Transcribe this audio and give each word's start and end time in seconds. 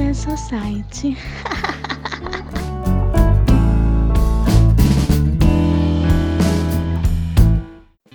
Café 0.00 0.14
Society. 0.14 1.12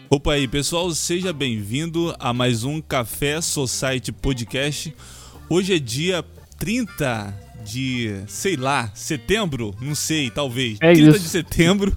Opa 0.09 0.33
aí, 0.33 0.47
pessoal, 0.47 0.89
seja 0.95 1.31
bem-vindo 1.31 2.15
a 2.17 2.33
mais 2.33 2.63
um 2.63 2.81
Café 2.81 3.39
Society 3.39 4.11
Podcast. 4.11 4.95
Hoje 5.47 5.75
é 5.75 5.79
dia 5.79 6.25
30 6.57 7.31
de, 7.63 8.15
sei 8.27 8.55
lá, 8.55 8.89
setembro, 8.95 9.75
não 9.79 9.93
sei, 9.93 10.31
talvez. 10.31 10.79
É 10.81 10.91
30 10.91 11.09
isso. 11.11 11.19
de 11.19 11.29
setembro 11.29 11.95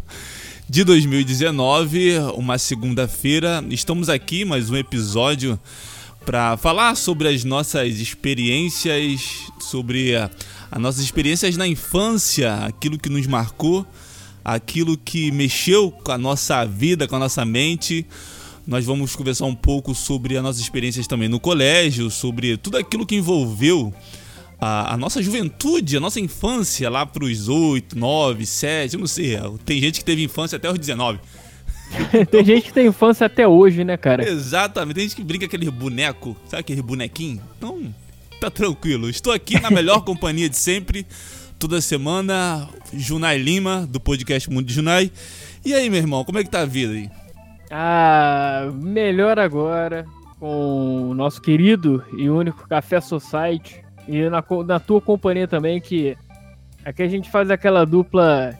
de 0.68 0.84
2019, 0.84 2.18
uma 2.34 2.58
segunda-feira. 2.58 3.64
Estamos 3.70 4.10
aqui 4.10 4.44
mais 4.44 4.68
um 4.68 4.76
episódio 4.76 5.58
para 6.28 6.58
falar 6.58 6.94
sobre 6.94 7.26
as 7.26 7.42
nossas 7.42 7.98
experiências, 8.00 9.46
sobre 9.58 10.14
as 10.14 10.78
nossas 10.78 11.02
experiências 11.02 11.56
na 11.56 11.66
infância, 11.66 12.54
aquilo 12.66 12.98
que 12.98 13.08
nos 13.08 13.26
marcou, 13.26 13.86
aquilo 14.44 14.98
que 14.98 15.32
mexeu 15.32 15.90
com 15.90 16.12
a 16.12 16.18
nossa 16.18 16.66
vida, 16.66 17.08
com 17.08 17.16
a 17.16 17.18
nossa 17.18 17.46
mente. 17.46 18.04
Nós 18.66 18.84
vamos 18.84 19.16
conversar 19.16 19.46
um 19.46 19.54
pouco 19.54 19.94
sobre 19.94 20.36
as 20.36 20.42
nossas 20.42 20.60
experiências 20.60 21.06
também 21.06 21.30
no 21.30 21.40
colégio, 21.40 22.10
sobre 22.10 22.58
tudo 22.58 22.76
aquilo 22.76 23.06
que 23.06 23.16
envolveu 23.16 23.90
a, 24.60 24.92
a 24.92 24.96
nossa 24.98 25.22
juventude, 25.22 25.96
a 25.96 26.00
nossa 26.00 26.20
infância 26.20 26.90
lá 26.90 27.06
para 27.06 27.24
os 27.24 27.48
8, 27.48 27.98
9, 27.98 28.44
7, 28.44 28.92
eu 28.92 29.00
não 29.00 29.06
sei. 29.06 29.38
Tem 29.64 29.80
gente 29.80 30.00
que 30.00 30.04
teve 30.04 30.24
infância 30.24 30.56
até 30.56 30.70
os 30.70 30.78
19. 30.78 31.20
Tem 32.30 32.44
gente 32.44 32.64
que 32.64 32.72
tem 32.72 32.86
infância 32.86 33.26
até 33.26 33.46
hoje, 33.46 33.84
né, 33.84 33.96
cara? 33.96 34.26
Exatamente, 34.26 34.94
tem 34.94 35.04
gente 35.04 35.16
que 35.16 35.24
brinca 35.24 35.46
aquele 35.46 35.70
boneco, 35.70 36.36
sabe 36.46 36.60
aquele 36.60 36.82
bonequinho? 36.82 37.40
Então, 37.56 37.92
tá 38.40 38.50
tranquilo. 38.50 39.08
Estou 39.08 39.32
aqui 39.32 39.60
na 39.60 39.70
melhor 39.70 40.02
companhia 40.04 40.48
de 40.48 40.56
sempre, 40.56 41.06
toda 41.58 41.80
semana, 41.80 42.68
Junai 42.92 43.38
Lima, 43.38 43.86
do 43.86 43.98
podcast 43.98 44.50
Mundo 44.50 44.66
de 44.66 44.74
Junai. 44.74 45.10
E 45.64 45.74
aí, 45.74 45.90
meu 45.90 45.98
irmão, 45.98 46.24
como 46.24 46.38
é 46.38 46.44
que 46.44 46.50
tá 46.50 46.60
a 46.60 46.66
vida 46.66 46.92
aí? 46.92 47.10
Ah, 47.70 48.70
melhor 48.74 49.38
agora 49.38 50.06
com 50.38 51.10
o 51.10 51.14
nosso 51.14 51.40
querido 51.42 52.02
e 52.16 52.30
único 52.30 52.68
Café 52.68 53.00
Society 53.00 53.82
e 54.06 54.28
na, 54.30 54.42
na 54.66 54.80
tua 54.80 55.00
companhia 55.00 55.48
também, 55.48 55.80
que 55.80 56.16
aqui 56.84 57.02
a 57.02 57.08
gente 57.08 57.30
faz 57.30 57.50
aquela 57.50 57.84
dupla 57.84 58.58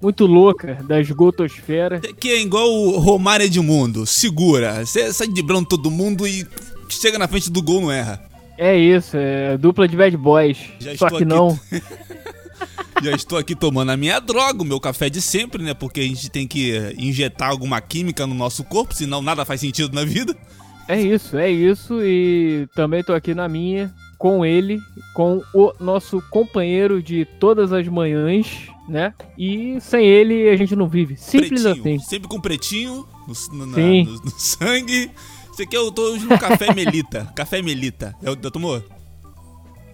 muito 0.00 0.26
louca 0.26 0.78
da 0.86 1.00
esgotosfera. 1.00 2.00
Que 2.00 2.30
é 2.30 2.40
igual 2.40 2.70
o 2.72 2.98
Romário 2.98 3.46
Edmundo, 3.46 4.06
segura, 4.06 4.84
você 4.84 5.12
sai 5.12 5.28
driblando 5.28 5.68
todo 5.68 5.90
mundo 5.90 6.26
e 6.26 6.46
chega 6.88 7.18
na 7.18 7.28
frente 7.28 7.50
do 7.50 7.62
gol 7.62 7.80
não 7.80 7.92
erra. 7.92 8.22
É 8.58 8.76
isso, 8.76 9.16
é 9.16 9.56
dupla 9.56 9.88
de 9.88 9.96
bad 9.96 10.16
boys. 10.16 10.58
Já 10.78 10.96
Só 10.96 11.06
estou 11.06 11.08
que 11.08 11.16
aqui. 11.16 11.24
não. 11.24 11.58
Já 13.02 13.12
estou 13.12 13.38
aqui 13.38 13.54
tomando 13.54 13.90
a 13.90 13.96
minha 13.96 14.20
droga, 14.20 14.62
o 14.62 14.66
meu 14.66 14.78
café 14.78 15.08
de 15.08 15.22
sempre, 15.22 15.62
né? 15.62 15.72
Porque 15.72 16.00
a 16.00 16.02
gente 16.02 16.30
tem 16.30 16.46
que 16.46 16.94
injetar 16.98 17.48
alguma 17.48 17.80
química 17.80 18.26
no 18.26 18.34
nosso 18.34 18.62
corpo, 18.62 18.94
senão 18.94 19.22
nada 19.22 19.44
faz 19.46 19.60
sentido 19.62 19.94
na 19.94 20.04
vida. 20.04 20.36
É 20.86 21.00
isso, 21.00 21.38
é 21.38 21.50
isso. 21.50 22.02
E 22.02 22.68
também 22.74 23.02
tô 23.02 23.14
aqui 23.14 23.32
na 23.32 23.48
minha, 23.48 23.90
com 24.18 24.44
ele, 24.44 24.78
com 25.14 25.40
o 25.54 25.72
nosso 25.80 26.22
companheiro 26.30 27.02
de 27.02 27.24
todas 27.38 27.72
as 27.72 27.88
manhãs, 27.88 28.68
né? 28.90 29.14
E 29.38 29.78
sem 29.80 30.04
ele 30.06 30.48
a 30.48 30.56
gente 30.56 30.74
não 30.76 30.88
vive. 30.88 31.16
Simples 31.16 31.62
pretinho, 31.62 31.80
assim. 31.94 31.98
Sempre 32.00 32.28
com 32.28 32.40
pretinho 32.40 33.06
no, 33.26 33.56
no- 33.58 33.66
na- 33.66 33.74
Sim. 33.76 34.04
no- 34.04 34.12
no 34.24 34.30
sangue. 34.30 35.10
Esse 35.52 35.62
aqui 35.62 35.76
eu 35.76 35.90
tô 35.92 36.02
hoje 36.12 36.24
no 36.26 36.38
café 36.38 36.72
Melita. 36.74 37.30
Café 37.34 37.60
Melita. 37.62 38.14
É 38.22 38.30
o 38.30 38.34
já 38.42 38.50
tomou? 38.50 38.82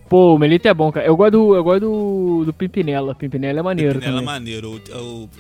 Pô, 0.09 0.35
o 0.35 0.39
Melita 0.39 0.69
é 0.69 0.75
bom, 0.75 0.93
cara. 0.93 1.05
Eu 1.07 1.17
gosto 1.17 1.33
do, 1.33 1.55
eu 1.57 1.65
gosto 1.65 1.81
do, 1.81 2.45
do 2.47 2.53
Pimpinela. 2.53 3.15
Pimpinela 3.15 3.59
é 3.59 3.63
maneiro 3.63 3.99
Ela 3.99 4.05
é 4.05 4.11
também. 4.11 4.25
maneiro. 4.25 4.81
O, 4.95 4.99
o, 4.99 5.31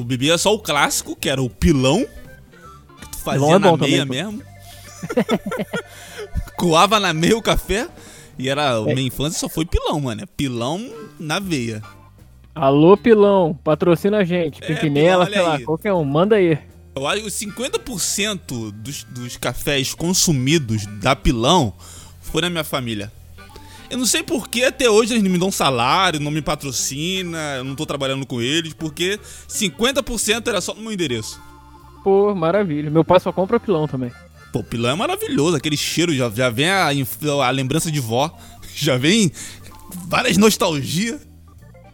o 0.00 0.04
bebia 0.04 0.38
só 0.38 0.54
o 0.54 0.58
clássico, 0.58 1.14
que 1.14 1.28
era 1.28 1.42
o 1.42 1.50
pilão. 1.50 2.06
Que 3.00 3.08
tu 3.10 3.18
fazia 3.18 3.40
Pilão 3.40 3.54
é 3.56 3.58
na 3.58 3.76
meia 3.76 3.98
também, 4.04 4.24
mesmo. 4.24 4.42
Coava 6.56 6.98
na 7.00 7.12
meia 7.12 7.36
o 7.36 7.42
café. 7.42 7.88
E 8.38 8.48
era. 8.48 8.80
É. 8.86 8.94
Minha 8.94 9.06
infância 9.08 9.38
só 9.38 9.48
foi 9.48 9.64
pilão, 9.64 10.00
mano. 10.00 10.22
É 10.22 10.26
pilão 10.26 10.90
na 11.18 11.38
veia. 11.38 11.82
Alô, 12.54 12.96
Pilão, 12.96 13.58
patrocina 13.64 14.18
a 14.18 14.24
gente. 14.24 14.62
É, 14.62 14.66
Pimpinela, 14.66 15.26
sei 15.26 15.40
lá, 15.40 15.60
qualquer 15.60 15.92
um, 15.92 16.04
manda 16.04 16.36
aí. 16.36 16.56
Eu 16.94 17.06
acho 17.08 17.22
que 17.22 17.26
os 17.26 17.34
50% 17.34 18.70
dos, 18.70 19.02
dos 19.04 19.36
cafés 19.36 19.92
consumidos 19.92 20.86
da 20.86 21.16
Pilão 21.16 21.74
foi 22.20 22.42
na 22.42 22.48
minha 22.48 22.62
família. 22.62 23.10
Eu 23.90 23.98
não 23.98 24.06
sei 24.06 24.22
por 24.22 24.48
que 24.48 24.62
até 24.62 24.88
hoje 24.88 25.12
eles 25.12 25.22
não 25.22 25.30
me 25.30 25.38
dão 25.38 25.50
salário, 25.50 26.20
não 26.20 26.30
me 26.30 26.40
patrocina, 26.40 27.56
eu 27.56 27.64
não 27.64 27.74
tô 27.74 27.84
trabalhando 27.84 28.24
com 28.24 28.40
eles, 28.40 28.72
porque 28.72 29.18
50% 29.48 30.46
era 30.46 30.60
só 30.60 30.74
no 30.74 30.82
meu 30.82 30.92
endereço. 30.92 31.40
Pô, 32.04 32.34
maravilha. 32.34 32.90
Meu 32.90 33.04
pai 33.04 33.18
só 33.18 33.32
compra 33.32 33.58
Pilão 33.58 33.88
também. 33.88 34.12
Pô, 34.52 34.62
Pilão 34.62 34.90
é 34.90 34.94
maravilhoso, 34.94 35.56
aquele 35.56 35.76
cheiro 35.76 36.14
já, 36.14 36.30
já 36.30 36.48
vem 36.48 36.68
a, 36.68 36.88
a 36.88 37.50
lembrança 37.50 37.90
de 37.90 37.98
vó, 37.98 38.36
já 38.74 38.96
vem 38.96 39.32
várias 40.06 40.36
nostalgias. 40.36 41.20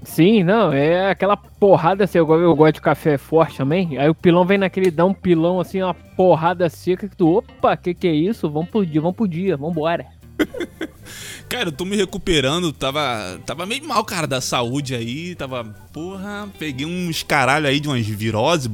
Sim, 0.02 0.42
não, 0.42 0.72
é 0.72 1.10
aquela 1.10 1.36
porrada 1.36 2.04
assim, 2.04 2.16
eu, 2.18 2.26
go- 2.26 2.38
eu 2.38 2.54
gosto 2.56 2.76
de 2.76 2.80
café 2.80 3.18
forte 3.18 3.58
também. 3.58 3.98
Aí 3.98 4.08
o 4.08 4.14
pilão 4.14 4.44
vem 4.46 4.56
naquele, 4.58 4.90
dá 4.90 5.04
um 5.04 5.12
pilão 5.12 5.60
assim, 5.60 5.82
uma 5.82 5.92
porrada 5.92 6.68
seca 6.70 7.06
que 7.08 7.16
tu, 7.16 7.36
opa, 7.38 7.76
que 7.76 7.92
que 7.94 8.08
é 8.08 8.12
isso? 8.14 8.48
Vamos 8.50 8.70
pro 8.70 8.84
dia, 8.86 9.00
vamos 9.00 9.16
pro 9.16 9.28
dia, 9.28 9.56
vambora. 9.56 10.06
Cara, 11.48 11.68
eu 11.68 11.72
tô 11.72 11.84
me 11.84 11.96
recuperando, 11.96 12.72
tava, 12.72 13.40
tava 13.44 13.66
meio 13.66 13.84
mal, 13.86 14.04
cara, 14.04 14.26
da 14.26 14.40
saúde 14.40 14.94
aí, 14.94 15.34
tava, 15.34 15.64
porra, 15.92 16.48
peguei 16.58 16.86
uns 16.86 17.22
caralho 17.24 17.66
aí 17.66 17.80
de 17.80 17.88
umas 17.88 18.06
virose 18.06 18.70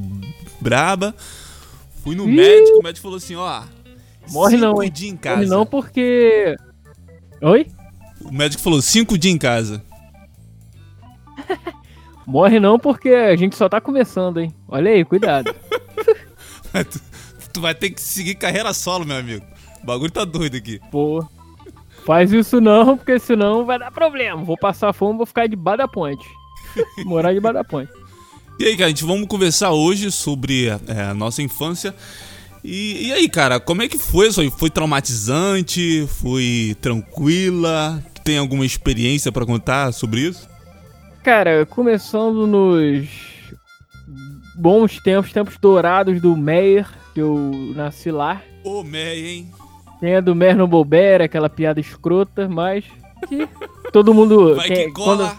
braba, 0.61 1.13
fui 2.03 2.15
no 2.15 2.29
Ih! 2.29 2.35
médico, 2.35 2.79
o 2.79 2.83
médico 2.83 3.01
falou 3.01 3.17
assim, 3.17 3.35
ó, 3.35 3.63
Morre 4.29 4.57
não, 4.57 4.83
hein? 4.83 4.91
dias 4.91 5.11
em 5.11 5.17
casa. 5.17 5.37
Morre 5.37 5.49
não 5.49 5.65
porque. 5.65 6.55
Oi? 7.41 7.67
O 8.21 8.31
médico 8.31 8.61
falou, 8.61 8.81
cinco 8.81 9.17
dias 9.17 9.33
em 9.33 9.37
casa. 9.37 9.83
Morre 12.27 12.59
não 12.59 12.77
porque 12.77 13.07
a 13.07 13.37
gente 13.37 13.55
só 13.55 13.69
tá 13.69 13.79
começando, 13.79 14.41
hein? 14.41 14.53
Olha 14.67 14.91
aí, 14.91 15.05
cuidado. 15.05 15.55
tu, 16.91 17.01
tu 17.53 17.61
vai 17.61 17.73
ter 17.73 17.89
que 17.89 18.01
seguir 18.01 18.35
carreira 18.35 18.73
solo, 18.73 19.05
meu 19.05 19.15
amigo. 19.15 19.45
O 19.81 19.85
bagulho 19.85 20.11
tá 20.11 20.25
doido 20.25 20.57
aqui. 20.57 20.81
Pô. 20.91 21.25
Faz 22.05 22.33
isso 22.33 22.59
não, 22.59 22.97
porque 22.97 23.17
senão 23.17 23.65
vai 23.65 23.79
dar 23.79 23.91
problema. 23.91 24.43
Vou 24.43 24.57
passar 24.57 24.91
fome, 24.91 25.15
vou 25.15 25.25
ficar 25.25 25.47
debaixo 25.47 25.77
da 25.77 25.87
ponte. 25.87 26.27
Morar 27.05 27.33
debaixo 27.33 27.53
da 27.53 27.63
ponte. 27.63 27.89
E 28.59 28.65
aí, 28.65 28.75
cara, 28.75 28.87
a 28.87 28.89
gente 28.89 29.05
vamos 29.05 29.27
conversar 29.27 29.71
hoje 29.71 30.11
sobre 30.11 30.67
é, 30.67 31.03
a 31.09 31.13
nossa 31.13 31.41
infância. 31.41 31.95
E, 32.61 33.07
e 33.07 33.13
aí, 33.13 33.29
cara, 33.29 33.57
como 33.57 33.83
é 33.83 33.87
que 33.87 33.97
foi? 33.97 34.33
Foi, 34.33 34.49
foi 34.49 34.69
traumatizante? 34.69 36.05
Foi 36.19 36.75
tranquila? 36.81 38.03
Tem 38.25 38.37
alguma 38.37 38.65
experiência 38.65 39.31
pra 39.31 39.45
contar 39.45 39.93
sobre 39.93 40.21
isso? 40.21 40.56
Cara, 41.27 41.65
começando 41.65 42.47
nos 42.47 43.05
bons 44.55 44.97
tempos, 45.01 45.33
tempos 45.33 45.57
dourados 45.57 46.21
do 46.21 46.37
Meyer, 46.37 46.87
que 47.13 47.19
eu 47.19 47.51
nasci 47.75 48.09
lá. 48.11 48.41
Ô, 48.63 48.81
Meia, 48.81 49.27
hein? 49.31 49.51
Tem 49.99 50.15
a 50.15 50.21
do 50.21 50.33
Merno 50.33 50.65
Bolber, 50.65 51.21
aquela 51.21 51.49
piada 51.49 51.81
escrota, 51.81 52.47
mas 52.47 52.85
que 53.27 53.45
todo 53.91 54.13
mundo. 54.13 54.55
Vai 54.55 54.67
quem- 54.69 54.85
que 54.87 54.93
cola. 54.93 55.35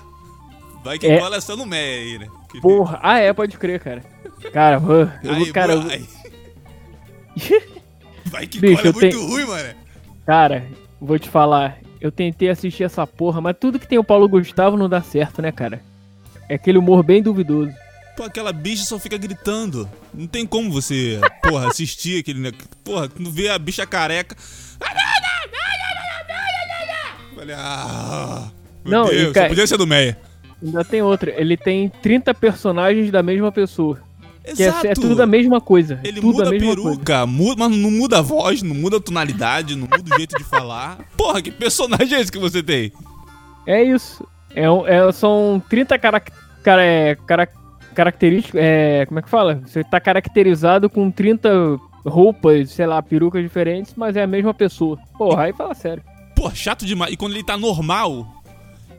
Vai 0.85 0.99
que 0.99 1.07
É. 1.07 1.21
cola 1.21 1.37
essa 1.37 1.57
no 1.57 1.65
Meia 1.65 2.03
aí, 2.03 2.19
né? 2.19 2.29
Que- 2.53 2.61
Porra, 2.61 2.99
ah 3.03 3.19
é, 3.19 3.33
pode 3.33 3.57
crer, 3.57 3.81
cara. 3.81 4.03
Cara, 4.53 4.77
eu, 5.25 5.33
Aí, 5.37 5.51
cara, 5.53 5.73
eu-. 5.73 5.83
Vai 8.27 8.47
que 8.47 8.61
Bicho, 8.61 8.83
cola 8.83 8.87
é 8.87 8.91
eu 8.91 8.93
muito 8.93 9.17
tenho- 9.17 9.27
ruim, 9.27 9.47
mano. 9.47 9.75
cara, 10.27 10.67
vou 11.01 11.19
te 11.19 11.31
falar, 11.31 11.79
eu 12.01 12.11
tentei 12.13 12.49
assistir 12.49 12.85
essa 12.85 13.07
porra, 13.07 13.41
mas 13.41 13.57
tudo 13.59 13.79
que 13.79 13.87
tem 13.89 13.99
o 13.99 14.05
Paulo 14.05 14.29
Gustavo 14.29 14.77
não 14.77 14.89
dá 14.89 15.03
certo, 15.03 15.43
né, 15.43 15.51
cara? 15.53 15.81
É 16.49 16.55
aquele 16.55 16.79
humor 16.79 17.03
bem 17.03 17.23
duvidoso. 17.23 17.73
Pô, 18.17 18.25
aquela 18.25 18.53
bicha 18.53 18.85
só 18.85 18.99
fica 18.99 19.17
gritando. 19.17 19.89
Não 20.13 20.27
tem 20.27 20.45
como 20.47 20.71
você, 20.73 21.21
porra, 21.43 21.69
assistir 21.69 22.21
aquele. 22.21 22.53
Porra, 22.83 23.09
quando 23.09 23.31
vê 23.31 23.49
a 23.49 23.59
bicha 23.59 23.87
careca. 23.87 24.37
Falei, 27.35 27.55
ah. 27.57 28.49
Meu 28.85 28.91
Não, 29.05 29.09
Deus, 29.11 29.33
ca- 29.33 29.43
só 29.43 29.49
podia 29.49 29.67
ser 29.67 29.77
do 29.77 29.87
Meia. 29.87 30.19
Ainda 30.63 30.85
tem 30.85 31.03
outra, 31.03 31.31
ele 31.41 31.57
tem 31.57 31.89
30 31.89 32.35
personagens 32.35 33.11
da 33.13 33.23
mesma 33.23 33.53
pessoa. 33.53 34.01
Que 34.55 34.63
é, 34.63 34.67
Exato. 34.69 34.87
é 34.87 34.95
tudo 34.95 35.23
a 35.23 35.27
mesma 35.27 35.61
coisa. 35.61 36.01
Ele 36.05 36.21
tudo 36.21 36.39
muda 36.39 36.49
a 36.49 36.51
peruca, 36.59 37.27
muda, 37.27 37.69
mas 37.69 37.77
não 37.77 37.91
muda 37.91 38.19
a 38.19 38.23
voz, 38.23 38.63
não 38.63 38.75
muda 38.75 38.97
a 38.97 39.01
tonalidade, 39.01 39.77
não 39.77 39.87
muda 39.87 40.15
o 40.15 40.17
jeito 40.17 40.37
de 40.37 40.45
falar. 40.45 40.99
Porra, 41.17 41.43
que 41.43 41.51
personagem 41.51 42.17
é 42.17 42.21
esse 42.21 42.33
que 42.33 42.39
você 42.39 42.63
tem? 42.63 42.93
É 43.67 43.83
isso. 43.83 44.27
É, 44.55 44.65
é- 44.65 45.13
são 45.13 45.63
30 45.69 45.99
carac 45.99 46.33
cara, 46.63 46.83
é, 46.83 47.15
cara, 47.27 47.49
características. 47.95 48.61
É, 48.63 49.05
como 49.07 49.19
é 49.19 49.23
que 49.23 49.29
fala? 49.29 49.61
Você 49.67 49.85
tá 49.85 50.01
caracterizado 50.01 50.89
com 50.89 51.11
30 51.11 51.79
roupas, 52.05 52.71
sei 52.71 52.87
lá, 52.87 53.03
perucas 53.03 53.43
diferentes, 53.43 53.93
mas 53.97 54.17
é 54.17 54.23
a 54.23 54.27
mesma 54.27 54.55
pessoa. 54.55 54.99
Porra, 55.19 55.45
aí 55.45 55.53
fala 55.53 55.75
sério. 55.75 56.03
pô, 56.35 56.51
chato 56.55 56.87
demais. 56.87 57.13
E 57.13 57.17
quando 57.17 57.35
ele 57.35 57.45
tá 57.45 57.57
normal, 57.57 58.27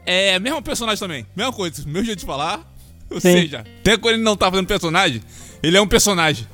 é 0.05 0.35
a 0.35 0.39
mesma 0.39 0.61
personagem 0.61 0.99
também. 0.99 1.25
Mesma 1.35 1.53
coisa, 1.53 1.83
meu 1.87 2.03
jeito 2.03 2.19
de 2.19 2.25
falar. 2.25 2.61
Ou 3.09 3.19
Sim. 3.19 3.33
seja, 3.33 3.65
até 3.81 3.97
quando 3.97 4.15
ele 4.15 4.23
não 4.23 4.37
tá 4.37 4.49
fazendo 4.49 4.67
personagem, 4.67 5.21
ele 5.63 5.77
é 5.77 5.81
um 5.81 5.87
personagem. 5.87 6.47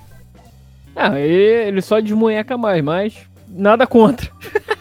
Ah, 0.96 1.20
ele 1.20 1.82
só 1.82 2.00
desmunheca 2.00 2.58
mais, 2.58 2.84
mas 2.84 3.14
nada 3.48 3.86
contra. 3.86 4.32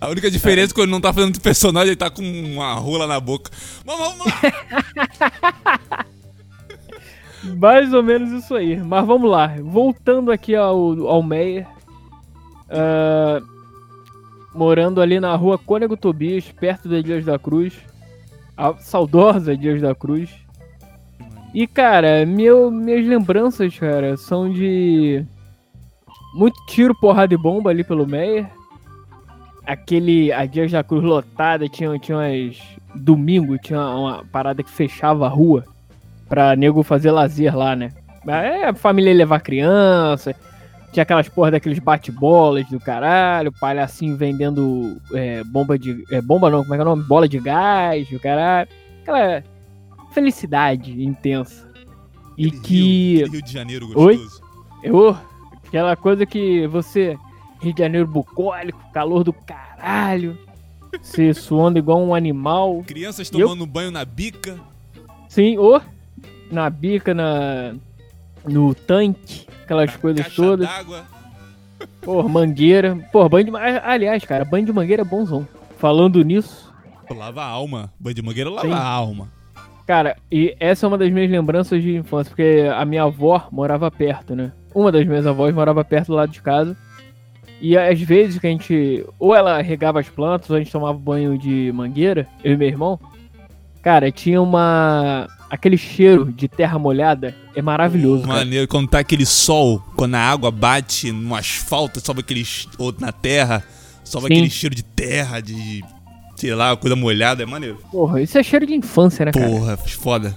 A 0.00 0.08
única 0.08 0.30
diferença 0.30 0.72
é 0.72 0.74
que 0.74 0.80
ele 0.82 0.90
não 0.90 1.00
tá 1.00 1.12
fazendo 1.14 1.40
personagem, 1.40 1.88
ele 1.88 1.96
tá 1.96 2.10
com 2.10 2.22
uma 2.22 2.74
rola 2.74 3.06
na 3.06 3.18
boca. 3.18 3.50
Mas 3.86 3.98
vamos 3.98 4.26
lá! 4.26 6.04
Mais 7.56 7.92
ou 7.92 8.02
menos 8.02 8.30
isso 8.32 8.54
aí. 8.54 8.76
Mas 8.76 9.06
vamos 9.06 9.30
lá. 9.30 9.54
Voltando 9.62 10.30
aqui 10.30 10.54
ao, 10.54 11.06
ao 11.06 11.22
Meyer. 11.22 11.66
Uh, 12.68 13.42
morando 14.54 15.00
ali 15.00 15.20
na 15.20 15.34
rua 15.36 15.58
Cônego 15.58 15.96
Tobias, 15.96 16.44
perto 16.58 16.88
da 16.88 17.00
Dias 17.00 17.24
da 17.24 17.38
Cruz. 17.38 17.74
A 18.56 18.74
saudosa 18.74 19.56
Dias 19.56 19.80
da 19.80 19.94
Cruz. 19.94 20.30
E, 21.52 21.66
cara, 21.66 22.26
meu, 22.26 22.70
minhas 22.70 23.06
lembranças, 23.06 23.78
cara, 23.78 24.16
são 24.16 24.50
de 24.50 25.24
muito 26.34 26.56
tiro, 26.66 26.94
porrada 26.94 27.32
e 27.32 27.36
bomba 27.36 27.70
ali 27.70 27.84
pelo 27.84 28.06
Meyer. 28.06 28.50
Aquele. 29.64 30.32
A 30.32 30.44
Dias 30.44 30.72
da 30.72 30.82
Cruz 30.82 31.04
lotada, 31.04 31.68
tinha, 31.68 31.96
tinha 31.98 32.18
umas. 32.18 32.60
Domingo 32.94 33.58
tinha 33.58 33.80
uma 33.80 34.24
parada 34.30 34.62
que 34.62 34.70
fechava 34.70 35.26
a 35.26 35.28
rua 35.28 35.64
pra 36.28 36.54
nego 36.54 36.82
fazer 36.82 37.10
lazer 37.10 37.56
lá, 37.56 37.74
né? 37.74 37.92
É, 38.26 38.68
a 38.68 38.74
família 38.74 39.12
levar 39.12 39.40
criança, 39.40 40.34
tinha 40.94 41.02
aquelas 41.02 41.28
porra 41.28 41.50
daqueles 41.50 41.80
bate-bolas 41.80 42.68
do 42.68 42.78
caralho, 42.78 43.50
palhacinho 43.50 44.16
vendendo 44.16 44.96
é, 45.12 45.42
bomba 45.42 45.76
de. 45.76 46.04
É, 46.08 46.22
bomba 46.22 46.48
não, 46.48 46.62
como 46.62 46.72
é 46.72 46.76
que 46.76 46.80
é 46.80 46.84
o 46.84 46.88
nome? 46.88 47.02
Bola 47.02 47.28
de 47.28 47.40
gás, 47.40 48.08
do 48.08 48.20
caralho. 48.20 48.68
Aquela 49.02 49.42
felicidade 50.12 51.02
intensa. 51.02 51.68
E 52.38 52.46
aquele 52.46 52.62
que. 52.62 53.16
Rio, 53.16 53.32
Rio 53.32 53.42
de 53.42 53.52
Janeiro 53.52 53.86
gostoso. 53.88 54.40
Oi? 54.84 54.84
Eu, 54.84 55.18
aquela 55.66 55.96
coisa 55.96 56.24
que 56.24 56.64
você. 56.68 57.18
Rio 57.60 57.74
de 57.74 57.82
Janeiro 57.82 58.06
bucólico, 58.06 58.80
calor 58.92 59.24
do 59.24 59.32
caralho. 59.32 60.38
Você 61.02 61.34
suando 61.34 61.76
igual 61.76 62.00
um 62.00 62.14
animal. 62.14 62.84
Crianças 62.86 63.28
tomando 63.28 63.64
eu... 63.64 63.66
banho 63.66 63.90
na 63.90 64.04
bica. 64.04 64.60
Sim, 65.28 65.58
ô. 65.58 65.80
Na 66.52 66.70
bica, 66.70 67.12
na. 67.12 67.74
No 68.46 68.76
tanque 68.76 69.44
aquelas 69.64 69.96
coisas 69.96 70.32
todas. 70.34 70.68
Pô, 72.00 72.22
mangueira. 72.28 72.96
Pô, 73.10 73.28
banho 73.28 73.46
de. 73.46 73.52
Aliás, 73.56 74.24
cara, 74.24 74.44
banho 74.44 74.66
de 74.66 74.72
mangueira 74.72 75.02
é 75.02 75.04
bonzão. 75.04 75.46
Falando 75.78 76.22
nisso. 76.22 76.72
Lava 77.10 77.42
a 77.42 77.46
alma. 77.46 77.92
Banho 77.98 78.14
de 78.14 78.22
mangueira 78.22 78.50
lava 78.50 78.68
Sim. 78.68 78.72
a 78.72 78.82
alma. 78.82 79.28
Cara, 79.86 80.16
e 80.32 80.56
essa 80.58 80.86
é 80.86 80.88
uma 80.88 80.96
das 80.96 81.12
minhas 81.12 81.30
lembranças 81.30 81.82
de 81.82 81.94
infância, 81.94 82.30
porque 82.30 82.66
a 82.74 82.84
minha 82.86 83.02
avó 83.02 83.48
morava 83.52 83.90
perto, 83.90 84.34
né? 84.34 84.50
Uma 84.74 84.90
das 84.90 85.06
minhas 85.06 85.26
avós 85.26 85.54
morava 85.54 85.84
perto 85.84 86.06
do 86.06 86.14
lado 86.14 86.32
de 86.32 86.40
casa. 86.40 86.74
E 87.60 87.76
às 87.76 88.00
vezes 88.00 88.38
que 88.38 88.46
a 88.46 88.50
gente. 88.50 89.04
Ou 89.18 89.34
ela 89.34 89.60
regava 89.60 90.00
as 90.00 90.08
plantas, 90.08 90.48
ou 90.50 90.56
a 90.56 90.58
gente 90.58 90.72
tomava 90.72 90.96
banho 90.98 91.38
de 91.38 91.70
mangueira, 91.74 92.26
eu 92.42 92.54
e 92.54 92.56
meu 92.56 92.68
irmão. 92.68 92.98
Cara, 93.82 94.10
tinha 94.10 94.40
uma 94.40 95.28
aquele 95.54 95.76
cheiro 95.76 96.32
de 96.32 96.48
terra 96.48 96.78
molhada 96.78 97.34
é 97.54 97.62
maravilhoso. 97.62 98.26
Maneiro, 98.26 98.66
quando 98.66 98.88
tá 98.88 98.98
aquele 98.98 99.24
sol, 99.24 99.82
quando 99.96 100.16
a 100.16 100.20
água 100.20 100.50
bate 100.50 101.12
no 101.12 101.34
asfalto, 101.34 102.04
sobe 102.04 102.20
aquele. 102.20 102.44
ou 102.78 102.94
na 102.98 103.12
terra, 103.12 103.64
sobe 104.02 104.26
Sim. 104.26 104.34
aquele 104.34 104.50
cheiro 104.50 104.74
de 104.74 104.82
terra, 104.82 105.40
de. 105.40 105.82
sei 106.36 106.54
lá, 106.54 106.76
coisa 106.76 106.96
molhada, 106.96 107.42
é 107.42 107.46
maneiro. 107.46 107.78
Porra, 107.90 108.20
isso 108.20 108.36
é 108.36 108.42
cheiro 108.42 108.66
de 108.66 108.74
infância, 108.74 109.24
né, 109.24 109.32
cara? 109.32 109.48
Porra, 109.48 109.76
foda. 109.76 110.34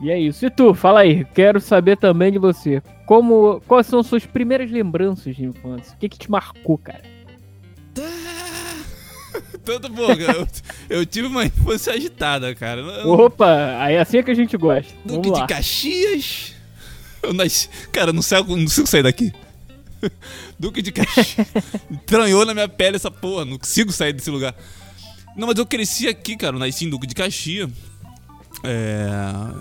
E 0.00 0.10
é 0.10 0.18
isso. 0.18 0.44
E 0.44 0.50
tu, 0.50 0.74
fala 0.74 1.00
aí, 1.00 1.24
quero 1.34 1.60
saber 1.60 1.96
também 1.96 2.32
de 2.32 2.38
você. 2.38 2.82
Como. 3.06 3.60
Quais 3.68 3.86
são 3.86 4.02
suas 4.02 4.24
primeiras 4.24 4.70
lembranças 4.70 5.36
de 5.36 5.44
infância? 5.44 5.94
O 5.94 5.98
que, 5.98 6.08
que 6.08 6.18
te 6.18 6.30
marcou, 6.30 6.78
cara? 6.78 7.15
Tanto 9.66 9.88
bom, 9.88 10.12
eu, 10.12 10.48
eu 10.88 11.04
tive 11.04 11.26
uma 11.26 11.44
infância 11.44 11.92
agitada, 11.92 12.54
cara. 12.54 13.04
Opa, 13.04 13.76
aí 13.80 13.96
é 13.96 14.00
assim 14.00 14.18
é 14.18 14.22
que 14.22 14.30
a 14.30 14.34
gente 14.34 14.56
gosta. 14.56 14.94
Duque 15.04 15.32
de 15.32 15.44
Caxias. 15.48 16.52
Eu 17.20 17.32
nasci. 17.32 17.68
Cara, 17.90 18.12
não 18.12 18.22
sei, 18.22 18.38
não 18.38 18.46
consigo 18.46 18.86
sair 18.86 19.02
daqui. 19.02 19.32
Duque 20.56 20.80
de 20.80 20.92
Caxias. 20.92 21.48
Entranhou 21.90 22.46
na 22.46 22.54
minha 22.54 22.68
pele 22.68 22.94
essa 22.94 23.10
porra. 23.10 23.44
Não 23.44 23.58
consigo 23.58 23.90
sair 23.90 24.12
desse 24.12 24.30
lugar. 24.30 24.54
Não, 25.36 25.48
mas 25.48 25.58
eu 25.58 25.66
cresci 25.66 26.06
aqui, 26.06 26.36
cara. 26.36 26.54
Eu 26.54 26.60
nasci 26.60 26.84
em 26.84 26.90
Duque 26.90 27.08
de 27.08 27.14
Caxias. 27.16 27.68
É. 28.62 29.08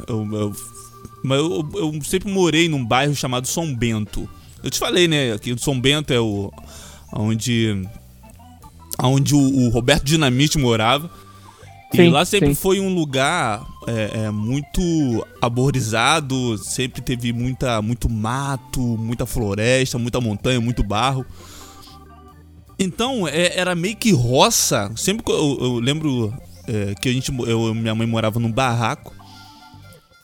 Eu, 0.08 0.28
eu, 0.36 0.56
mas 1.24 1.40
eu, 1.40 1.68
eu 1.74 2.04
sempre 2.04 2.32
morei 2.32 2.70
num 2.70 2.86
bairro 2.86 3.16
chamado 3.16 3.48
São 3.48 3.76
Bento. 3.76 4.30
Eu 4.64 4.70
te 4.70 4.78
falei, 4.78 5.08
né? 5.08 5.34
Aqui 5.34 5.52
o 5.52 5.58
São 5.58 5.82
Bento 5.82 6.14
é 6.14 6.20
o. 6.20 6.54
onde 7.12 7.82
onde 9.02 9.36
o, 9.36 9.40
o 9.40 9.70
Roberto 9.70 10.04
Dinamite 10.04 10.58
morava. 10.58 11.10
Sim, 11.94 12.04
e 12.04 12.10
lá 12.10 12.26
sempre 12.26 12.50
sim. 12.50 12.56
foi 12.56 12.80
um 12.80 12.94
lugar 12.94 13.66
é, 13.88 14.26
é, 14.26 14.32
muito 14.32 14.82
arborizado, 15.42 16.58
sempre 16.58 17.02
teve 17.02 17.32
muita, 17.32 17.82
muito 17.82 18.10
mato, 18.10 18.82
muita 18.82 19.26
floresta, 19.26 19.98
muita 19.98 20.20
montanha, 20.20 20.60
muito 20.60 20.84
barro. 20.84 21.26
Então 22.78 23.28
é, 23.28 23.58
era 23.58 23.76
meio 23.76 23.96
que 23.96 24.12
roça. 24.12 24.92
Sempre 24.96 25.24
que 25.24 25.32
eu, 25.32 25.58
eu 25.62 25.80
lembro 25.80 26.34
é, 26.68 26.96
que 26.96 27.10
a 27.10 27.14
gente, 27.14 27.32
eu, 27.48 27.74
minha 27.74 27.96
mãe 27.96 28.08
morava 28.08 28.40
num 28.40 28.52
barraco 28.52 29.14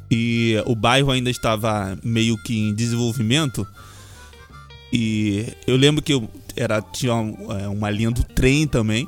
e 0.09 0.61
o 0.65 0.75
bairro 0.75 1.11
ainda 1.11 1.29
estava 1.29 1.97
meio 2.03 2.37
que 2.43 2.57
em 2.57 2.73
desenvolvimento. 2.73 3.65
E 4.91 5.47
eu 5.65 5.77
lembro 5.77 6.01
que 6.01 6.13
eu 6.13 6.29
era, 6.55 6.81
tinha 6.81 7.13
uma, 7.13 7.61
é, 7.61 7.67
uma 7.67 7.89
linha 7.89 8.11
do 8.11 8.23
trem 8.23 8.67
também. 8.67 9.07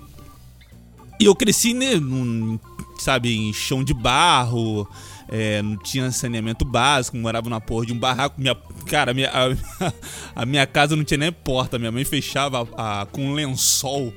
E 1.20 1.26
eu 1.26 1.36
cresci, 1.36 1.74
né, 1.74 1.96
num, 1.96 2.60
sabe, 3.00 3.36
em 3.36 3.54
chão 3.54 3.84
de 3.84 3.94
barro, 3.94 4.88
é, 5.30 5.62
não 5.62 5.78
tinha 5.78 6.12
saneamento 6.12 6.66
básico, 6.66 7.18
morava 7.18 7.50
na 7.50 7.60
porra 7.60 7.86
de 7.86 7.94
um 7.94 7.98
barraco. 7.98 8.40
Minha, 8.40 8.56
cara, 8.88 9.14
minha, 9.14 9.30
a, 9.30 9.92
a, 10.42 10.46
minha 10.46 10.66
casa 10.66 10.96
não 10.96 11.04
tinha 11.04 11.18
nem 11.18 11.32
porta, 11.32 11.78
minha 11.78 11.92
mãe 11.92 12.06
fechava 12.06 12.68
a, 12.78 13.02
a, 13.02 13.06
com 13.06 13.26
um 13.26 13.34
lençol. 13.34 14.14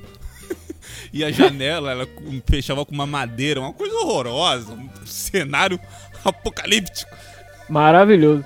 e 1.12 1.24
a 1.24 1.30
janela, 1.30 1.90
ela 1.90 2.08
fechava 2.46 2.85
com 2.85 2.94
uma 2.94 3.06
madeira, 3.06 3.61
uma 3.61 3.73
coisa 3.73 3.94
horrorosa, 3.96 4.73
um 4.73 4.88
cenário 5.04 5.78
apocalíptico. 6.25 7.11
Maravilhoso. 7.68 8.44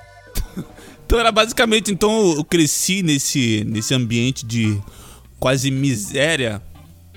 Então 1.11 1.19
era 1.19 1.33
basicamente, 1.33 1.91
então 1.91 2.35
eu 2.37 2.45
cresci 2.45 3.03
nesse, 3.03 3.65
nesse 3.65 3.93
ambiente 3.93 4.47
de 4.47 4.81
quase 5.41 5.69
miséria, 5.69 6.63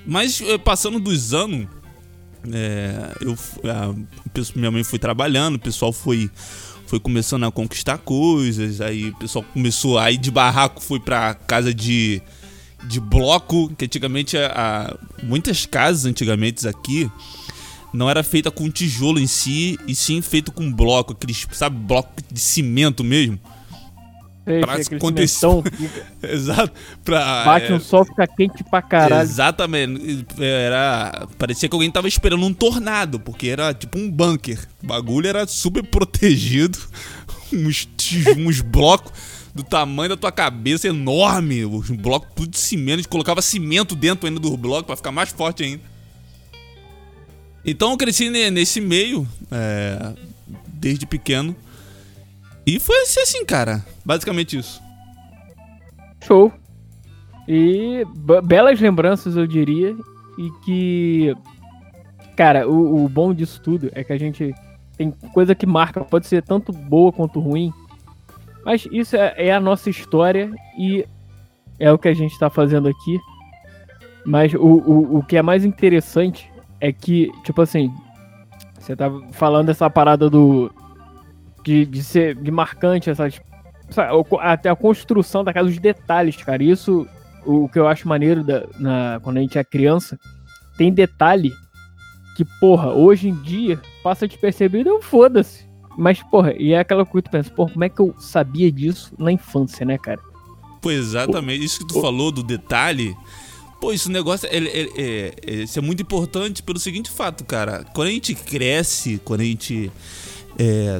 mas 0.04 0.42
eh, 0.42 0.58
passando 0.58 1.00
dos 1.00 1.32
anos, 1.32 1.68
é, 2.52 3.12
eu, 3.22 3.38
a, 3.70 3.94
minha 4.56 4.72
mãe 4.72 4.84
foi 4.84 4.98
trabalhando, 4.98 5.58
o 5.58 5.60
pessoal 5.60 5.94
foi, 5.94 6.28
foi 6.88 7.00
começando 7.00 7.44
a 7.44 7.52
conquistar 7.52 8.00
coisas, 8.00 8.82
aí 8.82 9.10
o 9.10 9.16
pessoal 9.16 9.46
começou 9.54 10.00
a 10.00 10.12
ir 10.12 10.18
de 10.18 10.32
barraco, 10.32 10.82
foi 10.82 11.00
pra 11.00 11.36
casa 11.36 11.72
de, 11.72 12.20
de 12.86 13.00
bloco, 13.00 13.72
que 13.78 13.86
antigamente, 13.86 14.36
a, 14.38 14.98
muitas 15.22 15.68
casas 15.68 16.06
antigamente 16.06 16.68
aqui, 16.68 17.12
não 17.94 18.10
era 18.10 18.24
feita 18.24 18.50
com 18.50 18.72
tijolo 18.72 19.20
em 19.20 19.28
si, 19.28 19.78
e 19.88 19.94
sim 19.94 20.20
feito 20.20 20.52
com 20.52 20.74
bloco, 20.74 21.14
aqueles, 21.14 21.46
sabe, 21.52 21.78
bloco 21.78 22.12
de 22.32 22.40
cimento 22.40 23.04
mesmo. 23.04 23.40
Pra 24.44 24.76
acontecer. 24.76 25.48
Exato. 26.22 26.74
Pra, 27.04 27.46
Bate 27.46 27.72
é... 27.72 27.76
um 27.76 27.80
sol, 27.80 28.04
fica 28.04 28.28
quente 28.28 28.64
pra 28.64 28.82
caralho. 28.82 29.22
Exatamente. 29.22 30.26
Era. 30.40 31.28
Parecia 31.38 31.70
que 31.70 31.76
alguém 31.76 31.90
tava 31.90 32.08
esperando 32.08 32.46
um 32.46 32.54
tornado, 32.54 33.20
porque 33.20 33.48
era 33.48 33.74
tipo 33.74 33.98
um 33.98 34.12
bunker. 34.12 34.60
O 34.84 34.88
bagulho 34.88 35.28
era 35.28 35.48
super 35.48 35.84
protegido. 35.84 36.78
uns, 37.54 37.88
uns 38.38 38.62
blocos 38.62 39.12
do 39.56 39.64
tamanho 39.64 40.10
da 40.10 40.18
tua 40.18 40.32
cabeça 40.32 40.88
enorme. 40.90 41.64
Os 41.64 41.90
blocos 41.90 42.30
tudo 42.36 42.50
de 42.50 42.60
cimento. 42.60 42.96
A 42.96 42.98
gente 42.98 43.10
colocava 43.10 43.42
cimento 43.42 43.96
dentro 43.96 44.28
ainda 44.28 44.40
do 44.40 44.58
bloco 44.58 44.84
pra 44.84 44.98
ficar 44.98 45.12
mais 45.12 45.30
forte 45.30 45.64
ainda. 45.64 45.94
Então 47.66 47.92
eu 47.92 47.98
cresci 47.98 48.30
nesse 48.30 48.82
meio, 48.82 49.26
é, 49.50 50.14
desde 50.68 51.06
pequeno. 51.06 51.56
E 52.66 52.80
foi 52.80 53.02
assim, 53.02 53.46
cara. 53.46 53.84
Basicamente 54.06 54.58
isso. 54.58 54.82
Show. 56.24 56.52
E 57.48 58.04
belas 58.44 58.80
lembranças, 58.80 59.36
eu 59.36 59.46
diria. 59.46 59.96
E 60.38 60.50
que. 60.64 61.36
Cara, 62.36 62.68
o, 62.68 63.04
o 63.04 63.10
bom 63.10 63.34
disso 63.34 63.62
tudo 63.62 63.92
é 63.94 64.04
que 64.04 64.14
a 64.14 64.18
gente 64.18 64.54
tem 64.98 65.12
coisa 65.34 65.54
que 65.54 65.66
marca. 65.66 66.04
Pode 66.04 66.28
ser 66.28 66.42
tanto 66.42 66.72
boa 66.72 67.12
quanto 67.12 67.40
ruim. 67.40 67.74
Mas 68.66 68.88
isso 68.92 69.16
é, 69.16 69.34
é 69.38 69.54
a 69.54 69.60
nossa 69.60 69.90
história 69.90 70.50
e 70.78 71.06
é 71.78 71.92
o 71.92 71.98
que 71.98 72.08
a 72.08 72.14
gente 72.14 72.38
tá 72.40 72.50
fazendo 72.50 72.88
aqui. 72.88 73.20
Mas 74.26 74.54
o, 74.54 74.60
o, 74.60 75.18
o 75.18 75.24
que 75.24 75.36
é 75.36 75.42
mais 75.42 75.66
interessante 75.66 76.50
é 76.80 76.92
que, 76.92 77.30
tipo 77.44 77.62
assim, 77.62 77.94
você 78.80 78.96
tá 78.96 79.12
falando 79.32 79.70
essa 79.70 79.90
parada 79.90 80.30
do. 80.30 80.72
De, 81.64 81.86
de 81.86 82.04
ser 82.04 82.36
de 82.36 82.52
marcante, 82.52 83.10
essas. 83.10 83.42
Até 84.42 84.70
a 84.70 84.76
construção 84.76 85.44
da 85.44 85.54
casa, 85.54 85.70
os 85.70 85.78
detalhes, 85.78 86.36
cara. 86.38 86.64
Isso, 86.64 87.08
o, 87.46 87.70
que 87.70 87.78
eu 87.78 87.88
acho 87.88 88.08
maneiro 88.08 88.44
da, 88.44 88.66
na, 88.80 89.20
quando 89.22 89.38
a 89.38 89.42
gente 89.42 89.58
é 89.58 89.64
criança, 89.64 90.20
tem 90.78 90.92
detalhe 90.92 91.52
que, 92.36 92.44
porra, 92.60 92.92
hoje 92.92 93.30
em 93.30 93.36
dia 93.42 93.80
passa 94.04 94.28
despercebido, 94.28 94.90
eu 94.90 95.02
foda-se. 95.02 95.66
Mas, 95.98 96.24
porra, 96.24 96.54
e 96.58 96.74
é 96.74 96.80
aquela 96.80 97.06
coisa 97.06 97.24
que 97.24 97.30
tu 97.30 97.32
pensa, 97.32 97.52
porra, 97.52 97.72
como 97.72 97.84
é 97.84 97.90
que 97.90 98.00
eu 98.00 98.16
sabia 98.18 98.72
disso 98.72 99.14
na 99.18 99.32
infância, 99.32 99.86
né, 99.86 99.98
cara? 99.98 100.20
Pô, 100.82 100.90
exatamente. 100.92 101.64
Isso 101.64 101.80
que 101.80 101.94
tu 101.94 102.02
falou 102.02 102.32
do 102.32 102.44
detalhe. 102.44 103.16
Pô, 103.80 103.94
esse 103.94 104.10
negócio 104.10 104.48
é, 104.52 104.58
é, 104.58 105.34
é, 105.46 105.66
é 105.76 105.82
muito 105.82 106.02
importante 106.02 106.64
pelo 106.64 106.80
seguinte 106.80 107.12
fato, 107.12 107.46
cara. 107.46 107.86
Quando 107.94 108.08
a 108.08 108.12
gente 108.12 108.34
cresce, 108.34 109.22
quando 109.24 109.42
a 109.42 109.46
gente 109.46 109.92
é, 110.58 111.00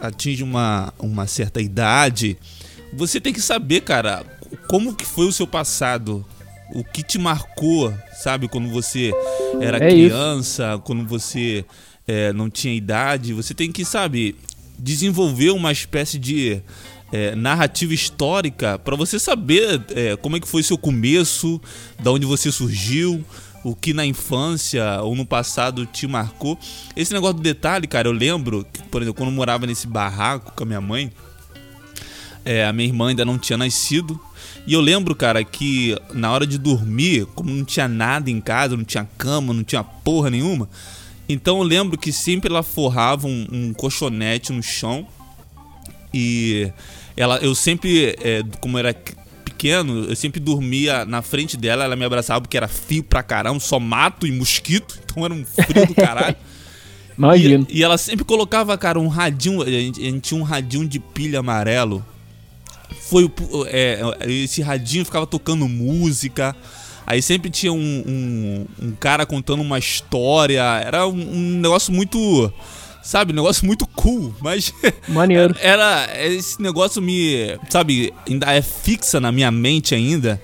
atinge 0.00 0.42
uma, 0.42 0.92
uma 0.98 1.26
certa 1.26 1.60
idade, 1.60 2.36
você 2.92 3.20
tem 3.20 3.32
que 3.32 3.40
saber, 3.40 3.82
cara, 3.82 4.24
como 4.68 4.94
que 4.94 5.04
foi 5.04 5.26
o 5.26 5.32
seu 5.32 5.46
passado, 5.46 6.24
o 6.72 6.84
que 6.84 7.02
te 7.02 7.18
marcou, 7.18 7.92
sabe, 8.22 8.48
quando 8.48 8.68
você 8.68 9.12
era 9.60 9.78
é 9.78 9.90
criança, 9.90 10.72
isso. 10.74 10.82
quando 10.82 11.06
você 11.06 11.64
é, 12.06 12.32
não 12.32 12.48
tinha 12.48 12.74
idade, 12.74 13.32
você 13.32 13.54
tem 13.54 13.70
que, 13.70 13.84
sabe, 13.84 14.36
desenvolver 14.78 15.50
uma 15.50 15.72
espécie 15.72 16.18
de 16.18 16.62
é, 17.12 17.34
narrativa 17.34 17.94
histórica 17.94 18.78
para 18.78 18.96
você 18.96 19.18
saber 19.18 19.82
é, 19.94 20.16
como 20.16 20.36
é 20.36 20.40
que 20.40 20.48
foi 20.48 20.62
seu 20.62 20.78
começo, 20.78 21.60
da 22.00 22.12
onde 22.12 22.26
você 22.26 22.52
surgiu, 22.52 23.24
o 23.64 23.74
que 23.74 23.92
na 23.92 24.06
infância 24.06 25.00
ou 25.02 25.14
no 25.14 25.26
passado 25.26 25.86
te 25.86 26.06
marcou. 26.06 26.58
Esse 26.96 27.12
negócio 27.12 27.36
do 27.36 27.42
detalhe, 27.42 27.86
cara, 27.86 28.08
eu 28.08 28.12
lembro 28.12 28.66
que, 28.72 28.82
por 28.84 29.02
exemplo, 29.02 29.18
quando 29.18 29.30
eu 29.30 29.34
morava 29.34 29.66
nesse 29.66 29.86
barraco 29.86 30.52
com 30.54 30.62
a 30.62 30.66
minha 30.66 30.80
mãe, 30.80 31.12
é, 32.44 32.64
a 32.64 32.72
minha 32.72 32.88
irmã 32.88 33.08
ainda 33.08 33.24
não 33.24 33.38
tinha 33.38 33.56
nascido. 33.56 34.20
E 34.66 34.72
eu 34.72 34.80
lembro, 34.80 35.14
cara, 35.14 35.42
que 35.42 35.96
na 36.12 36.30
hora 36.30 36.46
de 36.46 36.58
dormir, 36.58 37.26
como 37.34 37.50
não 37.50 37.64
tinha 37.64 37.88
nada 37.88 38.30
em 38.30 38.40
casa, 38.40 38.76
não 38.76 38.84
tinha 38.84 39.08
cama, 39.16 39.52
não 39.54 39.64
tinha 39.64 39.82
porra 39.82 40.30
nenhuma, 40.30 40.68
então 41.28 41.58
eu 41.58 41.62
lembro 41.62 41.98
que 41.98 42.10
sempre 42.12 42.50
ela 42.50 42.62
forrava 42.62 43.26
um, 43.26 43.46
um 43.52 43.74
colchonete 43.74 44.52
no 44.52 44.62
chão 44.62 45.06
e 46.12 46.72
ela, 47.14 47.36
eu 47.38 47.54
sempre, 47.54 48.16
é, 48.20 48.42
como 48.60 48.78
era 48.78 48.94
pequeno, 49.58 50.04
eu 50.04 50.14
sempre 50.14 50.38
dormia 50.38 51.04
na 51.04 51.20
frente 51.20 51.56
dela, 51.56 51.82
ela 51.82 51.96
me 51.96 52.04
abraçava 52.04 52.40
porque 52.40 52.56
era 52.56 52.68
fio 52.68 53.02
pra 53.02 53.24
caramba, 53.24 53.58
só 53.58 53.80
mato 53.80 54.24
e 54.24 54.30
mosquito, 54.30 54.96
então 55.04 55.24
era 55.24 55.34
um 55.34 55.44
frio 55.44 55.84
do 55.84 55.94
caralho. 55.96 56.36
Imagino. 57.18 57.66
E, 57.68 57.80
e, 57.80 57.82
ela 57.82 57.98
sempre 57.98 58.24
colocava, 58.24 58.78
cara, 58.78 59.00
um 59.00 59.08
radinho, 59.08 59.60
a 59.60 59.68
gente, 59.68 60.00
a 60.00 60.04
gente 60.04 60.20
tinha 60.20 60.40
um 60.40 60.44
radinho 60.44 60.86
de 60.86 61.00
pilha 61.00 61.40
amarelo. 61.40 62.06
Foi 63.10 63.28
é, 63.66 64.00
esse 64.28 64.62
radinho 64.62 65.04
ficava 65.04 65.26
tocando 65.26 65.68
música. 65.68 66.54
Aí 67.04 67.20
sempre 67.20 67.50
tinha 67.50 67.72
um, 67.72 67.76
um, 68.06 68.66
um 68.80 68.92
cara 68.92 69.26
contando 69.26 69.60
uma 69.60 69.78
história. 69.80 70.62
Era 70.62 71.08
um, 71.08 71.10
um, 71.10 71.60
negócio 71.60 71.92
muito. 71.92 72.52
Sabe, 73.02 73.32
um 73.32 73.36
negócio 73.36 73.66
muito 73.66 73.86
cool, 73.86 74.34
mas. 74.40 74.72
Maneiro. 75.08 75.54
Era. 75.60 76.08
Esse 76.26 76.60
negócio 76.60 77.00
me. 77.00 77.58
Sabe, 77.68 78.12
ainda 78.28 78.52
é 78.52 78.62
fixa 78.62 79.20
na 79.20 79.32
minha 79.32 79.50
mente 79.50 79.94
ainda. 79.94 80.40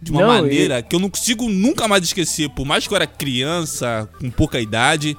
De 0.00 0.10
uma 0.10 0.20
não, 0.20 0.28
maneira 0.28 0.82
que 0.82 0.94
eu 0.94 1.00
não 1.00 1.08
consigo 1.08 1.48
nunca 1.48 1.88
mais 1.88 2.04
esquecer. 2.04 2.50
Por 2.50 2.66
mais 2.66 2.86
que 2.86 2.92
eu 2.92 2.96
era 2.96 3.06
criança, 3.06 4.08
com 4.20 4.30
pouca 4.30 4.60
idade. 4.60 5.16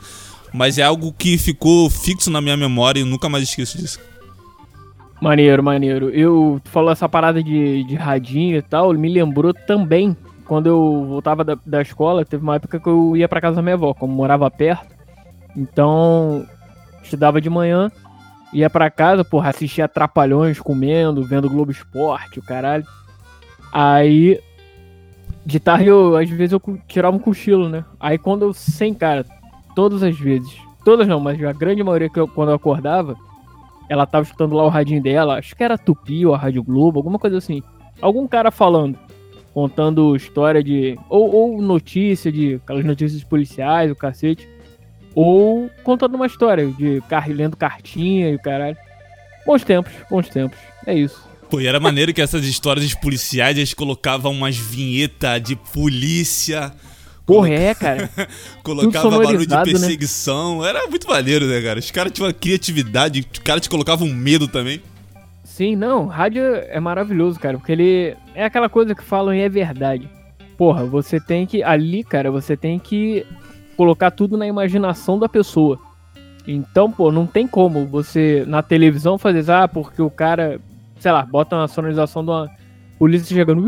Mas 0.53 0.77
é 0.77 0.83
algo 0.83 1.11
que 1.11 1.37
ficou 1.37 1.89
fixo 1.89 2.29
na 2.29 2.39
minha 2.39 2.55
memória 2.55 2.99
e 2.99 3.03
eu 3.03 3.05
nunca 3.05 3.27
mais 3.27 3.43
esqueço 3.43 3.77
disso. 3.77 3.99
Maneiro, 5.21 5.63
maneiro. 5.63 6.09
Eu 6.09 6.61
falou 6.65 6.91
essa 6.91 7.09
parada 7.09 7.43
de, 7.43 7.83
de 7.83 7.95
radinho 7.95 8.55
e 8.57 8.61
tal, 8.61 8.93
me 8.93 9.09
lembrou 9.09 9.53
também 9.53 10.15
quando 10.47 10.67
eu 10.67 11.05
voltava 11.07 11.43
da, 11.43 11.57
da 11.65 11.81
escola, 11.81 12.23
teve 12.23 12.41
uma 12.41 12.55
época 12.55 12.79
que 12.79 12.87
eu 12.87 13.17
ia 13.17 13.27
para 13.27 13.41
casa 13.41 13.57
da 13.57 13.61
minha 13.61 13.75
avó, 13.75 13.93
como 13.93 14.13
morava 14.13 14.49
perto. 14.49 14.95
Então, 15.57 16.45
estudava 17.01 17.41
de 17.41 17.49
manhã, 17.49 17.91
ia 18.53 18.69
para 18.69 18.91
casa, 18.91 19.25
porra, 19.25 19.49
assistia 19.49 19.87
Trapalhões 19.87 20.59
comendo, 20.59 21.23
vendo 21.23 21.49
Globo 21.49 21.71
Esporte, 21.71 22.37
o 22.37 22.43
caralho. 22.43 22.85
Aí, 23.73 24.39
de 25.43 25.59
tarde, 25.59 25.87
eu, 25.87 26.15
às 26.15 26.29
vezes 26.29 26.53
eu 26.53 26.61
tirava 26.87 27.17
um 27.17 27.19
cochilo, 27.19 27.67
né? 27.67 27.83
Aí 27.99 28.19
quando 28.19 28.43
eu, 28.43 28.53
sem 28.53 28.93
cara, 28.93 29.25
todas 29.75 30.03
as 30.03 30.15
vezes, 30.15 30.55
todas 30.85 31.07
não, 31.07 31.19
mas 31.19 31.43
a 31.43 31.51
grande 31.53 31.83
maioria 31.83 32.09
que 32.09 32.19
eu, 32.19 32.27
quando 32.27 32.49
eu 32.49 32.55
acordava, 32.55 33.15
ela 33.89 34.05
tava 34.05 34.25
escutando 34.25 34.55
lá 34.55 34.63
o 34.63 34.69
radinho 34.69 35.01
dela, 35.01 35.39
acho 35.39 35.55
que 35.55 35.63
era 35.63 35.77
Tupi 35.77 36.23
ou 36.23 36.35
a 36.35 36.37
Rádio 36.37 36.63
Globo, 36.63 36.99
alguma 36.99 37.17
coisa 37.17 37.39
assim. 37.39 37.63
Algum 37.99 38.27
cara 38.27 38.51
falando 38.51 38.95
contando 39.57 40.15
história 40.15 40.63
de. 40.63 40.99
Ou, 41.09 41.33
ou 41.33 41.61
notícia 41.63 42.31
de. 42.31 42.61
aquelas 42.63 42.85
notícias 42.85 43.23
policiais, 43.23 43.89
o 43.89 43.95
cacete. 43.95 44.47
Ou 45.19 45.67
contando 45.83 46.13
uma 46.13 46.27
história 46.27 46.67
de 46.67 47.01
car 47.09 47.27
lendo 47.27 47.57
cartinha 47.57 48.29
e 48.29 48.35
o 48.35 48.39
caralho. 48.39 48.77
Bons 49.47 49.63
tempos, 49.63 49.91
bons 50.11 50.29
tempos. 50.29 50.59
É 50.85 50.93
isso. 50.93 51.27
Pô, 51.49 51.59
e 51.59 51.65
era 51.65 51.79
maneiro 51.79 52.13
que 52.13 52.21
essas 52.21 52.45
histórias 52.45 52.87
de 52.87 52.95
policiais 53.01 53.57
eles 53.57 53.73
colocavam 53.73 54.31
umas 54.31 54.55
vinhetas 54.55 55.41
de 55.41 55.55
polícia. 55.55 56.71
Porra, 57.25 57.49
é, 57.49 57.73
cara. 57.73 58.07
colocava 58.61 59.09
barulho 59.09 59.47
de 59.47 59.55
né? 59.55 59.63
perseguição. 59.63 60.61
Né? 60.61 60.69
Era 60.69 60.87
muito 60.87 61.07
maneiro, 61.07 61.47
né, 61.47 61.63
cara? 61.63 61.79
Os 61.79 61.89
caras 61.89 62.11
tinham 62.11 62.27
uma 62.27 62.33
criatividade, 62.33 63.27
os 63.33 63.39
caras 63.39 63.63
te 63.63 63.71
colocavam 63.71 64.07
medo 64.07 64.47
também. 64.47 64.79
Sim, 65.43 65.75
não, 65.75 66.05
rádio 66.05 66.43
é 66.43 66.79
maravilhoso, 66.79 67.39
cara, 67.39 67.57
porque 67.57 67.71
ele 67.71 68.15
é 68.35 68.45
aquela 68.45 68.69
coisa 68.69 68.93
que 68.93 69.03
falam 69.03 69.33
e 69.33 69.41
é 69.41 69.49
verdade. 69.49 70.07
Porra, 70.55 70.85
você 70.85 71.19
tem 71.19 71.47
que 71.47 71.63
ali, 71.63 72.03
cara, 72.03 72.29
você 72.29 72.55
tem 72.55 72.77
que 72.77 73.25
colocar 73.77 74.11
tudo 74.11 74.35
na 74.35 74.47
imaginação 74.47 75.17
da 75.19 75.29
pessoa. 75.29 75.79
Então, 76.47 76.91
pô, 76.91 77.11
não 77.11 77.27
tem 77.27 77.47
como 77.47 77.85
você 77.85 78.43
na 78.47 78.63
televisão 78.63 79.17
fazer 79.17 79.49
ah, 79.51 79.67
porque 79.67 80.01
o 80.01 80.09
cara, 80.09 80.59
sei 80.99 81.11
lá, 81.11 81.23
bota 81.23 81.55
uma 81.55 81.67
sonorização 81.67 82.23
de 82.23 82.31
uma 82.31 82.49
polícia 82.97 83.35
chegando, 83.35 83.63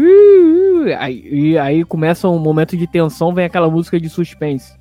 aí, 0.98 1.28
e 1.32 1.58
aí 1.58 1.86
começa 1.86 2.28
um 2.28 2.40
momento 2.40 2.76
de 2.76 2.88
tensão, 2.88 3.34
vem 3.34 3.46
aquela 3.46 3.70
música 3.70 4.00
de 4.00 4.10
suspense. 4.10 4.74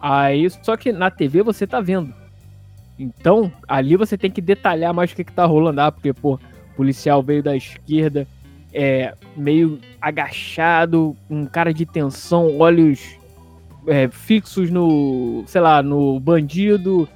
Aí, 0.00 0.48
só 0.62 0.76
que 0.76 0.92
na 0.92 1.10
TV 1.10 1.42
você 1.42 1.66
tá 1.66 1.80
vendo. 1.80 2.14
Então, 2.98 3.52
ali 3.68 3.96
você 3.96 4.16
tem 4.16 4.30
que 4.30 4.40
detalhar 4.40 4.94
mais 4.94 5.12
o 5.12 5.16
que, 5.16 5.24
que 5.24 5.32
tá 5.32 5.44
rolando. 5.44 5.80
Ah, 5.80 5.92
porque, 5.92 6.12
pô, 6.12 6.38
policial 6.76 7.22
veio 7.22 7.42
da 7.42 7.56
esquerda, 7.56 8.26
é, 8.72 9.14
meio 9.36 9.80
agachado, 10.00 11.16
um 11.28 11.44
cara 11.44 11.74
de 11.74 11.84
tensão, 11.84 12.56
olhos 12.58 13.18
é, 13.86 14.08
fixos 14.08 14.70
no, 14.70 15.44
sei 15.46 15.60
lá, 15.60 15.82
no 15.82 16.18
bandido, 16.20 17.08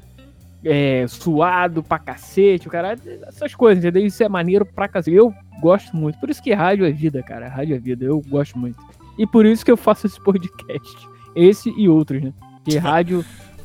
é, 0.65 1.07
suado 1.09 1.83
pra 1.83 1.99
cacete, 1.99 2.69
o 2.69 2.71
cara, 2.71 2.97
essas 3.27 3.55
coisas, 3.55 3.83
entendeu? 3.83 4.07
Isso 4.07 4.23
é 4.23 4.29
maneiro 4.29 4.65
pra 4.65 4.89
cacete. 4.89 5.17
Eu 5.17 5.35
gosto 5.61 5.97
muito, 5.97 6.19
por 6.19 6.31
isso 6.31 6.43
que 6.43 6.53
rádio 6.53 6.85
é 6.85 6.91
vida, 6.91 7.23
cara. 7.23 7.49
Rádio 7.49 7.77
é 7.77 7.79
vida, 7.79 8.05
eu 8.05 8.21
gosto 8.21 8.59
muito. 8.59 8.79
E 9.19 9.27
por 9.27 9.45
isso 9.45 9.65
que 9.65 9.71
eu 9.71 9.77
faço 9.77 10.07
esse 10.07 10.21
podcast. 10.21 10.97
Esse 11.35 11.71
e 11.77 11.89
outros, 11.89 12.23
né? 12.23 12.33
Porque 12.63 12.77
rádio 12.79 13.25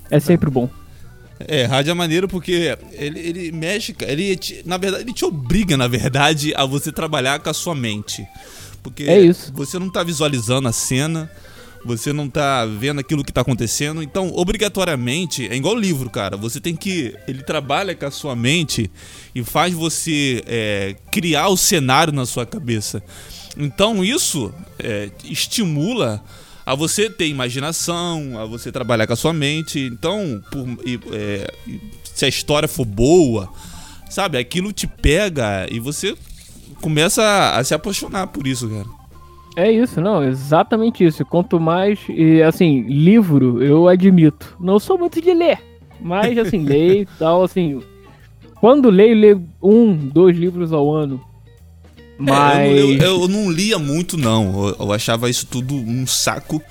é 0.09 0.19
sempre 0.19 0.49
bom. 0.49 0.69
É, 1.39 1.65
rádio 1.65 1.91
é 1.91 1.93
maneiro 1.93 2.27
porque 2.27 2.77
ele, 2.93 3.19
ele 3.19 3.51
mexe, 3.51 3.95
ele 4.01 4.35
te, 4.37 4.61
na 4.65 4.77
verdade, 4.77 5.03
ele 5.03 5.13
te 5.13 5.25
obriga, 5.25 5.75
na 5.75 5.87
verdade, 5.87 6.53
a 6.55 6.65
você 6.65 6.91
trabalhar 6.91 7.39
com 7.39 7.49
a 7.49 7.53
sua 7.53 7.75
mente. 7.75 8.25
Porque 8.81 9.03
é 9.03 9.19
isso. 9.19 9.51
você 9.53 9.77
não 9.79 9.89
tá 9.89 10.03
visualizando 10.03 10.67
a 10.67 10.71
cena, 10.71 11.29
você 11.85 12.11
não 12.11 12.27
tá 12.27 12.65
vendo 12.65 12.99
aquilo 12.99 13.23
que 13.23 13.31
tá 13.31 13.41
acontecendo, 13.41 14.01
então, 14.01 14.31
obrigatoriamente, 14.33 15.47
é 15.47 15.55
igual 15.55 15.75
livro, 15.75 16.09
cara. 16.09 16.35
Você 16.35 16.59
tem 16.59 16.75
que. 16.75 17.15
Ele 17.27 17.43
trabalha 17.43 17.93
com 17.93 18.07
a 18.07 18.11
sua 18.11 18.35
mente 18.35 18.89
e 19.35 19.43
faz 19.43 19.71
você 19.71 20.43
é, 20.47 20.95
criar 21.11 21.49
o 21.49 21.55
cenário 21.55 22.11
na 22.11 22.25
sua 22.25 22.43
cabeça. 22.43 23.03
Então, 23.55 24.03
isso 24.03 24.51
é, 24.79 25.11
estimula 25.25 26.23
a 26.65 26.73
você 26.73 27.07
ter 27.07 27.27
imaginação, 27.27 28.39
a 28.39 28.45
você 28.45 28.71
trabalhar 28.71 29.05
com 29.05 29.13
a 29.13 29.17
sua 29.17 29.31
mente. 29.31 29.79
Então, 29.79 30.43
por, 30.51 30.65
é, 31.13 31.47
se 32.03 32.25
a 32.25 32.27
história 32.27 32.67
for 32.67 32.85
boa, 32.85 33.47
sabe, 34.09 34.39
aquilo 34.39 34.73
te 34.73 34.87
pega 34.87 35.67
e 35.69 35.79
você 35.79 36.17
começa 36.81 37.21
a, 37.21 37.59
a 37.59 37.63
se 37.63 37.75
apaixonar 37.75 38.25
por 38.27 38.47
isso, 38.47 38.67
cara. 38.67 38.94
É 39.55 39.71
isso, 39.71 40.01
não, 40.01 40.23
exatamente 40.23 41.05
isso. 41.05 41.25
Quanto 41.25 41.59
mais, 41.59 41.99
e 42.09 42.41
assim, 42.41 42.81
livro, 42.81 43.63
eu 43.63 43.87
admito, 43.87 44.55
não 44.59 44.79
sou 44.79 44.97
muito 44.97 45.21
de 45.21 45.33
ler, 45.33 45.59
mas 45.99 46.37
assim, 46.37 46.59
leio 46.65 47.03
e 47.03 47.05
tal, 47.17 47.43
assim, 47.43 47.81
quando 48.59 48.89
leio, 48.89 49.15
leio 49.15 49.49
um, 49.61 49.95
dois 49.95 50.35
livros 50.37 50.73
ao 50.73 50.93
ano. 50.93 51.21
Mas. 52.17 52.57
É, 52.57 52.79
eu, 52.79 52.93
eu, 52.93 53.21
eu, 53.21 53.27
não 53.27 53.51
lia 53.51 53.77
muito, 53.77 54.17
não. 54.17 54.69
Eu, 54.69 54.75
eu 54.79 54.93
achava 54.93 55.29
isso 55.29 55.45
tudo 55.45 55.75
um 55.75 56.07
saco. 56.07 56.61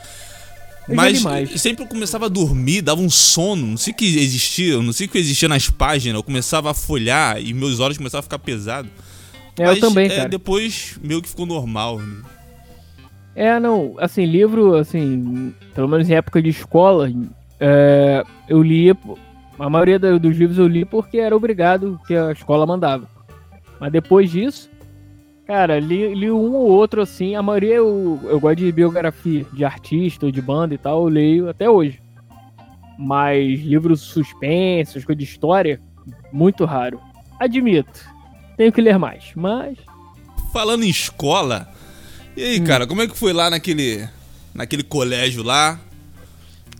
Mas 0.87 1.23
sempre 1.61 1.85
eu 1.85 1.88
começava 1.88 2.26
a 2.26 2.29
dormir, 2.29 2.83
dava 2.83 3.00
um 3.00 3.09
sono, 3.09 3.67
não 3.67 3.76
sei 3.76 3.93
o 3.93 3.97
que 3.97 4.05
existia, 4.05 4.83
não 4.83 4.93
sei 4.93 5.07
o 5.07 5.09
que 5.09 5.17
existia 5.17 5.49
nas 5.49 5.71
páginas, 5.71 6.17
eu 6.17 6.23
começava 6.23 6.71
a 6.71 6.75
folhar 6.75 7.43
e 7.43 7.55
meus 7.55 7.81
olhos 7.81 7.97
começavam 7.97 8.21
a 8.21 8.23
ficar 8.23 8.38
pesados. 8.38 8.91
É, 9.59 9.69
eu 9.69 9.81
também, 9.81 10.07
é, 10.07 10.17
cara. 10.17 10.29
depois 10.29 10.99
meio 11.03 11.23
que 11.23 11.29
ficou 11.29 11.47
normal. 11.47 12.00
Né? 12.00 12.17
É, 13.35 13.59
não, 13.59 13.95
assim, 13.99 14.25
livro, 14.25 14.76
assim, 14.76 15.55
pelo 15.75 15.88
menos 15.88 16.09
em 16.09 16.14
época 16.14 16.41
de 16.41 16.50
escola, 16.50 17.11
é, 17.59 18.23
eu 18.49 18.62
lia, 18.62 18.97
a 19.59 19.69
maioria 19.69 19.99
dos 19.99 20.37
livros 20.37 20.59
eu 20.59 20.69
li 20.69 20.85
porque 20.85 21.19
era 21.19 21.37
obrigado, 21.37 22.00
que 22.07 22.14
a 22.14 22.33
escola 22.33 22.67
mandava. 22.67 23.09
Mas 23.81 23.91
depois 23.91 24.31
disso, 24.31 24.71
Cara, 25.47 25.79
li, 25.79 26.14
li, 26.14 26.31
um 26.31 26.55
ou 26.55 26.71
outro 26.71 27.03
assim. 27.03 27.35
A 27.35 27.43
maioria 27.43 27.75
eu, 27.75 28.19
eu 28.25 28.41
gosto 28.41 28.57
de 28.57 28.73
biografia 28.73 29.45
de 29.53 29.64
artista 29.64 30.26
ou 30.26 30.33
de 30.33 30.41
banda 30.41 30.75
e 30.75 30.79
tal, 30.79 31.03
eu 31.03 31.09
leio 31.09 31.49
até 31.50 31.69
hoje. 31.69 32.00
Mas 32.99 33.61
livros 33.61 34.00
suspensos, 34.00 35.05
coisa 35.05 35.19
de 35.19 35.25
história, 35.25 35.81
muito 36.33 36.64
raro. 36.64 36.99
Admito. 37.38 38.00
Tenho 38.57 38.73
que 38.73 38.81
ler 38.81 38.99
mais, 38.99 39.33
mas. 39.35 39.76
Falando 40.53 40.85
em 40.85 40.88
escola, 40.88 41.69
e 42.37 42.43
aí, 42.43 42.61
hum. 42.61 42.64
cara, 42.64 42.87
como 42.87 43.03
é 43.03 43.07
que 43.07 43.17
foi 43.17 43.33
lá 43.33 43.50
naquele. 43.50 44.09
naquele 44.55 44.83
colégio 44.83 45.43
lá? 45.43 45.79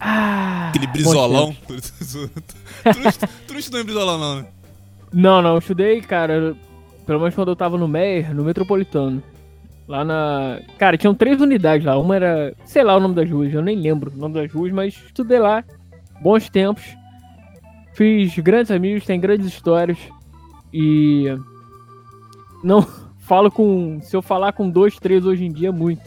Ah, 0.01 0.69
Aquele 0.69 0.87
brizolão. 0.89 1.57
tu, 1.67 1.75
tu 3.47 3.53
não 3.53 3.59
estudou 3.59 3.81
em 3.81 3.85
brizolão, 3.85 4.19
não, 4.19 4.37
né? 4.37 4.47
Não, 5.13 5.41
não, 5.41 5.53
eu 5.53 5.59
estudei, 5.59 6.01
cara, 6.01 6.57
pelo 7.07 7.21
menos 7.21 7.35
quando 7.35 7.49
eu 7.49 7.57
tava 7.57 7.79
no 7.79 7.87
Meyer, 7.87 8.35
no 8.35 8.45
Metropolitano. 8.45 9.23
Lá 9.87 10.05
na. 10.05 10.61
Cara, 10.79 10.97
tinham 10.97 11.15
três 11.15 11.41
unidades 11.41 11.87
lá. 11.87 11.99
Uma 11.99 12.17
era. 12.17 12.55
Sei 12.65 12.83
lá 12.83 12.97
o 12.97 13.01
nome 13.01 13.15
das 13.15 13.31
ruas, 13.31 13.53
eu 13.53 13.63
nem 13.63 13.77
lembro 13.77 14.11
o 14.13 14.17
nome 14.17 14.35
das 14.35 14.51
ruas, 14.51 14.73
mas 14.73 14.95
estudei 15.07 15.39
lá. 15.39 15.63
Bons 16.21 16.49
tempos. 16.49 16.85
Fiz 17.93 18.37
grandes 18.39 18.71
amigos, 18.71 19.05
tem 19.05 19.21
grandes 19.21 19.47
histórias. 19.47 19.99
E. 20.73 21.27
Não 22.63 23.04
falo 23.25 23.51
com. 23.51 24.01
Se 24.03 24.15
eu 24.15 24.23
falar 24.23 24.53
com 24.53 24.69
dois, 24.69 24.97
três 24.97 25.25
hoje 25.25 25.45
em 25.45 25.53
dia, 25.53 25.73
muito. 25.73 26.03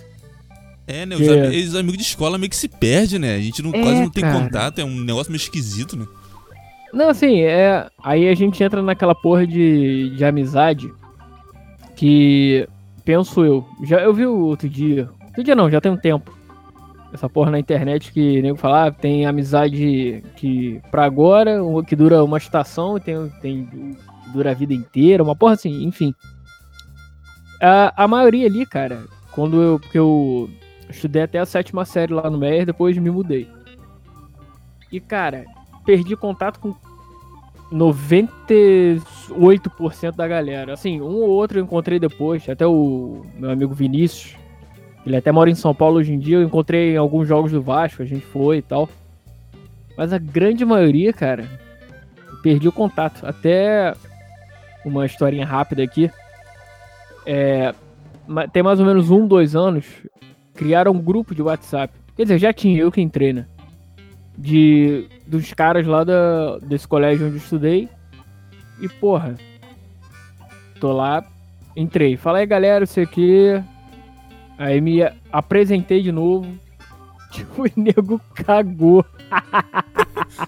É, 0.87 1.05
né? 1.05 1.15
Os, 1.15 1.27
amigos, 1.27 1.67
os 1.67 1.75
amigos 1.75 1.97
de 1.97 2.03
escola 2.03 2.37
meio 2.37 2.49
que 2.49 2.55
se 2.55 2.69
perde, 2.69 3.19
né? 3.19 3.35
A 3.35 3.39
gente 3.39 3.61
não, 3.61 3.71
é, 3.71 3.81
quase 3.81 4.01
não 4.01 4.09
tem 4.09 4.23
cara. 4.23 4.39
contato, 4.39 4.79
é 4.79 4.85
um 4.85 4.95
negócio 4.95 5.31
meio 5.31 5.41
esquisito, 5.41 5.97
né? 5.97 6.07
Não, 6.93 7.09
assim, 7.09 7.41
é. 7.41 7.89
Aí 8.01 8.29
a 8.29 8.35
gente 8.35 8.63
entra 8.63 8.81
naquela 8.81 9.13
porra 9.13 9.45
de, 9.45 10.15
de 10.15 10.23
amizade 10.23 10.89
que 11.95 12.67
penso 13.03 13.43
eu. 13.43 13.65
Já 13.83 13.99
eu 13.99 14.13
vi 14.13 14.25
o 14.25 14.45
outro 14.45 14.69
dia. 14.69 15.09
Outro 15.27 15.43
dia 15.43 15.55
não, 15.55 15.69
já 15.69 15.81
tem 15.81 15.91
um 15.91 15.97
tempo. 15.97 16.35
Essa 17.13 17.27
porra 17.27 17.51
na 17.51 17.59
internet 17.59 18.11
que 18.11 18.41
nego 18.41 18.57
falar, 18.57 18.87
ah, 18.87 18.91
tem 18.91 19.25
amizade 19.25 20.23
que 20.35 20.81
pra 20.91 21.05
agora, 21.05 21.57
que 21.87 21.95
dura 21.95 22.23
uma 22.23 22.37
estação, 22.37 22.99
tem, 22.99 23.29
tem 23.41 23.65
que 23.65 23.97
dura 24.31 24.51
a 24.51 24.53
vida 24.53 24.73
inteira, 24.73 25.23
uma 25.23 25.35
porra 25.35 25.53
assim, 25.53 25.83
enfim. 25.83 26.13
A, 27.61 28.03
a 28.03 28.07
maioria 28.07 28.47
ali, 28.47 28.65
cara, 28.65 29.05
quando 29.31 29.61
eu. 29.61 29.79
Porque 29.79 29.97
eu 29.97 30.49
estudei 30.89 31.23
até 31.23 31.39
a 31.39 31.45
sétima 31.45 31.85
série 31.85 32.13
lá 32.13 32.29
no 32.29 32.37
Meyer, 32.37 32.65
depois 32.65 32.97
me 32.97 33.09
mudei. 33.09 33.47
E, 34.91 34.99
cara, 34.99 35.45
perdi 35.85 36.15
contato 36.15 36.59
com 36.59 36.75
98% 37.71 40.15
da 40.15 40.27
galera. 40.27 40.73
Assim, 40.73 41.01
um 41.01 41.15
ou 41.15 41.29
outro 41.29 41.59
eu 41.59 41.63
encontrei 41.63 41.99
depois, 41.99 42.47
até 42.47 42.65
o 42.65 43.25
meu 43.35 43.49
amigo 43.49 43.73
Vinícius, 43.73 44.35
ele 45.05 45.17
até 45.17 45.31
mora 45.31 45.49
em 45.49 45.55
São 45.55 45.73
Paulo 45.73 45.97
hoje 45.97 46.13
em 46.13 46.19
dia, 46.19 46.37
eu 46.37 46.43
encontrei 46.43 46.93
em 46.93 46.97
alguns 46.97 47.27
jogos 47.27 47.51
do 47.51 47.61
Vasco, 47.61 48.01
a 48.01 48.05
gente 48.05 48.25
foi 48.25 48.57
e 48.57 48.61
tal. 48.61 48.89
Mas 49.97 50.13
a 50.13 50.17
grande 50.17 50.63
maioria, 50.63 51.11
cara, 51.11 51.49
perdi 52.43 52.67
o 52.67 52.71
contato. 52.71 53.25
Até 53.25 53.93
uma 54.85 55.05
historinha 55.05 55.45
rápida 55.45 55.83
aqui. 55.83 56.09
É, 57.27 57.75
tem 58.53 58.63
mais 58.63 58.79
ou 58.79 58.85
menos 58.85 59.11
um, 59.11 59.27
dois 59.27 59.55
anos, 59.55 59.85
criaram 60.55 60.93
um 60.93 60.99
grupo 60.99 61.35
de 61.35 61.41
WhatsApp. 61.41 61.93
Quer 62.15 62.23
dizer, 62.23 62.39
já 62.39 62.53
tinha 62.53 62.79
eu 62.79 62.91
que 62.91 63.01
entrei, 63.01 63.33
né? 63.33 63.45
de 64.37 65.07
dos 65.25 65.51
caras 65.53 65.87
lá 65.87 66.03
da, 66.03 66.59
desse 66.59 66.87
colégio 66.87 67.25
onde 67.25 67.35
eu 67.35 67.41
estudei. 67.41 67.89
E 68.79 68.87
porra, 68.87 69.35
tô 70.79 70.91
lá, 70.91 71.25
entrei. 71.75 72.15
Fala 72.15 72.37
aí 72.37 72.45
galera, 72.45 72.83
isso 72.83 72.99
aqui. 72.99 73.61
Aí 74.57 74.79
me 74.79 74.99
apresentei 75.31 76.03
de 76.03 76.11
novo. 76.11 76.47
Tipo, 77.31 77.63
o 77.65 77.71
nego 77.75 78.21
cagou. 78.35 79.03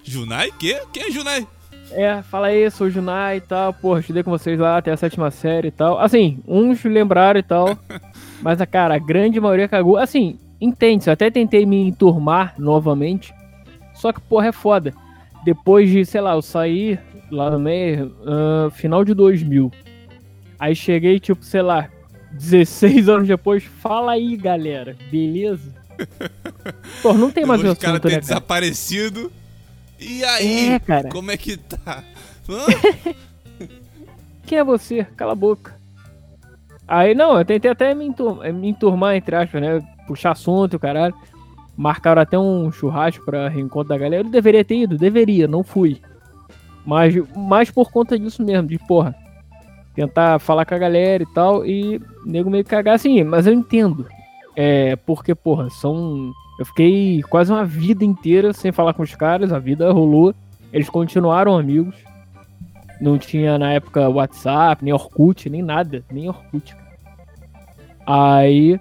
Junai? 0.04 0.50
Que? 0.52 0.80
Quem 0.92 1.08
é 1.08 1.10
Junai? 1.10 1.46
É, 1.92 2.22
fala 2.22 2.48
aí, 2.48 2.70
sou 2.70 2.86
o 2.86 2.90
Junai 2.90 3.38
e 3.38 3.40
tal. 3.40 3.72
Porra, 3.72 4.00
estudei 4.00 4.22
com 4.22 4.30
vocês 4.30 4.58
lá 4.58 4.78
até 4.78 4.92
a 4.92 4.96
sétima 4.96 5.30
série 5.30 5.68
e 5.68 5.72
tal. 5.72 5.98
Assim, 5.98 6.38
uns 6.46 6.84
lembraram 6.84 7.40
e 7.40 7.42
tal. 7.42 7.76
mas, 8.40 8.58
cara, 8.70 8.94
a 8.94 8.98
grande 8.98 9.40
maioria 9.40 9.68
cagou. 9.68 9.96
Assim, 9.96 10.38
entende, 10.60 11.06
eu 11.08 11.12
até 11.12 11.30
tentei 11.30 11.66
me 11.66 11.88
enturmar 11.88 12.54
novamente. 12.58 13.34
Só 13.94 14.12
que, 14.12 14.20
porra, 14.20 14.48
é 14.48 14.52
foda. 14.52 14.94
Depois 15.44 15.90
de, 15.90 16.04
sei 16.04 16.20
lá, 16.20 16.34
eu 16.34 16.42
saí 16.42 16.98
lá 17.30 17.50
no 17.50 17.58
meio, 17.58 18.14
uh, 18.20 18.70
final 18.70 19.04
de 19.04 19.14
2000. 19.14 19.70
Aí 20.58 20.74
cheguei, 20.74 21.18
tipo, 21.18 21.44
sei 21.44 21.62
lá, 21.62 21.88
16 22.32 23.08
anos 23.08 23.28
depois. 23.28 23.64
Fala 23.64 24.12
aí, 24.12 24.36
galera, 24.36 24.96
beleza? 25.10 25.74
Pô, 27.02 27.14
não 27.14 27.30
tem 27.30 27.44
mais 27.44 27.62
Os 27.62 27.78
cara 27.78 27.98
ter 27.98 28.12
né, 28.12 28.20
desaparecido. 28.20 29.32
E 30.00 30.24
aí, 30.24 30.70
é, 30.70 30.78
cara. 30.78 31.10
como 31.10 31.30
é 31.30 31.36
que 31.36 31.58
tá? 31.58 32.02
Quem 34.46 34.58
é 34.58 34.64
você? 34.64 35.04
Cala 35.16 35.32
a 35.32 35.36
boca. 35.36 35.78
Aí, 36.88 37.14
não, 37.14 37.38
eu 37.38 37.44
tentei 37.44 37.70
até 37.70 37.94
me, 37.94 38.06
enturmar, 38.06 38.52
me 38.52 38.68
enturmar 38.68 39.14
entre 39.14 39.36
aspas, 39.36 39.60
né? 39.60 39.80
Puxar 40.06 40.32
assunto, 40.32 40.78
caralho. 40.78 41.14
Marcaram 41.76 42.20
até 42.20 42.38
um 42.38 42.72
churrasco 42.72 43.24
para 43.24 43.48
reencontro 43.48 43.90
da 43.90 43.98
galera. 43.98 44.26
Eu 44.26 44.30
deveria 44.30 44.64
ter 44.64 44.76
ido, 44.76 44.98
deveria, 44.98 45.46
não 45.46 45.62
fui. 45.62 46.00
Mas 46.84 47.14
mais 47.36 47.70
por 47.70 47.92
conta 47.92 48.18
disso 48.18 48.42
mesmo, 48.42 48.68
de 48.68 48.78
porra. 48.78 49.14
Tentar 49.94 50.40
falar 50.40 50.64
com 50.64 50.74
a 50.74 50.78
galera 50.78 51.22
e 51.22 51.26
tal. 51.26 51.64
E 51.64 52.00
nego 52.24 52.50
meio 52.50 52.64
cagar 52.64 52.96
assim, 52.96 53.22
mas 53.22 53.46
eu 53.46 53.52
entendo. 53.52 54.06
É, 54.56 54.96
porque, 54.96 55.34
porra, 55.34 55.68
são. 55.70 56.32
Eu 56.58 56.66
fiquei 56.66 57.22
quase 57.22 57.52
uma 57.52 57.64
vida 57.64 58.04
inteira 58.04 58.52
sem 58.52 58.70
falar 58.70 58.92
com 58.92 59.02
os 59.02 59.14
caras, 59.14 59.52
a 59.52 59.58
vida 59.58 59.90
rolou. 59.92 60.34
Eles 60.72 60.90
continuaram 60.90 61.56
amigos. 61.56 61.94
Não 63.00 63.16
tinha 63.16 63.58
na 63.58 63.72
época 63.72 64.08
WhatsApp, 64.08 64.84
nem 64.84 64.92
Orkut, 64.92 65.48
nem 65.48 65.62
nada, 65.62 66.04
nem 66.10 66.28
Orkut. 66.28 66.76
Aí 68.06 68.78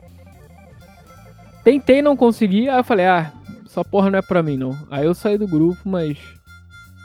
Tentei 1.63 2.01
não 2.01 2.15
conseguir, 2.15 2.69
aí 2.69 2.79
eu 2.79 2.83
falei, 2.83 3.05
ah, 3.05 3.31
essa 3.65 3.83
porra 3.83 4.09
não 4.09 4.19
é 4.19 4.21
pra 4.21 4.41
mim 4.41 4.57
não. 4.57 4.75
Aí 4.89 5.05
eu 5.05 5.13
saí 5.13 5.37
do 5.37 5.47
grupo, 5.47 5.81
mas. 5.85 6.17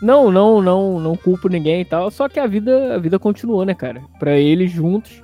Não, 0.00 0.31
não, 0.31 0.61
não, 0.61 1.00
não 1.00 1.16
culpo 1.16 1.48
ninguém 1.48 1.81
e 1.81 1.85
tal. 1.85 2.11
Só 2.11 2.29
que 2.29 2.38
a 2.38 2.46
vida, 2.46 2.94
a 2.94 2.98
vida 2.98 3.18
continuou, 3.18 3.64
né, 3.64 3.74
cara? 3.74 4.03
Pra 4.18 4.37
eles 4.37 4.70
juntos. 4.70 5.22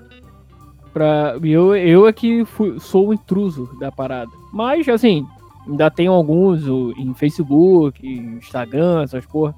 Pra... 0.93 1.37
Eu, 1.43 1.75
eu 1.77 2.07
é 2.07 2.13
que 2.13 2.45
fui, 2.45 2.79
sou 2.81 3.09
o 3.09 3.15
intruso 3.15 3.71
da 3.79 3.93
parada. 3.93 4.31
Mas, 4.53 4.89
assim, 4.89 5.27
ainda 5.67 5.91
tenho 5.91 6.13
alguns 6.13 6.67
em 6.97 7.15
Facebook, 7.15 8.07
Instagram, 8.07 9.03
essas 9.03 9.25
porra. 9.27 9.55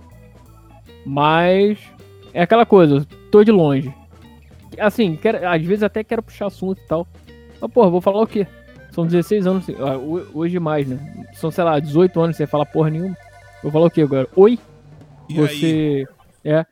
Mas 1.05 1.79
é 2.33 2.43
aquela 2.43 2.67
coisa, 2.67 3.07
tô 3.31 3.43
de 3.43 3.51
longe. 3.51 3.93
Assim, 4.79 5.17
quero, 5.17 5.47
às 5.49 5.63
vezes 5.63 5.83
até 5.83 6.03
quero 6.03 6.23
puxar 6.23 6.47
assunto 6.47 6.81
e 6.81 6.87
tal. 6.87 7.07
Mas, 7.61 7.71
porra, 7.71 7.91
vou 7.91 8.01
falar 8.01 8.23
o 8.23 8.27
quê? 8.27 8.47
São 8.91 9.07
16 9.07 9.47
anos, 9.47 9.67
ah, 9.71 9.97
hoje 10.35 10.59
mais, 10.59 10.87
né? 10.87 11.27
São, 11.35 11.51
sei 11.51 11.65
lá, 11.65 11.79
18 11.79 12.21
anos 12.21 12.37
sem 12.37 12.47
falar 12.47 12.67
porra 12.67 12.91
nenhuma. 12.91 13.17
Vou 13.63 13.73
falar 13.73 13.87
o 13.87 13.91
que 13.91 14.03
agora? 14.03 14.29
Oi? 14.37 14.59
E 15.29 15.35
Você. 15.35 16.07
Aí? 16.45 16.53
É. 16.53 16.67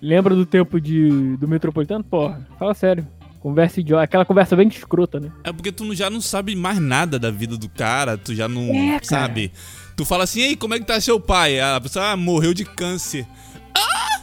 Lembra 0.00 0.34
do 0.34 0.46
tempo 0.46 0.80
de, 0.80 1.36
do 1.36 1.48
metropolitano? 1.48 2.04
Porra, 2.04 2.46
fala 2.58 2.72
sério. 2.72 3.06
Conversa 3.40 3.80
idiota. 3.80 4.02
Aquela 4.02 4.24
conversa 4.24 4.56
bem 4.56 4.68
escrota, 4.68 5.20
né? 5.20 5.30
É 5.44 5.52
porque 5.52 5.70
tu 5.70 5.94
já 5.94 6.10
não 6.10 6.20
sabe 6.20 6.56
mais 6.56 6.78
nada 6.78 7.18
da 7.18 7.30
vida 7.30 7.56
do 7.56 7.68
cara, 7.68 8.18
tu 8.18 8.34
já 8.34 8.48
não 8.48 8.74
é, 8.74 8.98
sabe. 9.02 9.52
Tu 9.96 10.04
fala 10.04 10.24
assim, 10.24 10.40
ei, 10.40 10.56
como 10.56 10.74
é 10.74 10.78
que 10.78 10.86
tá 10.86 11.00
seu 11.00 11.18
pai? 11.20 11.60
A 11.60 11.80
pessoa 11.80 12.10
ah, 12.12 12.16
morreu 12.16 12.52
de 12.52 12.64
câncer. 12.64 13.26
Ah! 13.74 14.22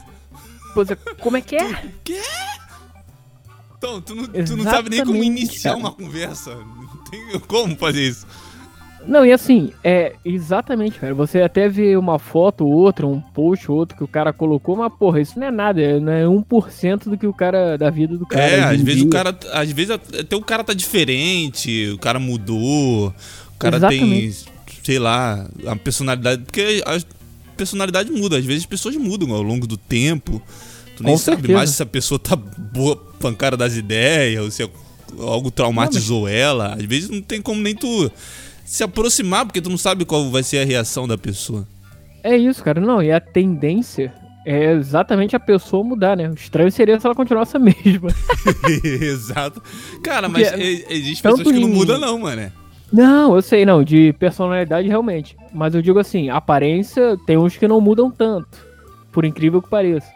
Pois 0.74 0.90
é, 0.92 0.96
como 0.96 1.38
é 1.38 1.42
que 1.42 1.56
é? 1.56 1.74
Tu, 1.74 1.92
quê? 2.04 2.22
Então, 3.78 4.02
tu 4.02 4.16
não, 4.16 4.26
tu 4.26 4.58
não 4.58 4.64
sabe 4.64 4.90
nem 4.90 5.06
como 5.06 5.24
iniciar 5.24 5.72
cara. 5.72 5.78
uma 5.78 5.92
conversa. 5.92 6.56
Não 6.56 6.98
tem 7.10 7.40
como 7.42 7.76
fazer 7.78 8.08
isso. 8.08 8.26
Não, 9.08 9.26
e 9.26 9.32
assim, 9.32 9.72
é 9.84 10.14
exatamente, 10.24 11.00
cara. 11.00 11.14
Você 11.14 11.42
até 11.42 11.70
vê 11.70 11.96
uma 11.96 12.18
foto 12.18 12.66
ou 12.66 12.72
outra, 12.72 13.06
um 13.06 13.20
post 13.20 13.70
ou 13.70 13.78
outro 13.78 13.98
que 13.98 14.04
o 14.04 14.08
cara 14.08 14.34
colocou, 14.34 14.76
mas 14.76 14.92
porra, 14.94 15.22
isso 15.22 15.40
não 15.40 15.48
é 15.48 15.52
nada, 15.52 16.00
não 16.00 16.12
é 16.12 16.24
1% 16.24 17.10
do 17.10 17.18
que 17.18 17.28
o 17.28 17.34
cara, 17.34 17.78
da 17.78 17.90
vida 17.90 18.18
do 18.18 18.26
cara. 18.26 18.44
É, 18.44 18.64
às 18.64 18.82
vezes 18.82 19.02
dia. 19.02 19.08
o 19.08 19.10
cara, 19.10 19.38
às 19.52 19.72
vezes 19.72 19.92
até 19.92 20.36
o 20.36 20.42
cara 20.42 20.64
tá 20.64 20.74
diferente, 20.74 21.92
o 21.92 21.98
cara 21.98 22.20
mudou, 22.20 23.10
o 23.10 23.60
cara 23.60 23.78
exatamente. 23.78 24.46
tem, 24.46 24.76
sei 24.84 25.00
lá, 25.00 25.48
a 25.68 25.76
personalidade, 25.76 26.44
porque 26.44 26.84
a 26.86 27.00
personalidade 27.56 28.12
muda, 28.12 28.38
às 28.38 28.46
vezes 28.46 28.64
as 28.64 28.68
pessoas 28.68 28.96
mudam 28.96 29.32
ao 29.34 29.42
longo 29.42 29.68
do 29.68 29.78
tempo. 29.78 30.42
Tu 30.96 31.04
nem 31.04 31.14
Com 31.14 31.18
sabe 31.18 31.38
certeza. 31.38 31.58
mais 31.58 31.70
se 31.72 31.84
a 31.84 31.86
pessoa 31.86 32.18
tá 32.18 32.36
boa 32.36 32.96
pancada 33.20 33.58
das 33.58 33.76
ideias, 33.76 34.42
ou 34.42 34.50
se 34.50 34.68
algo 35.20 35.52
traumatizou 35.52 36.22
não, 36.22 36.24
mas... 36.24 36.34
ela. 36.34 36.74
Às 36.74 36.86
vezes 36.86 37.10
não 37.10 37.22
tem 37.22 37.42
como 37.42 37.62
nem 37.62 37.76
tu 37.76 38.12
se 38.66 38.84
aproximar, 38.84 39.46
porque 39.46 39.62
tu 39.62 39.70
não 39.70 39.78
sabe 39.78 40.04
qual 40.04 40.30
vai 40.30 40.44
ser 40.44 40.58
a 40.58 40.66
reação 40.66 41.08
da 41.08 41.18
pessoa. 41.18 41.66
É 42.24 42.36
isso, 42.36 42.64
cara. 42.64 42.82
Não, 42.82 43.02
e 43.02 43.12
a 43.12 43.20
tendência 43.22 44.12
é 44.46 44.72
exatamente 44.74 45.36
a 45.36 45.40
pessoa 45.40 45.84
mudar, 45.84 46.18
né? 46.18 46.28
O 46.30 46.34
estranho 46.34 46.72
seria 46.72 47.00
se 47.00 47.06
ela 47.06 47.16
continuasse 47.16 47.56
a 47.56 47.60
mesma. 47.62 48.10
Exato. 48.84 49.62
Cara, 50.04 50.28
mas 50.28 50.50
porque, 50.50 50.86
existe 50.90 51.22
pessoas 51.22 51.44
que 51.44 51.60
não 51.60 51.70
mudam, 51.70 52.00
não, 52.00 52.20
mano. 52.20 52.52
Não, 52.92 53.36
eu 53.36 53.42
sei, 53.42 53.66
não. 53.66 53.84
De 53.84 54.14
personalidade, 54.14 54.88
realmente. 54.88 55.38
Mas 55.54 55.76
eu 55.76 55.82
digo 55.82 56.00
assim, 56.00 56.30
aparência, 56.30 57.18
tem 57.26 57.38
uns 57.38 57.56
que 57.56 57.68
não 57.68 57.80
mudam 57.80 58.10
tanto. 58.10 58.58
Por 59.12 59.24
incrível 59.24 59.62
que 59.62 59.70
pareça. 59.70 60.08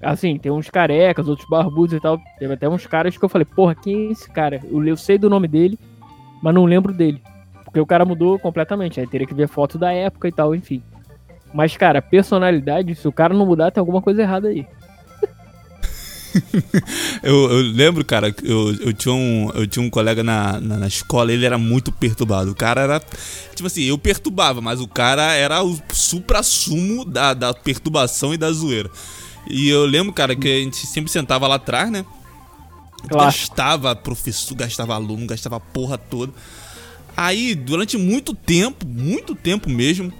Assim, 0.00 0.38
tem 0.38 0.52
uns 0.52 0.70
carecas, 0.70 1.26
outros 1.26 1.48
barbudos 1.48 1.96
e 1.96 2.00
tal. 2.00 2.20
Teve 2.38 2.54
até 2.54 2.68
uns 2.68 2.86
caras 2.86 3.16
que 3.16 3.24
eu 3.24 3.28
falei, 3.28 3.44
porra, 3.44 3.74
quem 3.74 4.08
é 4.08 4.12
esse 4.12 4.30
cara? 4.30 4.60
Eu, 4.70 4.84
eu 4.86 4.96
sei 4.96 5.18
do 5.18 5.28
nome 5.28 5.48
dele, 5.48 5.78
mas 6.40 6.54
não 6.54 6.64
lembro 6.64 6.92
dele. 6.92 7.20
Porque 7.68 7.80
o 7.80 7.86
cara 7.86 8.04
mudou 8.04 8.38
completamente. 8.38 8.98
Aí 8.98 9.06
teria 9.06 9.26
que 9.26 9.34
ver 9.34 9.46
foto 9.46 9.78
da 9.78 9.92
época 9.92 10.26
e 10.26 10.32
tal, 10.32 10.54
enfim. 10.54 10.82
Mas, 11.52 11.76
cara, 11.76 12.00
personalidade, 12.00 12.94
se 12.94 13.06
o 13.06 13.12
cara 13.12 13.34
não 13.34 13.46
mudar, 13.46 13.70
tem 13.70 13.80
alguma 13.80 14.00
coisa 14.00 14.22
errada 14.22 14.48
aí. 14.48 14.66
eu, 17.22 17.50
eu, 17.50 17.62
lembro, 17.72 18.04
cara, 18.04 18.34
eu, 18.42 18.74
eu, 18.80 18.92
tinha 18.92 19.14
um, 19.14 19.50
eu 19.54 19.66
tinha 19.66 19.84
um 19.84 19.90
colega 19.90 20.22
na, 20.22 20.60
na, 20.60 20.76
na, 20.78 20.86
escola, 20.86 21.32
ele 21.32 21.44
era 21.44 21.58
muito 21.58 21.92
perturbado. 21.92 22.50
O 22.50 22.54
cara 22.54 22.82
era. 22.82 23.00
Tipo 23.54 23.66
assim, 23.66 23.82
eu 23.82 23.98
perturbava, 23.98 24.60
mas 24.60 24.80
o 24.80 24.88
cara 24.88 25.34
era 25.34 25.62
o 25.62 25.78
supra-sumo 25.92 27.04
da, 27.04 27.34
da 27.34 27.52
perturbação 27.52 28.32
e 28.32 28.36
da 28.36 28.50
zoeira. 28.50 28.90
E 29.48 29.68
eu 29.68 29.84
lembro, 29.84 30.12
cara, 30.12 30.34
que 30.34 30.48
a 30.48 30.58
gente 30.58 30.86
sempre 30.86 31.10
sentava 31.10 31.46
lá 31.46 31.56
atrás, 31.56 31.90
né? 31.90 32.04
Claro. 33.08 33.26
Gastava 33.26 33.94
professor, 33.94 34.54
gastava 34.54 34.94
aluno, 34.94 35.26
gastava 35.26 35.56
a 35.56 35.60
porra 35.60 35.96
toda. 35.96 36.32
Aí, 37.20 37.56
durante 37.56 37.98
muito 37.98 38.32
tempo, 38.32 38.86
muito 38.86 39.34
tempo 39.34 39.68
mesmo, 39.68 40.12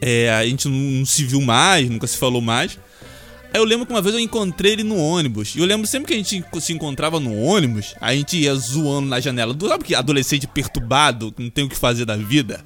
é, 0.00 0.30
a 0.30 0.46
gente 0.46 0.68
não, 0.68 0.78
não, 0.78 1.04
se 1.04 1.24
viu 1.24 1.40
mais, 1.40 1.90
nunca 1.90 2.06
se 2.06 2.16
falou 2.16 2.40
mais. 2.40 2.78
Aí 3.52 3.58
eu 3.58 3.64
lembro 3.64 3.84
que 3.84 3.92
uma 3.92 4.00
vez 4.00 4.14
eu 4.14 4.20
encontrei 4.20 4.74
ele 4.74 4.84
no 4.84 4.96
ônibus. 4.96 5.56
E 5.56 5.58
eu 5.58 5.66
lembro 5.66 5.84
sempre 5.84 6.06
que 6.06 6.14
a 6.14 6.16
gente 6.16 6.44
se 6.60 6.72
encontrava 6.72 7.18
no 7.18 7.36
ônibus, 7.36 7.96
a 8.00 8.14
gente 8.14 8.36
ia 8.36 8.54
zoando 8.54 9.08
na 9.08 9.18
janela. 9.18 9.52
Sabe 9.68 9.82
que 9.82 9.96
adolescente 9.96 10.46
perturbado, 10.46 11.32
que 11.32 11.42
não 11.42 11.50
tem 11.50 11.64
o 11.64 11.68
que 11.68 11.74
fazer 11.74 12.04
da 12.04 12.16
vida, 12.16 12.64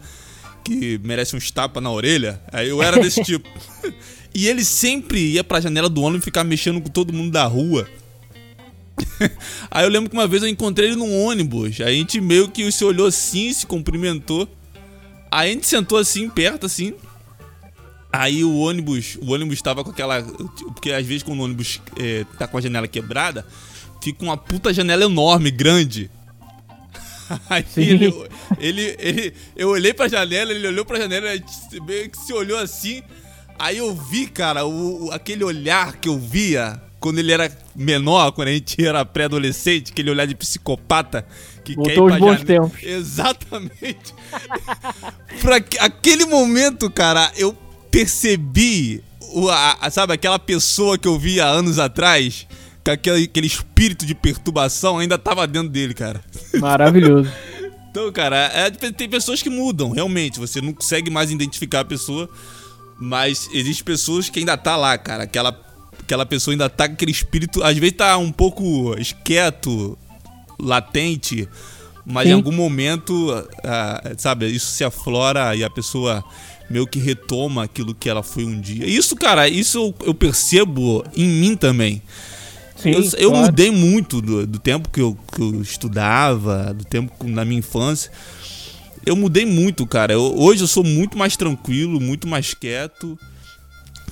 que 0.63 1.01
merece 1.03 1.35
uns 1.35 1.51
tapas 1.51 1.83
na 1.83 1.91
orelha? 1.91 2.39
Aí 2.53 2.69
eu 2.69 2.83
era 2.83 3.01
desse 3.01 3.23
tipo. 3.25 3.49
E 4.33 4.47
ele 4.47 4.65
sempre 4.65 5.19
ia 5.33 5.43
pra 5.43 5.61
janela 5.61 5.89
do 5.89 6.03
ônibus 6.03 6.25
ficar 6.25 6.45
mexendo 6.45 6.81
com 6.81 6.89
todo 6.89 7.13
mundo 7.13 7.33
da 7.33 7.45
rua. 7.47 7.89
Aí 9.71 9.85
eu 9.85 9.91
lembro 9.91 10.11
que 10.11 10.17
uma 10.17 10.27
vez 10.27 10.43
eu 10.43 10.49
encontrei 10.49 10.89
ele 10.89 10.97
num 10.97 11.25
ônibus. 11.25 11.81
Aí 11.81 11.87
a 11.87 11.99
gente 11.99 12.21
meio 12.21 12.51
que 12.51 12.71
se 12.73 12.85
olhou 12.85 13.07
assim, 13.07 13.53
se 13.53 13.67
cumprimentou. 13.67 14.49
Aí 15.31 15.51
a 15.51 15.53
gente 15.53 15.67
sentou 15.67 15.99
assim, 15.99 16.29
perto 16.29 16.67
assim. 16.67 16.95
Aí 18.13 18.43
o 18.43 18.57
ônibus, 18.57 19.17
o 19.21 19.33
ônibus 19.33 19.63
tava 19.63 19.85
com 19.85 19.91
aquela. 19.91 20.23
Porque 20.23 20.91
às 20.93 21.07
vezes 21.07 21.23
quando 21.23 21.41
o 21.41 21.45
ônibus 21.45 21.81
é, 21.99 22.25
tá 22.39 22.47
com 22.47 22.59
a 22.59 22.61
janela 22.61 22.89
quebrada, 22.89 23.47
fica 24.03 24.25
uma 24.25 24.37
puta 24.37 24.73
janela 24.73 25.05
enorme, 25.05 25.51
grande. 25.51 26.11
Aí 27.49 27.65
ele, 27.77 28.29
ele, 28.59 28.97
ele, 28.99 29.35
eu 29.55 29.69
olhei 29.69 29.95
pra 29.95 30.09
janela, 30.09 30.51
ele 30.51 30.67
olhou 30.67 30.85
pra 30.85 30.99
janela, 30.99 31.29
meio 31.87 32.11
que 32.11 32.19
se 32.19 32.33
olhou 32.33 32.59
assim. 32.59 33.03
Aí 33.57 33.77
eu 33.77 33.95
vi, 33.95 34.27
cara, 34.27 34.65
o, 34.65 35.11
aquele 35.13 35.45
olhar 35.45 35.99
que 35.99 36.09
eu 36.09 36.19
via 36.19 36.83
quando 37.01 37.19
ele 37.19 37.33
era 37.33 37.51
menor, 37.75 38.31
quando 38.33 38.49
a 38.49 38.53
gente 38.53 38.85
era 38.85 39.05
pré-adolescente, 39.07 39.91
aquele 39.91 40.11
olhar 40.11 40.27
de 40.27 40.35
psicopata 40.35 41.27
que 41.65 41.75
Voltou 41.75 41.87
quer 41.87 41.99
ir 41.99 42.05
pra 42.05 42.15
os 42.15 42.19
bons 42.19 42.45
tempos. 42.45 42.79
Exatamente. 42.85 44.15
pra 45.41 45.57
aquele 45.57 46.27
momento, 46.27 46.91
cara, 46.91 47.33
eu 47.37 47.57
percebi, 47.91 49.03
o, 49.33 49.49
a, 49.49 49.91
sabe, 49.91 50.13
aquela 50.13 50.39
pessoa 50.39 50.99
que 50.99 51.09
eu 51.09 51.19
via 51.19 51.47
anos 51.47 51.79
atrás, 51.79 52.47
com 52.85 52.91
aquele, 52.91 53.25
aquele 53.25 53.47
espírito 53.47 54.05
de 54.05 54.15
perturbação 54.15 54.99
ainda 54.99 55.17
tava 55.17 55.47
dentro 55.47 55.71
dele, 55.71 55.95
cara. 55.95 56.21
Maravilhoso. 56.61 57.31
então, 57.91 58.13
cara, 58.13 58.37
é, 58.55 58.71
tem 58.71 59.09
pessoas 59.09 59.43
que 59.43 59.49
mudam, 59.49 59.91
realmente. 59.91 60.39
Você 60.39 60.61
não 60.61 60.75
consegue 60.75 61.11
mais 61.11 61.31
identificar 61.31 61.81
a 61.81 61.85
pessoa, 61.85 62.29
mas 62.99 63.49
existem 63.55 63.85
pessoas 63.87 64.29
que 64.29 64.39
ainda 64.39 64.59
tá 64.59 64.77
lá, 64.77 64.99
cara. 64.99 65.25
Aquela 65.25 65.70
aquela 65.99 66.27
pessoa 66.27 66.55
ainda 66.55 66.69
tá 66.69 66.87
com 66.89 66.95
aquele 66.95 67.13
espírito, 67.13 67.63
às 67.63 67.77
vezes 67.77 67.97
tá 67.97 68.17
um 68.19 68.33
pouco 68.33 68.95
esquieto, 68.99 69.99
latente, 70.59 71.49
mas 72.05 72.25
Sim. 72.25 72.31
em 72.31 72.35
algum 72.35 72.53
momento, 72.53 73.33
uh, 73.33 74.15
sabe, 74.19 74.47
isso 74.47 74.67
se 74.67 74.85
aflora 74.85 75.55
e 75.55 75.65
a 75.65 75.71
pessoa 75.71 76.25
meio 76.69 76.87
que 76.87 76.99
retoma 76.99 77.65
aquilo 77.65 77.95
que 77.95 78.09
ela 78.09 78.23
foi 78.23 78.45
um 78.45 78.61
dia. 78.61 78.87
Isso, 78.87 79.17
cara, 79.17 79.49
isso 79.49 79.93
eu, 80.05 80.15
percebo 80.15 81.05
em 81.17 81.29
mim 81.29 81.57
também. 81.57 82.01
Sim, 82.77 82.91
eu, 82.93 83.03
eu 83.19 83.31
claro. 83.31 83.47
mudei 83.47 83.71
muito 83.71 84.23
do, 84.23 84.47
do 84.47 84.59
tempo 84.59 84.89
que 84.89 85.01
eu, 85.01 85.19
que 85.35 85.41
eu, 85.43 85.61
estudava, 85.61 86.73
do 86.73 86.85
tempo 86.85 87.13
na 87.27 87.45
minha 87.45 87.59
infância. 87.59 88.11
Eu 89.05 89.17
mudei 89.17 89.45
muito, 89.45 89.87
cara. 89.87 90.13
Eu, 90.13 90.35
hoje 90.39 90.63
eu 90.63 90.69
sou 90.69 90.85
muito 90.85 91.19
mais 91.19 91.37
tranquilo, 91.37 92.01
muito 92.01 92.29
mais 92.29 92.55
quieto. 92.55 93.19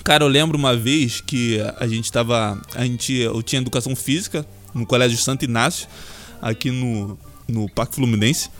Cara, 0.04 0.24
eu 0.24 0.28
lembro 0.28 0.56
uma 0.56 0.76
vez 0.76 1.20
que 1.20 1.60
a 1.78 1.86
gente 1.86 2.10
tava. 2.10 2.60
A 2.74 2.84
gente, 2.84 3.12
eu 3.14 3.42
tinha 3.42 3.60
educação 3.60 3.94
física 3.94 4.46
no 4.74 4.86
Colégio 4.86 5.18
Santo 5.18 5.44
Inácio, 5.44 5.88
aqui 6.40 6.70
no, 6.70 7.18
no 7.46 7.68
Parque 7.68 7.94
Fluminense. 7.94 8.50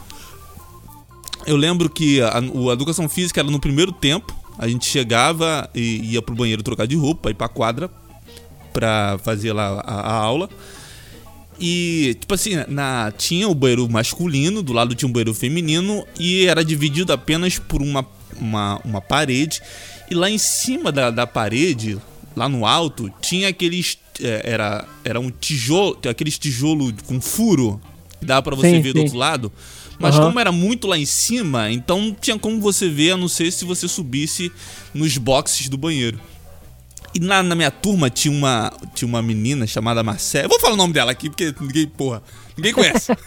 Eu 1.46 1.56
lembro 1.56 1.88
que 1.88 2.20
a, 2.20 2.38
a 2.38 2.72
educação 2.72 3.08
física 3.08 3.40
era 3.40 3.50
no 3.50 3.60
primeiro 3.60 3.92
tempo. 3.92 4.36
A 4.58 4.66
gente 4.66 4.86
chegava 4.86 5.70
e 5.74 6.12
ia 6.12 6.20
pro 6.20 6.34
banheiro 6.34 6.62
trocar 6.62 6.86
de 6.86 6.96
roupa, 6.96 7.30
ir 7.30 7.34
pra 7.34 7.48
quadra 7.48 7.90
pra 8.72 9.18
fazer 9.22 9.52
lá 9.52 9.80
a, 9.84 10.00
a 10.00 10.14
aula. 10.14 10.48
E, 11.60 12.16
tipo 12.20 12.34
assim, 12.34 12.52
na, 12.68 13.12
tinha 13.16 13.48
o 13.48 13.54
banheiro 13.54 13.88
masculino, 13.88 14.62
do 14.62 14.72
lado 14.72 14.94
tinha 14.94 15.08
um 15.08 15.12
banheiro 15.12 15.34
feminino, 15.34 16.06
e 16.18 16.46
era 16.46 16.64
dividido 16.64 17.12
apenas 17.12 17.58
por 17.58 17.82
uma, 17.82 18.06
uma, 18.40 18.80
uma 18.84 19.00
parede. 19.00 19.60
E 20.10 20.14
lá 20.14 20.30
em 20.30 20.38
cima 20.38 20.90
da, 20.90 21.10
da 21.10 21.26
parede, 21.26 21.98
lá 22.34 22.48
no 22.48 22.64
alto, 22.64 23.12
tinha 23.20 23.48
aqueles. 23.48 23.98
É, 24.20 24.42
era, 24.44 24.86
era 25.04 25.20
um 25.20 25.30
tijolo, 25.30 25.98
aqueles 26.08 26.38
tijolo 26.38 26.92
com 27.06 27.20
furo 27.20 27.80
que 28.18 28.26
dava 28.26 28.42
para 28.42 28.56
você 28.56 28.70
sim, 28.70 28.80
ver 28.80 28.88
sim. 28.88 28.94
do 28.94 29.00
outro 29.02 29.16
lado. 29.16 29.52
Mas 29.98 30.16
uhum. 30.16 30.26
como 30.26 30.40
era 30.40 30.52
muito 30.52 30.86
lá 30.86 30.96
em 30.96 31.04
cima, 31.04 31.70
então 31.70 32.00
não 32.00 32.14
tinha 32.14 32.38
como 32.38 32.60
você 32.60 32.88
ver, 32.88 33.12
a 33.12 33.16
não 33.16 33.28
ser 33.28 33.50
se 33.50 33.64
você 33.64 33.88
subisse 33.88 34.50
nos 34.94 35.16
boxes 35.18 35.68
do 35.68 35.76
banheiro. 35.76 36.20
E 37.14 37.20
na, 37.20 37.42
na 37.42 37.54
minha 37.54 37.70
turma 37.70 38.08
tinha 38.10 38.32
uma, 38.32 38.72
tinha 38.94 39.08
uma 39.08 39.22
menina 39.22 39.66
chamada 39.66 40.02
Marcela. 40.02 40.44
Eu 40.44 40.48
vou 40.48 40.60
falar 40.60 40.74
o 40.74 40.76
nome 40.76 40.92
dela 40.92 41.10
aqui, 41.10 41.28
porque 41.28 41.54
ninguém, 41.60 41.86
porra, 41.86 42.22
ninguém 42.56 42.72
conhece. 42.72 43.12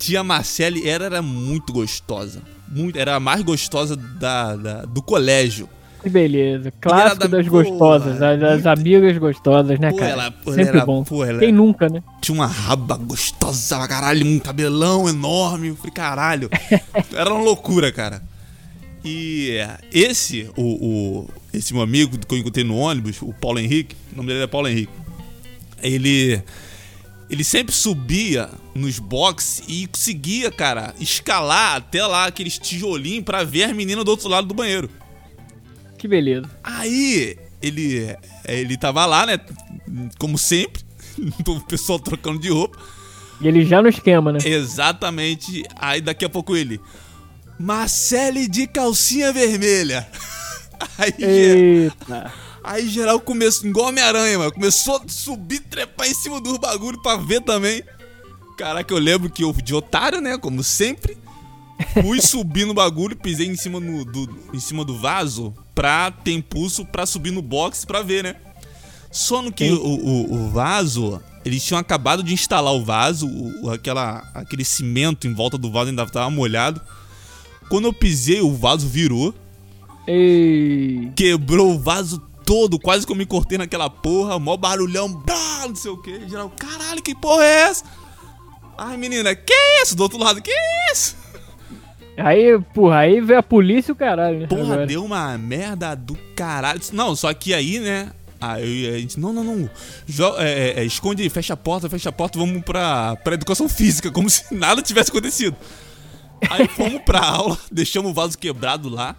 tinha 0.00 0.20
a 0.20 0.24
Marcele, 0.24 0.88
ela 0.88 1.04
era 1.04 1.22
muito 1.22 1.72
gostosa 1.72 2.42
muito, 2.70 2.98
era 2.98 3.16
a 3.16 3.20
mais 3.20 3.42
gostosa 3.42 3.96
da, 3.96 4.54
da 4.54 4.82
do 4.84 5.02
colégio. 5.02 5.68
Que 6.02 6.08
beleza. 6.08 6.72
Clássico 6.80 7.28
das 7.28 7.46
gostosas, 7.46 8.18
das 8.18 8.64
amigas 8.64 9.18
gostosas, 9.18 9.78
né, 9.78 9.90
pô, 9.90 9.98
cara? 9.98 10.10
Ela, 10.10 10.30
pô, 10.30 10.52
Sempre 10.52 10.78
era, 10.78 10.86
bom. 10.86 11.04
Pô, 11.04 11.26
Quem 11.38 11.52
nunca, 11.52 11.90
né? 11.90 12.02
Tinha 12.22 12.34
uma 12.34 12.46
raba 12.46 12.96
gostosa 12.96 13.76
pra 13.76 13.86
caralho, 13.86 14.26
um 14.26 14.38
cabelão 14.38 15.06
enorme. 15.06 15.68
Eu 15.68 15.76
falei, 15.76 15.92
caralho. 15.92 16.48
era 17.12 17.30
uma 17.34 17.42
loucura, 17.42 17.92
cara. 17.92 18.22
E 19.04 19.58
esse, 19.92 20.48
o, 20.56 20.62
o, 20.62 21.28
esse 21.52 21.74
meu 21.74 21.82
amigo 21.82 22.16
que 22.18 22.34
eu 22.34 22.38
encontrei 22.38 22.64
no 22.64 22.76
ônibus, 22.76 23.20
o 23.20 23.34
Paulo 23.34 23.58
Henrique, 23.58 23.94
o 24.12 24.16
nome 24.16 24.28
dele 24.28 24.44
é 24.44 24.46
Paulo 24.46 24.68
Henrique. 24.68 24.92
Ele 25.82 26.42
ele 27.30 27.44
sempre 27.44 27.72
subia 27.72 28.50
nos 28.74 28.98
boxes 28.98 29.62
e 29.68 29.86
conseguia, 29.86 30.50
cara, 30.50 30.92
escalar 30.98 31.76
até 31.76 32.04
lá 32.04 32.26
aqueles 32.26 32.58
tijolinhos 32.58 33.24
pra 33.24 33.44
ver 33.44 33.64
as 33.64 33.72
meninas 33.72 34.04
do 34.04 34.10
outro 34.10 34.28
lado 34.28 34.48
do 34.48 34.54
banheiro. 34.54 34.90
Que 35.96 36.08
beleza. 36.08 36.50
Aí, 36.64 37.38
ele, 37.62 38.16
ele 38.44 38.76
tava 38.76 39.06
lá, 39.06 39.26
né? 39.26 39.38
Como 40.18 40.36
sempre, 40.36 40.82
o 41.46 41.60
pessoal 41.60 42.00
trocando 42.00 42.40
de 42.40 42.48
roupa. 42.48 42.76
E 43.40 43.46
ele 43.46 43.64
já 43.64 43.80
no 43.80 43.88
esquema, 43.88 44.32
né? 44.32 44.40
Exatamente. 44.44 45.64
Aí 45.76 46.00
daqui 46.00 46.24
a 46.24 46.28
pouco 46.28 46.56
ele. 46.56 46.80
Marcele 47.58 48.48
de 48.48 48.66
calcinha 48.66 49.32
vermelha. 49.32 50.06
Aí, 50.98 51.14
Eita. 51.18 52.32
Aí 52.62 52.88
geral 52.88 53.20
começou, 53.20 53.68
igual 53.68 53.88
Homem-Aranha, 53.88 54.38
mano. 54.38 54.52
Começou 54.52 54.96
a 54.96 55.08
subir, 55.08 55.60
trepar 55.60 56.08
em 56.08 56.14
cima 56.14 56.40
dos 56.40 56.58
bagulho 56.58 57.00
pra 57.02 57.16
ver 57.16 57.42
também. 57.42 57.82
Caraca, 58.56 58.92
eu 58.92 58.98
lembro 58.98 59.30
que 59.30 59.42
eu, 59.42 59.52
de 59.52 59.74
otário, 59.74 60.20
né? 60.20 60.36
Como 60.36 60.62
sempre. 60.62 61.16
Fui 62.02 62.20
subir 62.22 62.66
no 62.66 62.74
bagulho, 62.74 63.16
pisei 63.16 63.46
em 63.46 63.56
cima, 63.56 63.80
no, 63.80 64.04
do, 64.04 64.28
em 64.52 64.60
cima 64.60 64.84
do 64.84 64.98
vaso 64.98 65.54
pra 65.74 66.10
ter 66.10 66.32
impulso 66.32 66.84
pra 66.84 67.06
subir 67.06 67.30
no 67.30 67.40
box 67.40 67.84
pra 67.84 68.02
ver, 68.02 68.22
né? 68.22 68.36
Só 69.10 69.42
no 69.42 69.50
que 69.50 69.70
o, 69.70 69.82
o, 69.82 70.34
o 70.34 70.50
vaso, 70.50 71.20
eles 71.44 71.64
tinham 71.64 71.80
acabado 71.80 72.22
de 72.22 72.32
instalar 72.32 72.74
o 72.74 72.84
vaso, 72.84 73.26
o, 73.26 73.70
aquela, 73.70 74.30
aquele 74.34 74.64
cimento 74.64 75.26
em 75.26 75.32
volta 75.32 75.56
do 75.56 75.70
vaso 75.70 75.90
ainda 75.90 76.06
tava 76.06 76.30
molhado. 76.30 76.80
Quando 77.68 77.86
eu 77.86 77.92
pisei, 77.92 78.40
o 78.40 78.52
vaso 78.52 78.86
virou, 78.86 79.34
Ei. 80.06 81.10
quebrou 81.16 81.74
o 81.74 81.78
vaso 81.78 82.20
todo, 82.50 82.80
quase 82.80 83.06
que 83.06 83.12
eu 83.12 83.16
me 83.16 83.24
cortei 83.24 83.56
naquela 83.56 83.88
porra, 83.88 84.36
mó 84.36 84.56
barulhão, 84.56 85.08
blá, 85.08 85.68
não 85.68 85.76
sei 85.76 85.92
o 85.92 85.96
que. 85.96 86.28
Geral, 86.28 86.50
caralho, 86.58 87.00
que 87.00 87.14
porra 87.14 87.44
é 87.44 87.60
essa? 87.68 87.84
Ai, 88.76 88.96
menina, 88.96 89.36
que 89.36 89.54
isso? 89.80 89.94
Do 89.94 90.02
outro 90.02 90.18
lado, 90.18 90.42
que 90.42 90.50
isso? 90.92 91.16
Aí, 92.16 92.60
porra, 92.74 92.98
aí 92.98 93.20
veio 93.20 93.38
a 93.38 93.42
polícia 93.42 93.92
e 93.92 93.94
o 93.94 93.94
caralho, 93.94 94.40
né? 94.40 94.46
Porra, 94.48 94.62
agora. 94.62 94.86
deu 94.88 95.04
uma 95.04 95.38
merda 95.38 95.94
do 95.94 96.18
caralho. 96.34 96.80
Não, 96.92 97.14
só 97.14 97.32
que 97.32 97.54
aí, 97.54 97.78
né? 97.78 98.10
Aí 98.40 98.88
a 98.88 98.98
gente, 98.98 99.20
não, 99.20 99.32
não, 99.32 99.44
não. 99.44 99.70
É, 100.38 100.50
é, 100.50 100.80
é, 100.80 100.84
esconde 100.84 101.30
fecha 101.30 101.54
a 101.54 101.56
porta, 101.56 101.88
fecha 101.88 102.08
a 102.08 102.12
porta, 102.12 102.36
vamos 102.36 102.64
pra, 102.64 103.14
pra 103.14 103.34
educação 103.34 103.68
física, 103.68 104.10
como 104.10 104.26
se 104.28 104.52
nada 104.52 104.82
tivesse 104.82 105.10
acontecido. 105.10 105.54
Aí 106.50 106.66
fomos 106.66 107.00
pra 107.02 107.20
aula, 107.20 107.56
deixamos 107.70 108.10
o 108.10 108.14
vaso 108.14 108.36
quebrado 108.36 108.88
lá. 108.88 109.14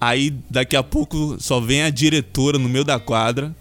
Aí 0.00 0.30
daqui 0.48 0.76
a 0.76 0.82
pouco 0.82 1.36
só 1.38 1.60
vem 1.60 1.82
a 1.82 1.90
diretora 1.90 2.58
no 2.58 2.68
meio 2.68 2.84
da 2.84 2.98
quadra. 2.98 3.54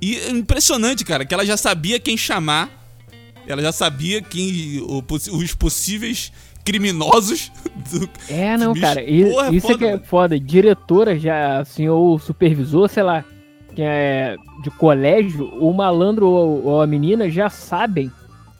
E 0.00 0.16
é 0.16 0.30
impressionante, 0.30 1.04
cara, 1.04 1.24
que 1.24 1.32
ela 1.32 1.46
já 1.46 1.56
sabia 1.56 1.98
quem 1.98 2.16
chamar. 2.16 2.68
Ela 3.46 3.62
já 3.62 3.72
sabia 3.72 4.20
quem. 4.20 4.82
os 5.32 5.54
possíveis 5.54 6.30
criminosos 6.64 7.50
do, 7.92 8.08
É, 8.28 8.56
não, 8.56 8.74
cara. 8.74 9.00
porra, 9.02 9.48
é 9.48 9.54
isso 9.54 9.66
foda, 9.66 9.78
que 9.78 9.84
é 9.84 9.98
foda. 9.98 10.40
Diretora 10.40 11.18
já, 11.18 11.60
assim, 11.60 11.88
ou 11.88 12.18
supervisor, 12.18 12.88
sei 12.88 13.02
lá, 13.02 13.24
que 13.74 13.82
é 13.82 14.36
de 14.62 14.70
colégio, 14.70 15.46
o 15.60 15.72
malandro 15.72 16.26
ou, 16.26 16.64
ou 16.64 16.82
a 16.82 16.86
menina 16.86 17.28
já 17.30 17.48
sabem. 17.50 18.10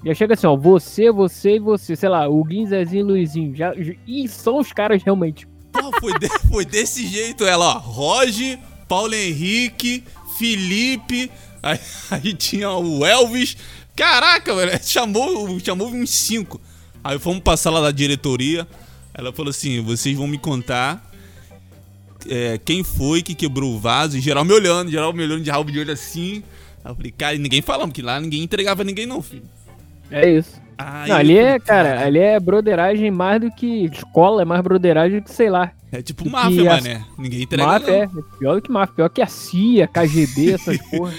Já 0.04 0.12
chega 0.12 0.34
assim, 0.34 0.46
ó, 0.46 0.54
você, 0.54 1.10
você 1.10 1.56
e 1.56 1.58
você, 1.58 1.96
sei 1.96 2.10
lá, 2.10 2.28
o 2.28 2.44
Guin, 2.44 2.66
Zezinho 2.66 3.00
e 3.00 3.10
Luizinho. 3.12 3.54
Já- 3.54 3.74
e 4.06 4.28
são 4.28 4.58
os 4.58 4.70
caras 4.70 5.02
realmente. 5.02 5.46
Pô, 5.74 5.90
foi, 6.00 6.18
de- 6.18 6.28
foi 6.48 6.64
desse 6.64 7.06
jeito 7.06 7.44
ela, 7.44 7.76
ó. 7.76 7.78
Roger, 7.78 8.58
Paulo 8.88 9.14
Henrique, 9.14 10.04
Felipe, 10.38 11.30
aí, 11.62 11.78
aí 12.10 12.34
tinha 12.34 12.70
o 12.70 13.04
Elvis. 13.04 13.56
Caraca, 13.96 14.54
velho, 14.54 14.78
chamou, 14.82 15.58
chamou 15.60 15.88
uns 15.88 16.10
cinco. 16.10 16.60
Aí 17.02 17.18
fomos 17.18 17.42
passar 17.42 17.70
lá 17.70 17.80
da 17.80 17.90
diretoria. 17.90 18.66
Ela 19.12 19.32
falou 19.32 19.50
assim: 19.50 19.80
vocês 19.82 20.16
vão 20.16 20.26
me 20.26 20.38
contar 20.38 21.10
é, 22.28 22.58
quem 22.64 22.82
foi 22.82 23.22
que 23.22 23.34
quebrou 23.34 23.74
o 23.74 23.78
vaso. 23.78 24.16
E 24.16 24.20
geral 24.20 24.44
me 24.44 24.52
olhando, 24.52 24.90
geral 24.90 25.12
me 25.12 25.22
olhando 25.22 25.42
de 25.42 25.50
rabo 25.50 25.70
de 25.70 25.78
olho 25.78 25.92
assim. 25.92 26.42
Aí 26.84 26.90
eu 26.90 26.96
falei, 26.96 27.12
cara, 27.12 27.36
ninguém 27.38 27.62
falando, 27.62 27.88
porque 27.88 28.02
lá 28.02 28.20
ninguém 28.20 28.42
entregava 28.42 28.82
ninguém, 28.84 29.06
não, 29.06 29.22
filho. 29.22 29.44
É 30.10 30.28
isso. 30.30 30.60
Aí 30.76 31.08
não, 31.08 31.16
eu 31.16 31.20
ali 31.20 31.38
é, 31.38 31.42
falei, 31.44 31.60
cara, 31.60 31.88
"Caralho." 31.90 32.06
ali 32.06 32.18
é 32.18 32.40
broderagem 32.40 33.10
mais 33.10 33.40
do 33.40 33.50
que 33.50 33.84
escola, 33.86 34.42
é 34.42 34.44
mais 34.44 34.60
broderagem 34.62 35.20
do 35.20 35.24
que, 35.24 35.32
sei 35.32 35.48
lá. 35.50 35.70
É 35.92 36.02
tipo 36.02 36.28
máfia, 36.28 36.72
a- 36.72 36.74
mané. 36.76 37.04
Ninguém 37.16 37.42
entrega. 37.42 37.64
Máfia 37.66 37.86
não. 37.92 37.94
é, 37.94 38.04
é 38.04 38.38
pior 38.38 38.54
do 38.56 38.62
que 38.62 38.70
máfia, 38.72 38.94
pior 38.96 39.08
que 39.08 39.22
a 39.22 39.26
CIA, 39.26 39.86
KGB, 39.86 40.52
essas 40.54 40.78
porra. 40.90 41.12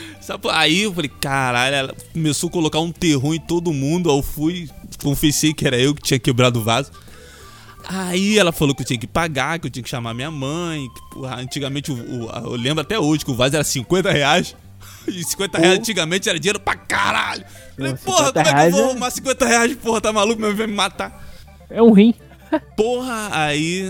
Aí 0.51 0.81
eu 0.83 0.93
falei, 0.93 1.09
caralho, 1.21 1.75
ela 1.75 1.95
começou 2.11 2.49
a 2.49 2.51
colocar 2.51 2.79
um 2.79 2.91
terror 2.91 3.33
em 3.33 3.39
todo 3.39 3.71
mundo. 3.71 4.11
Aí 4.11 4.17
eu 4.17 4.21
fui, 4.23 4.69
confessei 5.01 5.53
que 5.53 5.65
era 5.65 5.77
eu 5.79 5.95
que 5.95 6.01
tinha 6.01 6.19
quebrado 6.19 6.59
o 6.59 6.63
vaso. 6.63 6.91
Aí 7.87 8.37
ela 8.39 8.51
falou 8.51 8.73
que 8.73 8.81
eu 8.81 8.85
tinha 8.85 8.97
que 8.99 9.05
pagar, 9.07 9.59
que 9.59 9.67
eu 9.67 9.71
tinha 9.71 9.83
que 9.83 9.89
chamar 9.89 10.13
minha 10.13 10.31
mãe. 10.31 10.87
Que, 10.89 11.15
porra, 11.15 11.35
antigamente, 11.39 11.91
o- 11.91 12.29
eu 12.43 12.55
lembro 12.55 12.81
até 12.81 12.99
hoje 12.99 13.23
que 13.23 13.31
o 13.31 13.35
vaso 13.35 13.55
era 13.55 13.63
50 13.63 14.11
reais. 14.11 14.55
E 15.07 15.23
50 15.23 15.59
reais 15.59 15.77
antigamente 15.77 16.27
era 16.27 16.39
dinheiro 16.39 16.59
pra 16.59 16.75
caralho. 16.75 17.45
Falei, 17.77 17.93
porra, 17.95 18.27
50 18.27 18.43
como 18.43 18.47
é 18.47 18.53
que 18.53 18.67
eu 18.67 18.71
vou 18.71 18.81
é- 18.81 18.89
arrumar 18.91 19.11
50 19.11 19.45
reais? 19.45 19.75
Porra, 19.75 20.01
tá 20.01 20.13
maluco? 20.13 20.41
Meu 20.41 20.55
vai 20.55 20.67
me 20.67 20.73
matar. 20.73 21.25
É 21.69 21.81
um 21.81 21.91
rim. 21.91 22.13
Porra, 22.77 23.29
aí. 23.31 23.83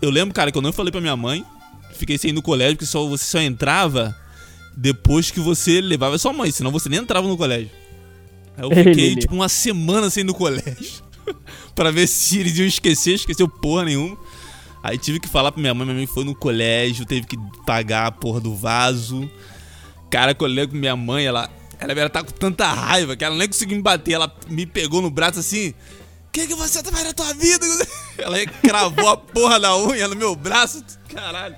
Eu 0.00 0.10
lembro, 0.10 0.34
cara, 0.34 0.50
que 0.50 0.58
eu 0.58 0.62
não 0.62 0.72
falei 0.72 0.90
pra 0.90 1.00
minha 1.00 1.16
mãe. 1.16 1.44
Fiquei 1.92 2.16
sem 2.16 2.30
ir 2.30 2.32
no 2.32 2.42
colégio, 2.42 2.76
porque 2.76 2.86
só, 2.86 3.06
você 3.06 3.24
só 3.24 3.38
entrava 3.40 4.16
depois 4.76 5.30
que 5.30 5.40
você 5.40 5.80
levava 5.80 6.16
sua 6.18 6.32
mãe, 6.32 6.50
senão 6.50 6.70
você 6.70 6.88
nem 6.88 6.98
entrava 7.00 7.28
no 7.28 7.36
colégio. 7.36 7.70
Aí 8.56 8.64
eu 8.64 8.70
fiquei, 8.84 9.16
tipo, 9.16 9.34
uma 9.34 9.48
semana 9.48 10.08
sem 10.08 10.22
ir 10.22 10.24
no 10.24 10.34
colégio. 10.34 11.04
pra 11.74 11.90
ver 11.90 12.06
se 12.06 12.38
eles 12.38 12.56
iam 12.58 12.66
esquecer, 12.66 13.14
esqueceu 13.14 13.46
porra 13.48 13.84
nenhuma. 13.84 14.16
Aí 14.82 14.96
tive 14.96 15.20
que 15.20 15.28
falar 15.28 15.52
pra 15.52 15.60
minha 15.60 15.74
mãe, 15.74 15.84
minha 15.84 15.96
mãe 15.98 16.06
foi 16.06 16.24
no 16.24 16.34
colégio, 16.34 17.04
teve 17.04 17.26
que 17.26 17.36
pagar 17.66 18.06
a 18.06 18.12
porra 18.12 18.40
do 18.40 18.54
vaso. 18.54 19.30
Cara, 20.10 20.34
quando 20.34 20.56
eu 20.58 20.66
com 20.66 20.76
minha 20.76 20.96
mãe, 20.96 21.26
ela, 21.26 21.50
ela 21.80 21.92
ela 21.92 22.10
tá 22.10 22.22
com 22.22 22.30
tanta 22.30 22.66
raiva 22.66 23.16
que 23.16 23.24
ela 23.24 23.34
nem 23.34 23.48
conseguiu 23.48 23.76
me 23.76 23.82
bater. 23.82 24.12
Ela 24.12 24.32
me 24.48 24.66
pegou 24.66 25.00
no 25.00 25.10
braço 25.10 25.40
assim. 25.40 25.70
O 25.70 26.32
que, 26.32 26.46
que 26.46 26.54
você 26.54 26.82
faz 26.84 27.04
na 27.04 27.12
tua 27.12 27.34
vida? 27.34 27.66
Ela 28.16 28.38
cravou 28.46 29.08
a 29.08 29.16
porra 29.16 29.58
da 29.58 29.76
unha 29.76 30.06
no 30.06 30.14
meu 30.14 30.36
braço. 30.36 30.84
Caralho. 31.12 31.56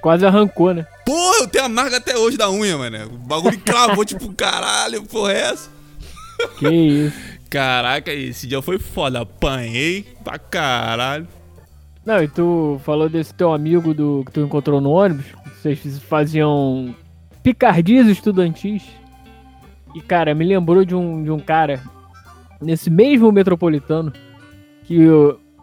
Quase 0.00 0.24
arrancou, 0.24 0.72
né? 0.72 0.86
Porra, 1.04 1.38
eu 1.40 1.48
tenho 1.48 1.64
a 1.64 1.68
marca 1.68 1.96
até 1.96 2.16
hoje 2.16 2.36
da 2.36 2.48
unha, 2.48 2.78
mano. 2.78 3.06
O 3.06 3.18
bagulho 3.18 3.58
cravou, 3.58 4.04
tipo, 4.06 4.32
caralho, 4.32 5.02
porra 5.02 5.32
é 5.32 5.40
essa? 5.40 5.70
Que 6.58 6.68
isso. 6.68 7.16
Caraca, 7.50 8.12
esse 8.12 8.46
dia 8.46 8.62
foi 8.62 8.78
foda. 8.78 9.22
Apanhei 9.22 10.06
pra 10.22 10.38
caralho. 10.38 11.26
Não, 12.04 12.22
e 12.22 12.28
tu 12.28 12.80
falou 12.84 13.08
desse 13.08 13.32
teu 13.32 13.52
amigo 13.52 13.94
do 13.94 14.22
que 14.26 14.32
tu 14.32 14.40
encontrou 14.40 14.80
no 14.80 14.90
ônibus. 14.90 15.26
Vocês 15.60 15.98
faziam 16.00 16.94
picardias 17.42 18.06
estudantis. 18.06 18.82
E, 19.94 20.00
cara, 20.00 20.34
me 20.34 20.44
lembrou 20.44 20.84
de 20.84 20.94
um, 20.94 21.22
de 21.22 21.30
um 21.30 21.38
cara 21.38 21.80
nesse 22.60 22.90
mesmo 22.90 23.30
metropolitano 23.30 24.12
que, 24.84 25.06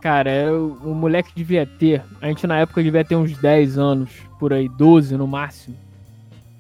cara, 0.02 0.30
era 0.30 0.54
o, 0.54 0.92
o 0.92 0.96
moleque 0.96 1.34
devia 1.36 1.66
ter. 1.66 2.02
A 2.22 2.28
gente 2.28 2.48
na 2.48 2.58
época 2.58 2.82
devia 2.82 3.04
ter 3.04 3.16
uns 3.16 3.38
10 3.38 3.78
anos, 3.78 4.10
por 4.40 4.54
aí, 4.54 4.70
12 4.70 5.18
no 5.18 5.28
máximo. 5.28 5.76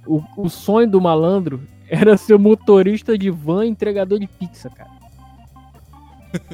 O, 0.05 0.21
o 0.35 0.49
sonho 0.49 0.89
do 0.89 0.99
malandro 0.99 1.61
era 1.87 2.17
ser 2.17 2.37
motorista 2.37 3.17
de 3.17 3.29
van 3.29 3.65
e 3.65 3.69
entregador 3.69 4.19
de 4.19 4.27
pizza, 4.27 4.69
cara. 4.69 4.91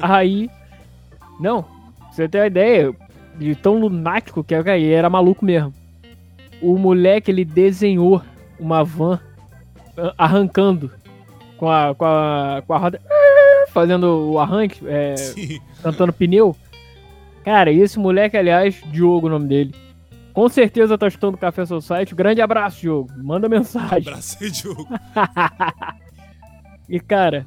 Aí. 0.00 0.48
Não, 1.40 1.64
você 2.10 2.28
ter 2.28 2.38
uma 2.38 2.46
ideia, 2.48 2.92
de 3.38 3.54
tão 3.54 3.78
lunático 3.78 4.42
que 4.42 4.54
era, 4.54 4.76
ele 4.76 4.92
era 4.92 5.08
maluco 5.08 5.44
mesmo. 5.44 5.72
O 6.60 6.76
moleque, 6.76 7.30
ele 7.30 7.44
desenhou 7.44 8.20
uma 8.58 8.82
van 8.82 9.20
ah, 9.96 10.12
arrancando 10.18 10.90
com 11.58 11.70
a, 11.70 11.94
com 11.94 12.04
a, 12.04 12.62
com 12.66 12.72
a 12.72 12.78
roda, 12.78 13.00
fazendo 13.70 14.30
o 14.30 14.38
arranque, 14.38 14.80
é, 14.86 15.14
cantando 15.82 16.12
pneu. 16.12 16.56
Cara, 17.44 17.70
e 17.70 17.80
esse 17.80 17.98
moleque, 17.98 18.36
aliás, 18.36 18.80
Diogo, 18.86 19.26
o 19.26 19.30
nome 19.30 19.48
dele. 19.48 19.74
Com 20.32 20.48
certeza 20.48 20.96
tá 20.96 21.08
escutando 21.08 21.34
o 21.34 21.38
Café 21.38 21.66
Society. 21.66 22.14
Grande 22.14 22.40
abraço, 22.40 22.80
Diogo. 22.80 23.10
Manda 23.16 23.48
mensagem. 23.48 24.08
Abracei, 24.08 24.50
Diogo. 24.50 24.86
E 26.88 26.98
cara, 26.98 27.46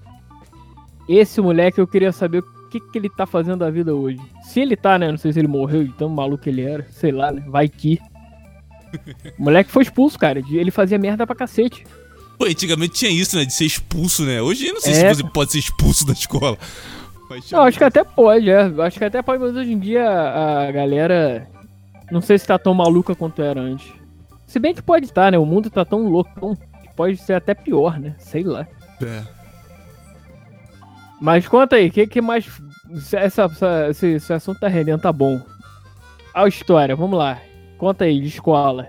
esse 1.10 1.42
moleque 1.42 1.82
eu 1.82 1.88
queria 1.88 2.12
saber 2.12 2.40
o 2.40 2.70
que, 2.70 2.80
que 2.80 2.98
ele 2.98 3.10
tá 3.10 3.26
fazendo 3.26 3.60
da 3.60 3.72
vida 3.72 3.96
hoje. 3.96 4.22
Se 4.44 4.60
ele 4.60 4.76
tá, 4.76 5.00
né? 5.00 5.10
Não 5.10 5.18
sei 5.18 5.34
se 5.34 5.40
ele 5.40 5.48
morreu 5.48 5.84
de 5.84 5.92
tão 5.94 6.10
maluco 6.10 6.44
que 6.44 6.50
ele 6.50 6.62
era. 6.62 6.86
Sei 6.92 7.12
lá, 7.12 7.32
né? 7.32 7.44
Vai 7.48 7.68
que. 7.68 8.00
O 9.40 9.44
moleque 9.44 9.72
foi 9.72 9.84
expulso, 9.84 10.20
cara. 10.20 10.42
Ele 10.52 10.70
fazia 10.70 11.00
merda 11.00 11.26
pra 11.26 11.36
cacete. 11.36 11.86
Pô, 12.42 12.48
antigamente 12.48 12.94
tinha 12.96 13.12
isso, 13.12 13.38
né? 13.38 13.46
De 13.46 13.54
ser 13.54 13.66
expulso, 13.66 14.26
né? 14.26 14.42
Hoje 14.42 14.66
eu 14.66 14.74
não 14.74 14.82
sei 14.82 14.94
É. 14.94 15.14
se 15.14 15.22
você 15.22 15.30
pode 15.30 15.52
ser 15.52 15.60
expulso 15.60 16.04
da 16.08 16.14
escola. 16.14 16.58
Não, 17.52 17.62
acho 17.62 17.78
que 17.78 17.84
até 17.84 18.04
pode, 18.04 18.50
é. 18.50 18.62
Acho 18.82 18.98
que 18.98 19.06
até 19.06 19.22
pode, 19.22 19.44
mas 19.44 19.56
hoje 19.56 19.72
em 19.72 19.78
dia 19.78 20.10
a 20.10 20.72
galera. 20.72 21.48
Não 22.12 22.20
sei 22.20 22.40
se 22.40 22.48
tá 22.48 22.58
tão 22.58 22.74
maluca 22.74 23.14
quanto 23.14 23.44
era 23.44 23.62
antes. 23.62 23.88
Se 24.48 24.58
bem 24.58 24.74
que 24.74 24.82
pode 24.82 25.06
estar, 25.06 25.32
né? 25.32 25.38
O 25.38 25.46
mundo 25.46 25.70
tá 25.70 25.86
tão 25.86 26.08
louco 26.10 26.58
que 26.82 26.94
pode 26.96 27.16
ser 27.18 27.34
até 27.34 27.54
pior, 27.54 28.00
né? 28.00 28.16
Sei 28.18 28.44
lá. 28.44 28.68
É. 29.04 29.22
Mas 31.22 31.48
conta 31.48 31.76
aí, 31.76 31.90
o 31.90 31.92
que, 31.92 32.08
que 32.08 32.22
mais. 32.22 32.46
Essa, 33.14 33.44
essa- 33.44 33.88
esse, 33.92 34.08
esse 34.16 34.34
assunto 34.34 34.60
tá 34.60 34.68
rendendo, 34.68 35.00
tá 35.02 35.14
bom. 35.14 35.40
A 36.34 36.48
história, 36.48 36.96
vamos 36.96 37.18
lá. 37.20 37.40
Conta 37.78 38.06
aí, 38.06 38.20
de 38.20 38.28
escola. 38.30 38.88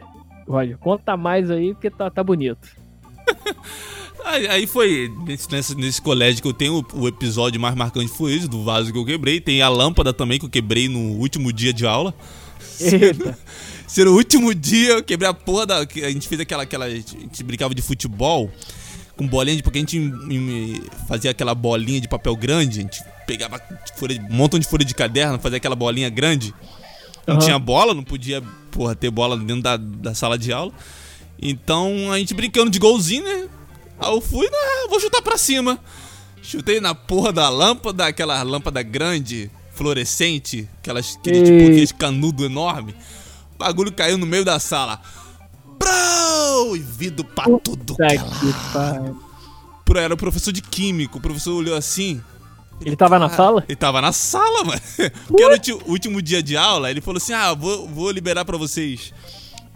Olha, 0.49 0.77
conta 0.79 1.17
mais 1.19 1.51
aí 1.51 1.75
porque 1.75 1.91
tá, 1.91 2.11
tá 2.11 2.25
bonito. 2.25 2.81
Aí, 4.25 4.47
aí 4.47 4.67
foi 4.69 5.13
nesse, 5.27 5.75
nesse, 5.75 6.01
colégio 6.01 6.41
que 6.41 6.47
eu 6.47 6.53
tenho 6.53 6.87
o, 6.95 7.09
episódio 7.09 7.61
mais 7.61 7.75
marcante 7.75 8.09
foi 8.09 8.35
esse, 8.35 8.47
do 8.47 8.63
vaso 8.63 8.93
que 8.93 8.97
eu 8.97 9.05
quebrei. 9.05 9.41
Tem 9.41 9.61
a 9.63 9.69
lâmpada 9.69 10.13
também 10.13 10.39
que 10.39 10.45
eu 10.45 10.49
quebrei 10.49 10.89
no 10.89 11.19
último 11.19 11.53
dia 11.53 11.73
de 11.73 11.85
aula. 11.85 12.15
Eita. 12.81 13.37
Se 13.87 14.05
no 14.05 14.13
último 14.13 14.55
dia 14.55 14.93
eu 14.93 15.03
quebrei 15.03 15.29
a 15.29 15.35
porra 15.35 15.67
da. 15.67 15.79
A 15.79 16.11
gente 16.11 16.29
fez 16.29 16.41
aquela. 16.41 16.63
aquela 16.63 16.85
a 16.87 16.91
gente 16.91 17.43
brincava 17.43 17.75
de 17.75 17.83
futebol 17.83 18.51
com 19.17 19.27
bolinha 19.27 19.57
de. 19.57 19.63
Porque 19.63 19.79
a 19.79 19.81
gente 19.81 20.81
fazia 21.07 21.31
aquela 21.31 21.55
bolinha 21.55 22.01
de 22.01 22.09
papel 22.09 22.35
grande. 22.37 22.79
A 22.79 22.83
gente 22.83 23.03
pegava 23.27 23.61
folha, 23.97 24.19
um 24.31 24.35
montão 24.35 24.59
de 24.59 24.67
folha 24.67 24.85
de 24.85 24.95
caderno, 24.95 25.39
fazia 25.39 25.59
aquela 25.59 25.77
bolinha 25.77 26.09
grande. 26.09 26.55
Não 27.27 27.35
uhum. 27.35 27.41
tinha 27.41 27.59
bola, 27.59 27.93
não 27.93 28.03
podia, 28.03 28.43
porra, 28.71 28.95
ter 28.95 29.11
bola 29.11 29.37
dentro 29.37 29.63
da, 29.63 29.77
da 29.77 30.15
sala 30.15 30.39
de 30.39 30.53
aula. 30.53 30.73
Então 31.43 32.13
a 32.13 32.19
gente 32.19 32.33
brincando 32.33 32.71
de 32.71 32.79
golzinho, 32.79 33.25
né? 33.25 33.49
Aí 33.99 34.15
eu 34.15 34.21
fui, 34.21 34.47
né? 34.49 34.87
Vou 34.89 35.01
chutar 35.01 35.21
pra 35.21 35.37
cima. 35.37 35.77
Chutei 36.41 36.81
na 36.81 36.95
porra 36.95 37.33
da 37.33 37.49
lâmpada, 37.49 38.07
aquela 38.07 38.41
lâmpada 38.43 38.81
grande, 38.83 39.51
fluorescente, 39.73 40.69
aquelas, 40.79 41.17
aquele, 41.17 41.43
tipo, 41.43 41.71
aquele 41.71 41.87
canudo 41.89 42.45
enorme. 42.45 42.95
O 43.55 43.59
bagulho 43.59 43.93
caiu 43.93 44.17
no 44.17 44.27
meio 44.27 44.45
da 44.45 44.61
sala. 44.61 45.01
Bro! 45.79 46.77
E 46.77 46.79
vidro 46.79 47.25
pra 47.25 47.45
Puta 47.45 47.59
tudo 47.59 47.97
que 47.97 49.15
Pro, 49.85 49.99
era 49.99 50.15
o 50.15 50.17
professor 50.17 50.53
de 50.53 50.63
químico. 50.63 51.19
O 51.19 51.21
professor 51.21 51.55
olhou 51.55 51.77
assim. 51.77 52.23
Ele, 52.81 52.91
ele 52.91 52.97
tava 52.97 53.19
na 53.19 53.29
sala? 53.29 53.65
Ele 53.69 53.77
tava 53.77 54.01
na 54.01 54.13
sala, 54.13 54.65
mano. 54.65 54.81
Porque 55.27 55.43
era 55.43 55.55
o 55.55 55.91
último 55.91 56.23
dia 56.23 56.43
de 56.43 56.57
aula. 56.57 56.91
Ele 56.91 57.01
falou 57.01 57.19
assim: 57.19 57.33
Ah, 57.33 57.53
vou, 57.53 57.89
vou 57.89 58.11
liberar 58.11 58.45
pra 58.45 58.57
vocês 58.57 59.13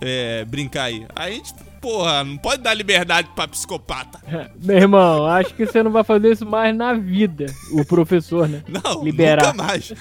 é, 0.00 0.44
brincar 0.44 0.84
aí. 0.84 1.06
Aí 1.14 1.32
a 1.32 1.34
gente, 1.36 1.54
porra, 1.80 2.24
não 2.24 2.36
pode 2.36 2.62
dar 2.62 2.74
liberdade 2.74 3.28
pra 3.34 3.48
psicopata. 3.48 4.20
Meu 4.62 4.76
irmão, 4.76 5.26
acho 5.26 5.54
que 5.54 5.66
você 5.66 5.82
não 5.82 5.90
vai 5.90 6.04
fazer 6.04 6.32
isso 6.32 6.46
mais 6.46 6.76
na 6.76 6.94
vida, 6.94 7.46
o 7.72 7.84
professor, 7.84 8.48
né? 8.48 8.62
Não, 8.68 9.02
Liberar. 9.02 9.52
nunca 9.52 9.64
mais. 9.64 9.92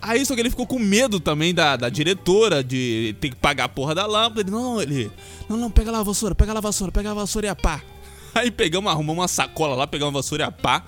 Aí 0.00 0.26
só 0.26 0.34
que 0.34 0.40
ele 0.40 0.50
ficou 0.50 0.66
com 0.66 0.80
medo 0.80 1.20
também 1.20 1.54
da, 1.54 1.76
da 1.76 1.88
diretora 1.88 2.62
de 2.64 3.14
ter 3.20 3.30
que 3.30 3.36
pagar 3.36 3.64
a 3.64 3.68
porra 3.68 3.94
da 3.94 4.04
lâmpada. 4.04 4.40
Ele, 4.40 4.50
não, 4.50 4.82
ele. 4.82 5.10
Não, 5.48 5.56
não, 5.56 5.70
pega 5.70 5.92
lá 5.92 6.00
a 6.00 6.02
vassoura, 6.02 6.34
pega 6.34 6.52
lá 6.52 6.58
a 6.58 6.62
vassoura, 6.62 6.90
pega 6.90 7.12
a 7.12 7.14
vassoura 7.14 7.46
e 7.46 7.50
a 7.50 7.54
pá. 7.54 7.80
Aí 8.34 8.50
pegamos, 8.50 8.90
arrumamos 8.90 9.22
uma 9.22 9.28
sacola 9.28 9.76
lá, 9.76 9.86
pegamos 9.86 10.12
a 10.12 10.18
vassoura 10.18 10.42
e 10.42 10.46
a 10.46 10.50
pá. 10.50 10.82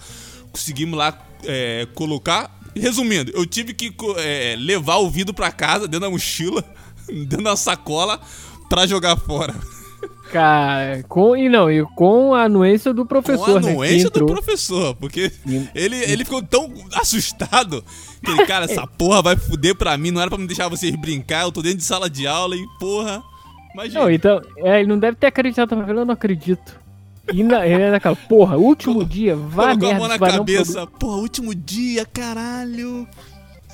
Conseguimos 0.51 0.99
lá 0.99 1.17
é, 1.45 1.87
colocar. 1.95 2.61
Resumindo, 2.77 3.31
eu 3.33 3.47
tive 3.47 3.73
que 3.73 3.95
é, 4.17 4.57
levar 4.59 4.97
o 4.97 5.09
vidro 5.09 5.33
pra 5.33 5.53
casa 5.53 5.87
dentro 5.87 6.01
da 6.01 6.11
mochila 6.11 6.65
dentro 7.27 7.43
da 7.43 7.57
sacola 7.57 8.21
pra 8.69 8.87
jogar 8.87 9.17
fora. 9.17 9.55
Cara, 10.31 11.05
com, 11.05 11.37
e 11.37 11.49
não, 11.49 11.71
e 11.71 11.85
com 11.95 12.35
a 12.35 12.45
anuência 12.45 12.93
do 12.93 13.07
professor, 13.07 13.45
Com 13.45 13.57
a 13.57 13.61
né, 13.61 13.71
anuência 13.71 14.11
né, 14.13 14.19
do 14.19 14.27
professor, 14.27 14.95
porque 14.97 15.31
ele, 15.75 15.97
ele 15.97 16.25
ficou 16.25 16.43
tão 16.43 16.73
assustado 16.95 17.85
que 18.21 18.31
ele, 18.31 18.45
cara, 18.45 18.65
essa 18.65 18.85
porra 18.99 19.23
vai 19.23 19.37
fuder 19.37 19.77
pra 19.77 19.97
mim, 19.97 20.11
não 20.11 20.21
era 20.21 20.29
pra 20.29 20.39
me 20.39 20.47
deixar 20.47 20.69
vocês 20.69 20.95
brincar, 20.97 21.43
eu 21.43 21.53
tô 21.53 21.63
dentro 21.63 21.79
de 21.79 21.85
sala 21.85 22.11
de 22.11 22.27
aula 22.27 22.57
e 22.57 22.67
porra. 22.81 23.23
Imagina. 23.75 24.01
Não, 24.01 24.11
então, 24.11 24.43
é, 24.57 24.81
ele 24.81 24.89
não 24.89 24.99
deve 24.99 25.17
ter 25.17 25.29
acreditado, 25.29 25.77
mas 25.77 25.89
eu 25.89 26.05
não 26.05 26.15
acredito. 26.15 26.81
E 27.33 27.43
na, 27.43 27.67
ele 27.67 27.91
naquela, 27.91 28.17
porra, 28.17 28.57
último 28.57 29.05
dia, 29.05 29.37
vai 29.37 29.77
merda. 29.77 29.91
a 29.91 29.99
mão 29.99 30.09
na 30.09 30.19
cabeça, 30.19 30.87
porra, 30.87 31.17
último 31.19 31.55
dia, 31.55 32.05
caralho. 32.05 33.07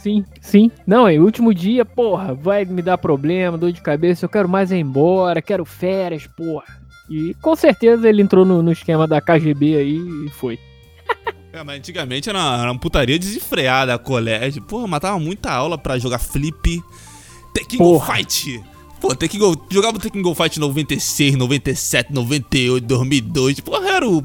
Sim, 0.03 0.25
sim. 0.41 0.71
Não, 0.87 1.07
é 1.07 1.19
último 1.19 1.53
dia, 1.53 1.85
porra, 1.85 2.35
vai 2.35 2.65
me 2.65 2.81
dar 2.81 2.97
problema, 2.97 3.59
dor 3.59 3.71
de 3.71 3.83
cabeça, 3.83 4.25
eu 4.25 4.31
quero 4.31 4.49
mais 4.49 4.71
ir 4.73 4.77
embora, 4.77 5.43
quero 5.43 5.65
férias, 5.65 6.27
porra. 6.27 6.65
E 7.09 7.35
com 7.35 7.55
certeza 7.55 8.09
ele 8.09 8.23
entrou 8.23 8.47
no, 8.47 8.63
no 8.63 8.73
esquema 8.73 9.07
da 9.07 9.21
KGB 9.21 9.77
aí 9.77 10.27
e 10.27 10.31
foi. 10.31 10.59
É, 11.53 11.65
mas 11.65 11.79
antigamente 11.79 12.29
era 12.29 12.39
uma, 12.39 12.63
era 12.63 12.71
uma 12.71 12.79
putaria 12.79 13.19
desenfreada, 13.19 13.99
colégio. 13.99 14.63
Porra, 14.63 14.87
matava 14.87 15.19
muita 15.19 15.51
aula 15.51 15.77
pra 15.77 15.99
jogar 15.99 16.21
flip. 16.21 16.81
Tekken 17.53 17.77
Go 17.77 17.99
Fight! 17.99 18.63
Pô, 19.01 19.17
Tekken 19.17 19.41
Go, 19.41 19.67
jogava 19.69 19.99
Tekken 19.99 20.23
Go 20.23 20.33
Fight 20.33 20.61
96, 20.61 21.35
97, 21.35 22.13
98, 22.13 22.87
2002. 22.87 23.59
Porra, 23.59 23.89
era 23.89 24.09
o 24.09 24.25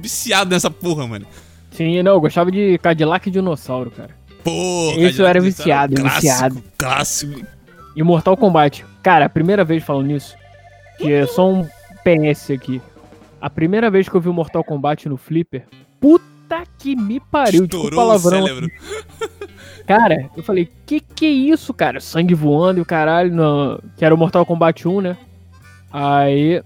viciado 0.00 0.48
nessa 0.48 0.70
porra, 0.70 1.06
mano. 1.06 1.26
Sim, 1.72 2.02
não, 2.02 2.12
eu 2.12 2.20
gostava 2.22 2.50
de 2.50 2.78
Cadillac 2.78 3.28
e 3.28 3.32
Dinossauro, 3.32 3.90
cara. 3.90 4.16
Isso 4.98 5.22
eu 5.22 5.26
era 5.26 5.40
viciado, 5.40 5.94
clássico, 5.94 6.20
viciado. 6.20 6.64
Clássico. 6.78 7.46
E 7.94 8.02
Mortal 8.02 8.36
Kombat. 8.36 8.84
Cara, 9.02 9.26
a 9.26 9.28
primeira 9.28 9.64
vez 9.64 9.82
falando 9.82 10.06
nisso, 10.08 10.36
que 10.98 11.12
é 11.12 11.26
só 11.26 11.50
um 11.50 11.64
PS 12.04 12.50
aqui. 12.50 12.80
A 13.40 13.48
primeira 13.48 13.90
vez 13.90 14.08
que 14.08 14.14
eu 14.14 14.20
vi 14.20 14.28
o 14.28 14.34
Mortal 14.34 14.64
Kombat 14.64 15.08
no 15.08 15.16
Flipper, 15.16 15.64
puta 16.00 16.62
que 16.78 16.94
me 16.96 17.20
pariu, 17.20 17.64
Estourou 17.64 17.90
tipo 17.90 17.96
palavrão. 17.96 18.42
O 18.42 18.46
cérebro. 18.46 18.70
Cara, 19.86 20.28
eu 20.36 20.42
falei, 20.42 20.68
que 20.84 21.00
que 21.00 21.26
é 21.26 21.30
isso, 21.30 21.72
cara? 21.72 22.00
Sangue 22.00 22.34
voando 22.34 22.78
e 22.78 22.82
o 22.82 22.86
caralho, 22.86 23.32
no... 23.32 23.80
que 23.96 24.04
era 24.04 24.14
o 24.14 24.18
Mortal 24.18 24.44
Kombat 24.44 24.86
1, 24.86 25.00
né? 25.00 25.16
Aí 25.92 26.62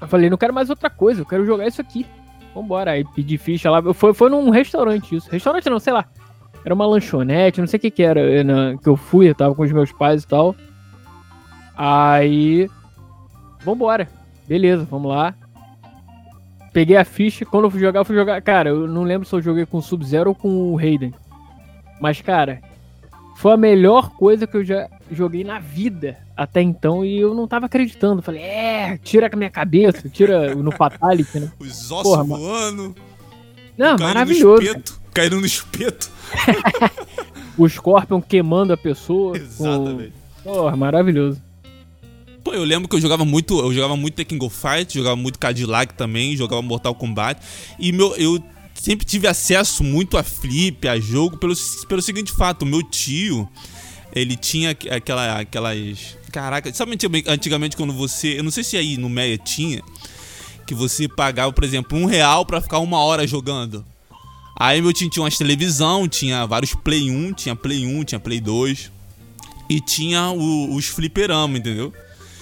eu 0.00 0.08
falei, 0.08 0.30
não 0.30 0.36
quero 0.36 0.54
mais 0.54 0.70
outra 0.70 0.88
coisa, 0.88 1.22
eu 1.22 1.26
quero 1.26 1.44
jogar 1.44 1.66
isso 1.66 1.80
aqui. 1.80 2.06
Vambora. 2.54 2.92
Aí 2.92 3.04
pedi 3.14 3.36
ficha 3.36 3.70
lá. 3.70 3.92
Foi, 3.92 4.14
foi 4.14 4.30
num 4.30 4.48
restaurante 4.50 5.14
isso. 5.14 5.30
Restaurante 5.30 5.68
não, 5.68 5.78
sei 5.78 5.92
lá. 5.92 6.06
Era 6.66 6.74
uma 6.74 6.84
lanchonete, 6.84 7.60
não 7.60 7.68
sei 7.68 7.78
o 7.78 7.80
que 7.80 7.92
que 7.92 8.02
era, 8.02 8.20
que 8.82 8.88
eu 8.88 8.96
fui, 8.96 9.30
eu 9.30 9.36
tava 9.36 9.54
com 9.54 9.62
os 9.62 9.70
meus 9.70 9.92
pais 9.92 10.24
e 10.24 10.26
tal. 10.26 10.52
Aí. 11.76 12.68
Vambora. 13.64 14.08
Beleza, 14.48 14.84
vamos 14.90 15.12
lá. 15.12 15.32
Peguei 16.72 16.96
a 16.96 17.04
ficha, 17.04 17.44
quando 17.44 17.66
eu 17.66 17.70
fui 17.70 17.78
jogar, 17.78 18.00
eu 18.00 18.04
fui 18.04 18.16
jogar. 18.16 18.42
Cara, 18.42 18.70
eu 18.70 18.88
não 18.88 19.04
lembro 19.04 19.28
se 19.28 19.32
eu 19.32 19.40
joguei 19.40 19.64
com 19.64 19.78
o 19.78 19.82
Sub-Zero 19.82 20.30
ou 20.30 20.34
com 20.34 20.72
o 20.72 20.76
Raiden. 20.76 21.14
Mas, 22.00 22.20
cara, 22.20 22.60
foi 23.36 23.52
a 23.52 23.56
melhor 23.56 24.10
coisa 24.10 24.44
que 24.44 24.56
eu 24.56 24.64
já 24.64 24.88
joguei 25.08 25.44
na 25.44 25.60
vida 25.60 26.18
até 26.36 26.60
então 26.60 27.04
e 27.04 27.16
eu 27.16 27.32
não 27.32 27.46
tava 27.46 27.66
acreditando. 27.66 28.22
Falei, 28.22 28.42
é, 28.42 28.98
tira 28.98 29.30
com 29.30 29.36
a 29.36 29.38
minha 29.38 29.50
cabeça, 29.50 30.08
tira 30.08 30.52
no 30.56 30.72
Fatality, 30.72 31.38
né? 31.38 31.52
Os 31.60 31.92
ossos 31.92 32.02
Porra, 32.02 32.24
voando. 32.24 32.92
Não, 33.78 33.96
maravilhoso. 33.98 34.66
Caindo 35.16 35.40
no 35.40 35.46
espeto. 35.46 36.10
o 37.56 37.66
Scorpion 37.66 38.20
queimando 38.20 38.74
a 38.74 38.76
pessoa. 38.76 39.34
Exatamente. 39.34 40.12
Com... 40.44 40.52
Porra, 40.52 40.76
maravilhoso. 40.76 41.40
Pô, 42.44 42.52
eu 42.52 42.64
lembro 42.64 42.86
que 42.86 42.94
eu 42.94 43.00
jogava 43.00 43.24
muito, 43.24 43.58
eu 43.58 43.72
jogava 43.72 43.96
muito 43.96 44.14
Tekken 44.14 44.36
Go 44.36 44.50
Fight, 44.50 44.94
jogava 44.94 45.16
muito 45.16 45.38
Cadillac 45.38 45.94
também, 45.94 46.36
jogava 46.36 46.60
Mortal 46.60 46.94
Kombat. 46.94 47.40
E 47.78 47.92
meu, 47.92 48.14
eu 48.16 48.38
sempre 48.74 49.06
tive 49.06 49.26
acesso 49.26 49.82
muito 49.82 50.18
a 50.18 50.22
flip, 50.22 50.86
a 50.86 51.00
jogo, 51.00 51.38
pelo, 51.38 51.54
pelo 51.88 52.02
seguinte 52.02 52.30
fato, 52.30 52.62
o 52.62 52.66
meu 52.66 52.82
tio, 52.82 53.48
ele 54.14 54.36
tinha 54.36 54.76
aquela, 54.90 55.40
aquelas... 55.40 56.18
Caraca, 56.30 56.72
sabe 56.74 56.96
antigamente 57.26 57.74
quando 57.74 57.94
você... 57.94 58.38
Eu 58.38 58.44
não 58.44 58.50
sei 58.50 58.62
se 58.62 58.76
aí 58.76 58.98
no 58.98 59.08
Meia 59.08 59.38
tinha, 59.38 59.82
que 60.66 60.74
você 60.74 61.08
pagava, 61.08 61.50
por 61.54 61.64
exemplo, 61.64 61.98
um 61.98 62.04
real 62.04 62.44
pra 62.44 62.60
ficar 62.60 62.80
uma 62.80 62.98
hora 62.98 63.26
jogando. 63.26 63.82
Aí 64.58 64.80
meu 64.80 64.92
tinha 64.92 65.10
umas 65.18 65.36
televisão, 65.36 66.08
tinha 66.08 66.46
vários 66.46 66.74
Play 66.74 67.10
1, 67.10 67.34
tinha 67.34 67.54
Play 67.54 67.86
1, 67.86 68.04
tinha 68.04 68.18
Play 68.18 68.40
2. 68.40 68.90
E 69.68 69.80
tinha 69.80 70.30
o, 70.30 70.74
os 70.74 70.86
fliperama, 70.86 71.58
entendeu? 71.58 71.92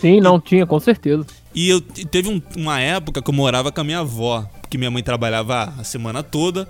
Sim, 0.01 0.21
não 0.21 0.37
e, 0.37 0.41
tinha, 0.41 0.67
com 0.67 0.79
certeza. 0.79 1.27
E 1.55 1.69
eu 1.69 1.81
teve 1.81 2.29
um, 2.29 2.41
uma 2.57 2.79
época 2.79 3.21
que 3.21 3.31
eu 3.31 3.35
morava 3.35 3.73
com 3.73 3.81
a 3.81 3.85
minha 3.85 4.01
avó, 4.01 4.49
porque 4.61 4.79
minha 4.79 4.91
mãe 4.91 5.03
trabalhava 5.03 5.75
a 5.79 5.83
semana 5.83 6.23
toda. 6.23 6.69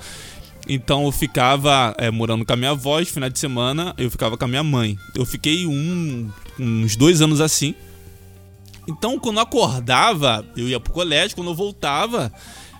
Então 0.67 1.05
eu 1.05 1.13
ficava 1.13 1.95
é, 1.99 2.11
morando 2.11 2.45
com 2.45 2.53
a 2.53 2.57
minha 2.57 2.71
avó, 2.71 3.01
e 3.01 3.05
final 3.05 3.29
de 3.29 3.39
semana 3.39 3.95
eu 3.99 4.11
ficava 4.11 4.39
com 4.39 4.45
a 4.45 4.49
minha 4.49 4.63
mãe. 4.63 4.97
Eu 5.15 5.27
fiquei 5.27 5.67
um, 5.67 6.31
uns 6.59 6.97
dois 6.97 7.21
anos 7.21 7.41
assim. 7.41 7.75
Então 8.89 9.19
quando 9.19 9.37
eu 9.37 9.43
acordava, 9.43 10.47
eu 10.57 10.69
ia 10.69 10.81
pro 10.81 10.93
colégio, 10.93 11.37
quando 11.37 11.51
eu 11.51 11.55
voltava, 11.55 12.33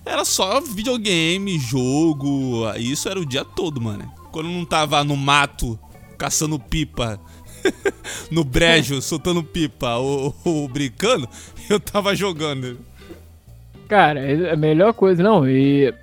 era 0.05 0.23
só 0.23 0.61
videogame, 0.61 1.57
jogo. 1.57 2.71
Isso 2.77 3.09
era 3.09 3.19
o 3.19 3.25
dia 3.25 3.43
todo, 3.43 3.81
mano. 3.81 4.09
Quando 4.31 4.49
não 4.49 4.63
tava 4.63 5.03
no 5.03 5.17
mato 5.17 5.79
caçando 6.17 6.59
pipa, 6.59 7.19
no 8.31 8.43
brejo 8.43 9.01
soltando 9.03 9.43
pipa 9.43 9.95
ou, 9.95 10.35
ou, 10.45 10.67
brincando, 10.67 11.27
eu 11.69 11.79
tava 11.79 12.15
jogando. 12.15 12.77
Cara, 13.87 14.19
é 14.19 14.51
a 14.53 14.55
melhor 14.55 14.93
coisa, 14.93 15.21
não. 15.21 15.47
E 15.47 15.93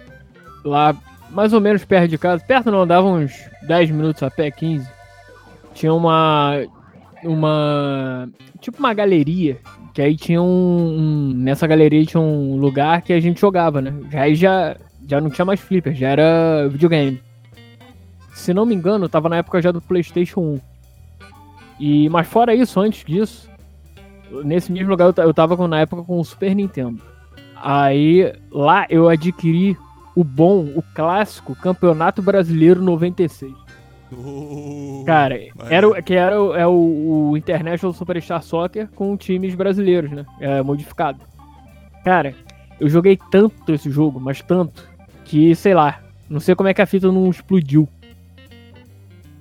lá, 0.65 0.97
mais 1.31 1.53
ou 1.53 1.61
menos 1.61 1.85
perto 1.85 2.09
de 2.11 2.19
casa, 2.19 2.45
perto 2.45 2.71
não, 2.71 2.87
dava 2.87 3.07
uns 3.07 3.33
10 3.63 3.91
minutos 3.91 4.23
a 4.23 4.31
pé, 4.31 4.51
15. 4.51 4.87
Tinha 5.75 5.95
uma. 5.95 6.65
Uma. 7.23 8.29
Tipo 8.61 8.79
uma 8.79 8.93
galeria 8.93 9.61
que 9.93 10.01
aí 10.01 10.17
tinha 10.17 10.41
um, 10.41 10.47
um, 10.47 11.33
Nessa 11.35 11.67
galeria 11.67 12.05
tinha 12.05 12.21
um 12.21 12.57
lugar 12.57 13.03
que 13.03 13.13
a 13.13 13.21
gente 13.21 13.41
jogava, 13.41 13.81
né? 13.81 13.93
Aí 14.15 14.35
já, 14.35 14.77
já 15.07 15.21
não 15.21 15.31
tinha 15.31 15.45
mais 15.45 15.61
flipper, 15.61 15.95
já 15.95 16.09
era 16.09 16.69
videogame. 16.69 17.21
Se 18.35 18.55
não 18.55 18.65
me 18.65 18.75
engano, 18.75 19.09
tava 19.09 19.29
na 19.29 19.37
época 19.37 19.61
já 19.61 19.71
do 19.71 19.81
PlayStation 19.81 20.41
1. 20.41 20.61
E, 21.79 22.09
mas 22.09 22.27
fora 22.27 22.55
isso, 22.55 22.81
antes 22.81 23.05
disso, 23.05 23.51
nesse 24.45 24.73
mesmo 24.73 24.91
lugar 24.91 25.13
eu, 25.17 25.25
eu 25.25 25.35
tava 25.35 25.57
com, 25.57 25.67
na 25.67 25.81
época 25.81 26.03
com 26.03 26.19
o 26.19 26.25
Super 26.25 26.55
Nintendo. 26.55 27.03
Aí 27.57 28.33
lá 28.51 28.87
eu 28.89 29.09
adquiri 29.09 29.77
o 30.17 30.25
bom, 30.25 30.65
o 30.75 30.83
clássico 30.95 31.55
Campeonato 31.55 32.23
Brasileiro 32.23 32.83
96. 32.83 33.62
Oh, 34.15 35.03
Cara, 35.07 35.41
era, 35.71 36.03
que 36.03 36.15
era 36.15 36.41
o, 36.41 36.55
é 36.55 36.67
o, 36.67 37.31
o 37.31 37.37
International 37.37 37.93
Superstar 37.95 38.43
Soccer 38.43 38.89
com 38.95 39.17
times 39.17 39.55
brasileiros, 39.55 40.11
né? 40.11 40.25
É, 40.41 40.63
modificado. 40.63 41.21
Cara, 42.05 42.35
eu 42.81 42.89
joguei 42.89 43.19
tanto 43.31 43.73
esse 43.73 43.91
jogo, 43.91 44.21
mas 44.21 44.43
tanto, 44.43 44.89
que 45.25 45.55
sei 45.55 45.75
lá, 45.75 46.01
não 46.29 46.41
sei 46.41 46.55
como 46.55 46.69
é 46.69 46.75
que 46.75 46.83
a 46.83 46.87
fita 46.87 47.11
não 47.11 47.31
explodiu. 47.31 47.89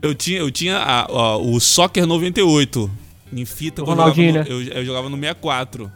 Eu 0.01 0.15
tinha, 0.15 0.39
eu 0.39 0.49
tinha 0.51 0.77
a- 0.77 1.01
a- 1.05 1.37
o 1.37 1.59
Soccer 1.59 2.05
98 2.07 2.89
em 3.31 3.45
fita 3.45 3.81
O 3.81 3.85
quando 3.85 3.99
eu 4.01 4.05
jogava, 4.07 4.21
Ronaldinho, 4.21 4.33
no, 4.33 4.65
né? 4.65 4.71
eu, 4.73 4.77
eu 4.79 4.85
jogava 4.85 5.09
no 5.09 5.15
64. 5.17 5.91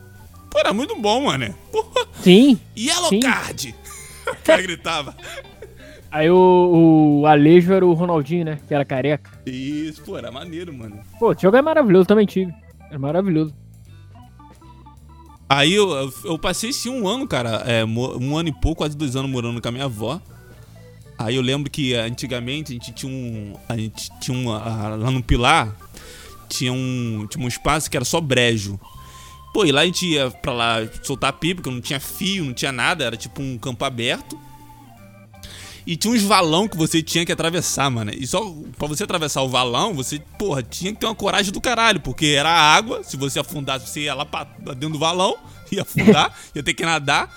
Pô, 0.51 0.59
era 0.59 0.73
muito 0.73 0.95
bom, 0.95 1.25
mano. 1.25 1.53
Sim, 2.21 2.59
Yellow 2.77 3.09
Sim. 3.09 3.19
Card! 3.19 3.75
O 4.27 4.35
cara 4.43 4.61
gritava. 4.61 5.15
Aí 6.15 6.29
o, 6.29 7.19
o 7.21 7.27
Alejo 7.27 7.73
era 7.73 7.85
o 7.85 7.93
Ronaldinho, 7.93 8.45
né? 8.45 8.59
Que 8.67 8.73
era 8.73 8.85
careca. 8.85 9.31
Isso, 9.45 10.01
pô, 10.01 10.17
era 10.17 10.31
maneiro, 10.31 10.73
mano. 10.73 10.99
Pô, 11.19 11.33
esse 11.33 11.41
jogo 11.41 11.57
é 11.57 11.61
maravilhoso, 11.61 12.07
também 12.07 12.25
tive. 12.25 12.53
É 12.89 12.97
maravilhoso. 12.97 13.53
Aí 15.49 15.73
eu, 15.73 16.11
eu, 16.23 16.39
passei 16.39 16.71
esse 16.71 16.89
um 16.89 17.07
ano, 17.07 17.27
cara, 17.27 17.63
é, 17.67 17.85
um 17.85 18.35
ano 18.35 18.49
e 18.49 18.53
pouco, 18.53 18.77
quase 18.77 18.97
dois 18.97 19.15
anos 19.15 19.29
morando 19.29 19.61
com 19.61 19.67
a 19.67 19.71
minha 19.71 19.85
avó. 19.85 20.19
Aí 21.17 21.35
eu 21.35 21.41
lembro 21.41 21.69
que 21.69 21.93
antigamente 21.93 22.71
a 22.71 22.75
gente 22.75 22.93
tinha 22.93 23.11
um. 23.11 23.53
A 23.69 23.77
gente 23.77 24.09
tinha 24.19 24.37
um. 24.37 24.51
Lá 24.51 25.11
no 25.11 25.21
Pilar 25.21 25.75
tinha 26.49 26.73
um. 26.73 27.27
Tinha 27.29 27.43
um 27.43 27.47
espaço 27.47 27.89
que 27.89 27.97
era 27.97 28.05
só 28.05 28.19
brejo. 28.19 28.79
Pô, 29.53 29.65
e 29.65 29.71
lá 29.71 29.81
a 29.81 29.85
gente 29.85 30.05
ia 30.05 30.29
pra 30.31 30.51
lá 30.51 30.77
soltar 31.03 31.31
pipa, 31.33 31.61
porque 31.61 31.73
não 31.73 31.81
tinha 31.81 31.99
fio, 31.99 32.43
não 32.43 32.53
tinha 32.53 32.71
nada, 32.71 33.05
era 33.05 33.15
tipo 33.15 33.41
um 33.41 33.57
campo 33.57 33.85
aberto. 33.85 34.37
E 35.85 35.95
tinha 35.95 36.13
uns 36.13 36.23
valão 36.23 36.67
que 36.67 36.75
você 36.77 37.01
tinha 37.03 37.25
que 37.25 37.31
atravessar, 37.31 37.89
mano. 37.91 38.11
E 38.11 38.25
só 38.25 38.41
pra 38.77 38.87
você 38.87 39.03
atravessar 39.03 39.41
o 39.43 39.49
valão, 39.49 39.93
você, 39.93 40.19
porra, 40.37 40.63
tinha 40.63 40.91
que 40.91 40.99
ter 40.99 41.05
uma 41.05 41.13
coragem 41.13 41.51
do 41.51 41.61
caralho, 41.61 41.99
porque 42.01 42.25
era 42.27 42.49
água, 42.49 43.03
se 43.03 43.15
você 43.15 43.39
afundasse, 43.39 43.87
você 43.87 44.01
ia 44.01 44.15
lá 44.15 44.25
pra 44.25 44.45
dentro 44.73 44.89
do 44.93 44.99
valão, 44.99 45.37
ia 45.71 45.83
afundar, 45.83 46.33
ia 46.55 46.63
ter 46.63 46.73
que 46.73 46.83
nadar. 46.85 47.31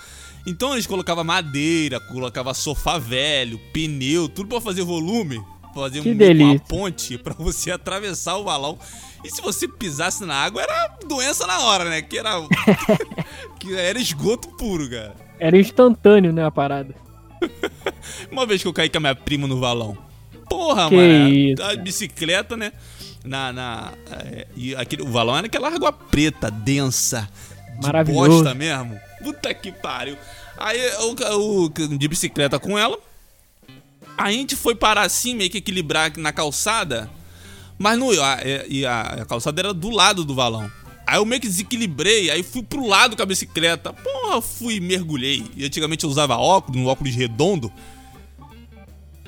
Então 0.47 0.73
eles 0.73 0.87
colocavam 0.87 1.23
madeira, 1.23 1.99
colocava 1.99 2.53
sofá 2.55 2.97
velho, 2.97 3.59
pneu, 3.71 4.27
tudo 4.27 4.47
pra 4.49 4.59
fazer 4.61 4.81
volume, 4.83 5.39
fazer 5.75 6.01
Que 6.01 6.09
um, 6.09 6.17
que 6.17 6.23
uma 6.23 6.33
delícia. 6.33 6.65
ponte 6.67 7.17
pra 7.19 7.35
você 7.37 7.69
atravessar 7.71 8.35
o 8.37 8.43
valão. 8.45 8.79
E 9.23 9.29
se 9.29 9.41
você 9.41 9.67
pisasse 9.67 10.25
na 10.25 10.33
água, 10.33 10.63
era 10.63 10.97
doença 11.05 11.45
na 11.45 11.59
hora, 11.59 11.83
né? 11.89 12.01
Que 12.01 12.17
era 12.17 12.31
que 13.59 13.75
era 13.75 13.99
esgoto 13.99 14.47
puro, 14.55 14.89
cara. 14.89 15.15
Era 15.37 15.57
instantâneo, 15.57 16.31
né, 16.33 16.45
a 16.45 16.49
parada. 16.49 16.95
Uma 18.31 18.45
vez 18.45 18.61
que 18.61 18.67
eu 18.67 18.73
caí 18.73 18.89
com 18.89 18.97
a 18.97 19.01
minha 19.01 19.15
prima 19.15 19.47
no 19.47 19.59
valão. 19.59 19.97
Porra, 20.49 20.89
Que 20.89 20.95
mano. 20.95 21.29
isso, 21.29 21.63
A 21.63 21.75
bicicleta, 21.75 22.57
né? 22.57 22.71
Na. 23.23 23.53
na 23.53 23.93
é, 24.11 24.47
e 24.55 24.75
aquele, 24.75 25.03
o 25.03 25.07
valão 25.07 25.37
era 25.37 25.47
aquela 25.47 25.73
água 25.73 25.91
preta, 25.91 26.49
densa. 26.49 27.29
De 27.79 28.11
bosta 28.11 28.53
mesmo. 28.53 28.99
Puta 29.23 29.53
que 29.53 29.71
pariu. 29.71 30.17
Aí 30.57 30.79
eu, 30.79 31.15
eu 31.15 31.69
de 31.97 32.07
bicicleta 32.07 32.59
com 32.59 32.77
ela. 32.77 32.97
A 34.17 34.31
gente 34.31 34.55
foi 34.55 34.75
parar 34.75 35.03
assim, 35.03 35.33
meio 35.33 35.49
que 35.49 35.59
equilibrar 35.59 36.11
na 36.17 36.33
calçada. 36.33 37.09
Mas 37.77 37.97
não, 37.97 38.09
a, 38.09 38.39
e 38.67 38.85
a, 38.85 39.01
a 39.01 39.25
calçada 39.25 39.61
era 39.61 39.73
do 39.73 39.89
lado 39.89 40.25
do 40.25 40.35
valão. 40.35 40.69
Aí 41.09 41.17
eu 41.17 41.25
meio 41.25 41.41
que 41.41 41.47
desequilibrei, 41.47 42.29
aí 42.29 42.43
fui 42.43 42.61
pro 42.61 42.85
lado 42.85 43.17
com 43.17 43.23
a 43.23 43.25
bicicleta. 43.25 43.91
Porra, 43.91 44.39
fui 44.43 44.75
e 44.75 44.79
mergulhei. 44.79 45.43
E 45.55 45.65
antigamente 45.65 46.03
eu 46.03 46.09
usava 46.09 46.37
óculos, 46.37 46.79
um 46.79 46.85
óculos 46.85 47.15
redondo. 47.15 47.73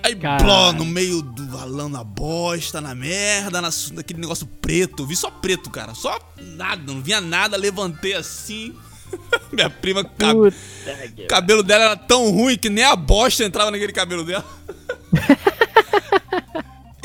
Aí, 0.04 0.16
Caralho. 0.16 0.44
bló, 0.44 0.74
no 0.74 0.86
meio 0.86 1.24
do 1.24 1.48
valão, 1.48 1.90
na 1.90 2.04
bosta, 2.04 2.80
na 2.80 2.94
merda, 2.94 3.60
na, 3.64 3.72
naquele 3.94 4.20
negócio 4.20 4.46
preto. 4.46 5.02
Eu 5.02 5.08
vi 5.08 5.16
só 5.16 5.32
preto, 5.32 5.72
cara. 5.72 5.96
Só 5.96 6.20
nada, 6.40 6.84
não 6.86 7.02
via 7.02 7.20
nada. 7.20 7.58
Levantei 7.58 8.14
assim. 8.14 8.76
Minha 9.52 9.70
prima, 9.72 10.04
cab 10.04 10.54
cabelo 11.28 11.64
dela 11.64 11.86
era 11.86 11.98
tão 11.98 12.30
ruim 12.30 12.60
que 12.60 12.70
nem 12.70 12.84
a 12.84 12.96
bosta 12.96 13.44
entrava 13.44 13.72
naquele 13.72 13.92
cabelo 13.92 14.24
dela. 14.24 14.46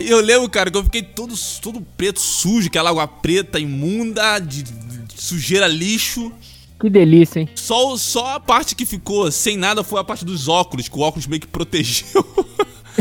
E 0.07 0.11
eu 0.11 0.21
lembro, 0.21 0.49
cara, 0.49 0.71
que 0.71 0.79
eu 0.79 0.85
fiquei 0.85 1.03
todo, 1.03 1.35
todo 1.61 1.81
preto, 1.81 2.21
sujo, 2.21 2.69
aquela 2.69 2.91
água 2.91 3.09
preta, 3.09 3.59
imunda, 3.59 4.39
de, 4.39 4.63
de 4.63 4.73
sujeira, 5.17 5.67
lixo. 5.67 6.33
que 6.79 6.89
delícia, 6.89 7.41
hein? 7.41 7.49
Só, 7.57 7.97
só 7.97 8.37
a 8.37 8.39
parte 8.39 8.77
que 8.77 8.87
ficou 8.87 9.29
sem 9.33 9.57
nada 9.57 9.83
foi 9.83 9.99
a 10.01 10.05
parte 10.05 10.25
dos 10.25 10.47
óculos, 10.47 10.89
que 10.89 10.97
o 10.97 11.01
óculos 11.01 11.27
meio 11.27 11.41
que 11.41 11.49
protegeu. 11.49 12.25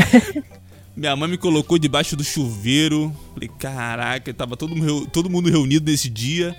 Minha 0.96 1.14
mãe 1.14 1.30
me 1.30 1.38
colocou 1.38 1.78
debaixo 1.78 2.16
do 2.16 2.24
chuveiro. 2.24 3.14
Falei, 3.34 3.50
caraca, 3.56 4.34
tava 4.34 4.56
todo, 4.56 5.06
todo 5.06 5.30
mundo 5.30 5.48
reunido 5.48 5.88
nesse 5.88 6.10
dia. 6.10 6.56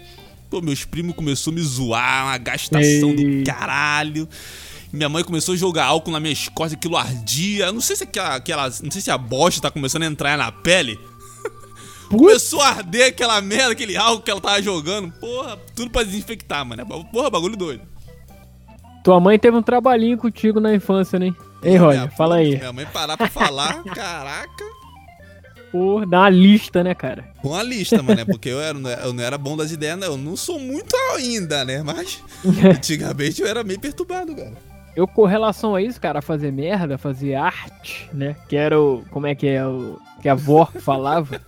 Pô, 0.49 0.61
meus 0.61 0.85
primos 0.85 1.13
começaram 1.13 1.57
a 1.57 1.59
me 1.59 1.67
zoar, 1.67 2.25
uma 2.27 2.37
gastação 2.37 3.09
Ei. 3.09 3.41
do 3.41 3.43
caralho. 3.43 4.29
Minha 4.91 5.09
mãe 5.09 5.23
começou 5.23 5.53
a 5.53 5.57
jogar 5.57 5.85
álcool 5.85 6.11
nas 6.11 6.21
minhas 6.21 6.47
costas, 6.49 6.73
aquilo 6.77 6.95
ardia. 6.97 7.65
Eu 7.65 7.73
Não 7.73 7.81
sei 7.81 7.95
se 7.95 8.03
aquela, 8.03 8.35
aquela. 8.35 8.63
Não 8.83 8.91
sei 8.91 9.01
se 9.01 9.11
a 9.11 9.17
bosta 9.17 9.61
tá 9.61 9.69
começando 9.71 10.03
a 10.03 10.07
entrar 10.07 10.37
na 10.37 10.51
pele. 10.51 10.97
Começou 12.09 12.61
a 12.61 12.69
arder 12.69 13.07
aquela 13.09 13.41
merda, 13.41 13.73
aquele 13.73 13.97
álcool 13.97 14.21
que 14.23 14.31
ela 14.31 14.39
tava 14.39 14.61
jogando. 14.61 15.11
Porra, 15.19 15.57
tudo 15.75 15.91
pra 15.91 16.03
desinfectar, 16.03 16.65
mano. 16.65 16.85
Porra, 17.11 17.29
bagulho 17.29 17.57
doido. 17.57 17.81
Tua 19.03 19.19
mãe 19.19 19.37
teve 19.37 19.57
um 19.57 19.61
trabalhinho 19.61 20.17
contigo 20.17 20.59
na 20.59 20.73
infância, 20.73 21.19
né? 21.19 21.33
Ei, 21.61 21.75
Roger, 21.75 22.01
Minha- 22.01 22.11
fala 22.11 22.35
aí. 22.37 22.55
Minha 22.57 22.71
mãe 22.73 22.85
parar 22.85 23.17
pra 23.17 23.29
falar, 23.29 23.83
caraca. 23.93 24.63
Pô, 25.71 26.05
dá 26.05 26.21
uma 26.21 26.29
lista, 26.29 26.81
né, 26.83 26.95
cara? 26.95 27.29
Com 27.41 27.53
a 27.53 27.61
lista, 27.61 28.01
mano, 28.01 28.15
né? 28.15 28.25
Porque 28.25 28.47
eu, 28.49 28.59
era, 28.61 28.77
eu 29.03 29.11
não 29.13 29.23
era 29.23 29.37
bom 29.37 29.57
das 29.57 29.71
ideias, 29.71 29.99
não. 29.99 30.07
Eu 30.07 30.17
não 30.17 30.37
sou 30.37 30.57
muito 30.59 30.95
ainda, 31.15 31.65
né? 31.65 31.83
Mas 31.83 32.21
antigamente 32.63 33.41
eu 33.41 33.47
era 33.47 33.63
meio 33.65 33.79
perturbado, 33.79 34.33
cara. 34.33 34.53
Eu, 34.97 35.07
com 35.07 35.25
relação 35.25 35.75
a 35.75 35.81
isso, 35.81 36.01
cara, 36.01 36.23
fazer 36.23 36.51
merda, 36.51 36.97
fazer 36.97 37.35
arte, 37.35 38.09
né? 38.11 38.35
Que 38.49 38.55
era 38.55 38.81
o. 38.81 39.03
Como 39.11 39.27
é 39.27 39.35
que 39.35 39.45
é? 39.47 39.63
O, 39.63 39.99
que 40.21 40.27
a 40.27 40.31
avó 40.31 40.65
falava. 40.81 41.39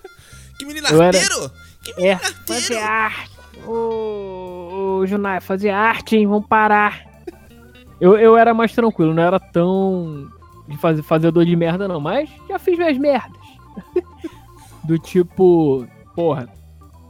Que 0.60 0.66
menino 0.66 0.88
Eu 0.88 1.02
era- 1.02 1.18
arteiro! 1.18 1.52
Que 1.84 1.91
É, 1.93 2.16
menino 2.16 2.20
fazer 2.45 2.78
arteiro! 2.78 2.86
arte. 2.86 3.39
Ô, 3.66 5.00
ô 5.02 5.06
Junai, 5.08 5.41
fazer 5.41 5.72
arte, 5.72 6.16
hein? 6.16 6.28
Vamos 6.28 6.47
parar. 6.47 7.04
Eu, 8.00 8.16
eu 8.20 8.38
era 8.38 8.54
mais 8.54 8.72
tranquilo, 8.72 9.16
não 9.16 9.24
era 9.24 9.39
tão 9.39 10.30
de 10.68 10.78
fazer, 10.78 11.02
fazedor 11.02 11.43
de 11.43 11.56
merda, 11.56 11.88
não. 11.88 12.00
Mas 12.00 12.30
já 12.47 12.60
fiz 12.60 12.78
minhas 12.78 13.00
merdas. 13.00 13.41
Do 14.86 15.00
tipo, 15.00 15.88
porra, 16.16 16.47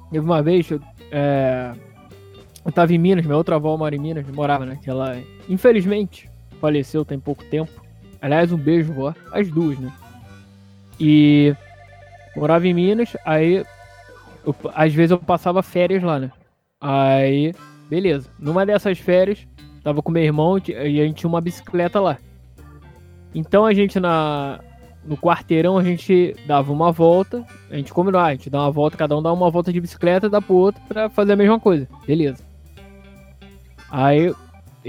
teve 0.10 0.26
uma 0.26 0.42
vez, 0.42 0.72
eu, 0.72 0.80
é, 1.12 1.74
eu 2.66 2.72
tava 2.72 2.94
em 2.94 2.98
Minas, 2.98 3.26
minha 3.26 3.38
outra 3.38 3.58
avó 3.58 3.76
mora 3.76 3.94
em 3.96 4.00
Minas, 4.00 4.26
morava, 4.30 4.66
né? 4.66 4.80
Que 4.82 4.90
ela, 4.90 5.22
infelizmente, 5.50 6.29
faleceu 6.60 7.04
tem 7.06 7.20
pouco 7.20 7.44
tempo. 7.46 7.72
Aliás, 8.22 8.52
um 8.52 8.58
beijo, 8.58 8.94
vó. 8.94 9.14
As 9.32 9.50
duas, 9.50 9.78
né? 9.80 9.92
E 11.00 11.56
morava 12.36 12.68
em 12.68 12.74
Minas, 12.74 13.16
aí 13.26 13.66
eu- 14.46 14.56
às 14.74 14.94
vezes 14.94 15.12
eu 15.12 15.18
passava 15.18 15.64
férias 15.64 16.04
lá, 16.04 16.20
né? 16.20 16.32
Aí, 16.82 17.54
beleza. 17.90 18.30
Numa 18.38 18.66
dessas 18.66 18.98
férias, 19.00 19.48
tava 19.84 20.02
com 20.02 20.12
meu 20.12 20.24
irmão 20.24 20.58
e 20.68 21.00
a 21.02 21.06
gente 21.06 21.18
tinha 21.18 21.30
uma 21.30 21.42
bicicleta 21.42 22.00
lá. 22.00 22.18
Então 23.34 23.66
a 23.66 23.74
gente 23.74 24.00
na 24.00 24.60
no 25.06 25.16
quarteirão 25.16 25.78
a 25.78 25.84
gente 25.84 26.36
dava 26.46 26.74
uma 26.74 26.92
volta, 26.92 27.46
a 27.72 27.76
gente 27.76 27.94
combinou, 27.94 28.20
ah, 28.20 28.26
a 28.26 28.32
gente 28.32 28.50
dá 28.50 28.60
uma 28.60 28.72
volta, 28.72 28.98
cada 28.98 29.18
um 29.18 29.22
dá 29.22 29.32
uma 29.32 29.50
volta 29.50 29.72
de 29.72 29.80
bicicleta, 29.80 30.30
dá 30.30 30.42
pro 30.42 30.56
outro 30.56 30.82
pra 30.88 31.10
fazer 31.10 31.34
a 31.34 31.36
mesma 31.38 31.60
coisa. 31.60 31.88
Beleza. 32.06 32.44
Aí 33.90 34.34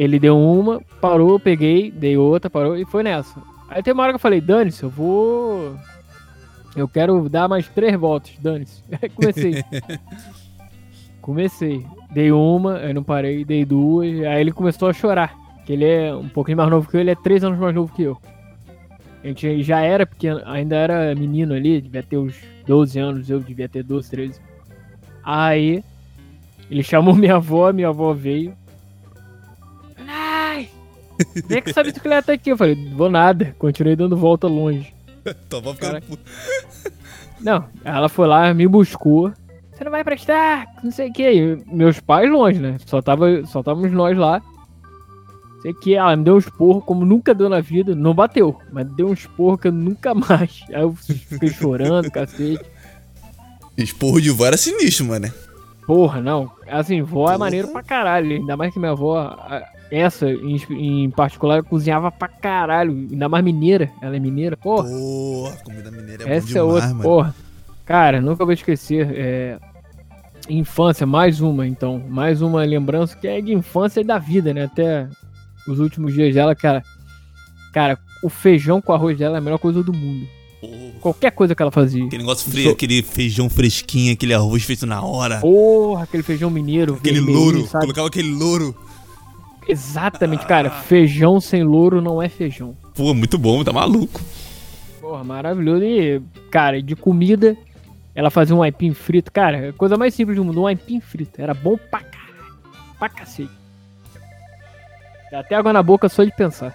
ele 0.01 0.19
deu 0.19 0.39
uma, 0.39 0.81
parou, 0.99 1.39
peguei, 1.39 1.91
dei 1.91 2.17
outra, 2.17 2.49
parou 2.49 2.75
e 2.75 2.87
foi 2.87 3.03
nessa. 3.03 3.39
Aí 3.69 3.83
tem 3.83 3.93
uma 3.93 4.03
hora 4.03 4.13
que 4.13 4.17
eu 4.17 4.21
falei, 4.21 4.41
dane-se, 4.41 4.83
eu 4.83 4.89
vou. 4.89 5.77
Eu 6.75 6.89
quero 6.89 7.29
dar 7.29 7.47
mais 7.47 7.69
três 7.69 7.95
voltas, 8.01 8.33
dane-se. 8.41 8.83
Aí 9.01 9.11
comecei. 9.11 9.63
comecei. 11.21 11.87
Dei 12.13 12.33
uma, 12.33 12.79
aí 12.79 12.95
não 12.95 13.05
parei, 13.05 13.45
dei 13.45 13.65
duas, 13.65 14.09
aí 14.25 14.41
ele 14.41 14.51
começou 14.51 14.89
a 14.89 14.93
chorar. 14.95 15.37
Que 15.67 15.75
ele 15.75 15.85
é 15.85 16.15
um 16.15 16.31
pouquinho 16.31 16.57
mais 16.57 16.71
novo 16.71 16.89
que 16.89 16.97
eu, 16.97 17.01
ele 17.01 17.11
é 17.11 17.15
três 17.15 17.45
anos 17.45 17.59
mais 17.59 17.75
novo 17.75 17.95
que 17.95 18.03
eu. 18.03 18.17
A 19.23 19.27
gente 19.27 19.63
já 19.63 19.81
era 19.81 20.07
pequeno, 20.07 20.41
ainda 20.47 20.77
era 20.77 21.15
menino 21.15 21.53
ali, 21.53 21.79
devia 21.79 22.03
ter 22.03 22.17
uns 22.17 22.35
12 22.67 22.99
anos, 22.99 23.29
eu 23.29 23.39
devia 23.39 23.69
ter 23.69 23.83
12, 23.83 24.11
13. 24.11 24.41
Aí 25.23 25.85
ele 26.71 26.83
chamou 26.83 27.15
minha 27.15 27.37
avó, 27.37 27.71
minha 27.71 27.89
avó 27.89 28.15
veio. 28.15 28.59
Vem 31.47 31.63
com 31.63 31.71
essa 31.71 31.83
bicicleta 31.83 32.33
aqui. 32.33 32.51
Eu 32.51 32.57
falei, 32.57 32.77
vou 32.95 33.11
nada. 33.11 33.55
Continuei 33.59 33.97
dando 33.97 34.17
volta 34.17 34.47
longe. 34.47 34.93
Tua 35.49 35.59
avó 35.59 35.75
ficando 35.75 36.01
puta. 36.03 36.23
Não, 37.41 37.65
ela 37.85 38.09
foi 38.09 38.27
lá, 38.27 38.53
me 38.53 38.67
buscou. 38.67 39.33
Você 39.73 39.85
não 39.85 39.91
vai 39.91 40.05
prestar, 40.05 40.67
não 40.85 40.91
sei 40.91 41.09
o 41.09 41.13
que. 41.13 41.59
Meus 41.67 41.99
pais 41.99 42.31
longe, 42.31 42.59
né? 42.59 42.77
Só, 42.85 43.01
tava, 43.01 43.47
só 43.47 43.63
távamos 43.63 43.91
nós 43.93 44.15
lá. 44.15 44.43
Sei 45.63 45.73
que 45.73 45.95
ela 45.95 46.15
me 46.15 46.23
deu 46.23 46.35
um 46.35 46.39
esporro 46.39 46.83
como 46.83 47.07
nunca 47.07 47.35
deu 47.35 47.49
na 47.49 47.63
vida. 47.63 47.95
Não 47.95 48.13
bateu, 48.13 48.61
mas 48.71 48.87
deu 48.93 49.09
um 49.09 49.15
esporro 49.15 49.57
que 49.57 49.69
eu 49.69 49.73
nunca 49.73 50.13
mais. 50.15 50.63
Aí 50.69 50.83
eu 50.83 50.95
fiquei 50.95 51.49
chorando, 51.49 52.11
cacete. 52.11 52.63
Esporro 53.75 54.21
de 54.21 54.31
vó 54.31 54.45
era 54.45 54.59
sinistro, 54.59 55.07
mano. 55.07 55.33
Porra, 55.91 56.21
não. 56.21 56.49
Assim, 56.69 57.03
vó 57.03 57.33
é 57.33 57.37
maneiro 57.37 57.67
pra 57.67 57.83
caralho. 57.83 58.37
Ainda 58.37 58.57
mais 58.57 58.73
que 58.73 58.79
minha 58.79 58.93
avó, 58.93 59.37
essa 59.91 60.31
em, 60.31 61.11
particular, 61.11 61.65
cozinhava 61.65 62.13
pra 62.13 62.29
caralho. 62.29 62.93
Ainda 62.93 63.29
mais 63.29 63.43
mineira. 63.43 63.91
Ela 64.01 64.15
é 64.15 64.21
mineira, 64.21 64.57
porra. 64.57 64.89
Porra, 64.89 65.57
comida 65.65 65.91
mineira 65.91 66.23
é 66.31 66.37
essa 66.37 66.47
bom 66.47 66.53
demais, 66.53 66.57
é 66.57 66.63
outra, 66.63 66.89
mano. 66.91 67.03
porra. 67.03 67.35
Cara, 67.85 68.21
nunca 68.21 68.45
vou 68.45 68.55
esquecer. 68.55 69.11
É... 69.13 69.59
Infância, 70.49 71.05
mais 71.05 71.41
uma, 71.41 71.67
então. 71.67 72.01
Mais 72.09 72.41
uma 72.41 72.63
lembrança 72.63 73.17
que 73.17 73.27
é 73.27 73.41
de 73.41 73.53
infância 73.53 74.01
e 74.01 74.05
da 74.05 74.17
vida, 74.17 74.55
né? 74.55 74.67
Até 74.67 75.09
os 75.67 75.81
últimos 75.81 76.15
dias 76.15 76.33
dela, 76.33 76.55
cara. 76.55 76.85
Cara, 77.73 77.99
o 78.23 78.29
feijão 78.29 78.81
com 78.81 78.93
arroz 78.93 79.19
dela 79.19 79.39
é 79.39 79.41
a 79.41 79.43
melhor 79.43 79.59
coisa 79.59 79.83
do 79.83 79.93
mundo. 79.93 80.25
Qualquer 81.01 81.31
coisa 81.33 81.55
que 81.55 81.63
ela 81.63 81.71
fazia. 81.71 82.05
Aquele 82.05 82.23
negócio 82.23 82.51
frio, 82.51 82.65
Sou- 82.65 82.73
aquele 82.73 83.03
feijão 83.03 83.49
fresquinho, 83.49 84.13
aquele 84.13 84.35
arroz 84.35 84.63
feito 84.63 84.87
na 84.87 85.03
hora. 85.03 85.41
Porra, 85.41 86.03
aquele 86.05 86.23
feijão 86.23 86.51
mineiro. 86.51 86.95
aquele 86.95 87.21
louro, 87.21 87.67
sabe? 87.67 87.85
colocava 87.85 88.09
aquele 88.09 88.31
louro. 88.31 88.77
Exatamente, 89.69 90.47
cara. 90.47 90.69
Feijão 90.71 91.41
sem 91.41 91.63
louro 91.63 92.01
não 92.01 92.21
é 92.21 92.29
feijão. 92.29 92.77
Pô, 92.95 93.15
muito 93.15 93.39
bom, 93.39 93.63
tá 93.65 93.73
maluco. 93.73 94.21
Porra, 95.01 95.23
maravilhoso. 95.25 95.85
E, 95.85 96.21
cara, 96.51 96.83
de 96.83 96.95
comida, 96.97 97.57
ela 98.15 98.31
fazia 98.31 98.55
um 98.55 98.63
aipim 98.63 98.93
frito. 98.93 99.31
Cara, 99.33 99.71
a 99.71 99.73
coisa 99.73 99.97
mais 99.97 100.13
simples 100.15 100.37
do 100.37 100.45
mundo, 100.45 100.63
um 100.63 100.67
aipim 100.67 101.01
frito. 101.01 101.41
Era 101.41 101.55
bom 101.55 101.77
pra 101.91 102.01
caralho. 102.01 102.59
Pra 102.99 103.09
cacete. 103.09 103.51
Dá 105.31 105.41
até 105.41 105.55
água 105.55 105.73
na 105.73 105.83
boca 105.83 106.09
só 106.09 106.25
de 106.25 106.33
pensar. 106.35 106.75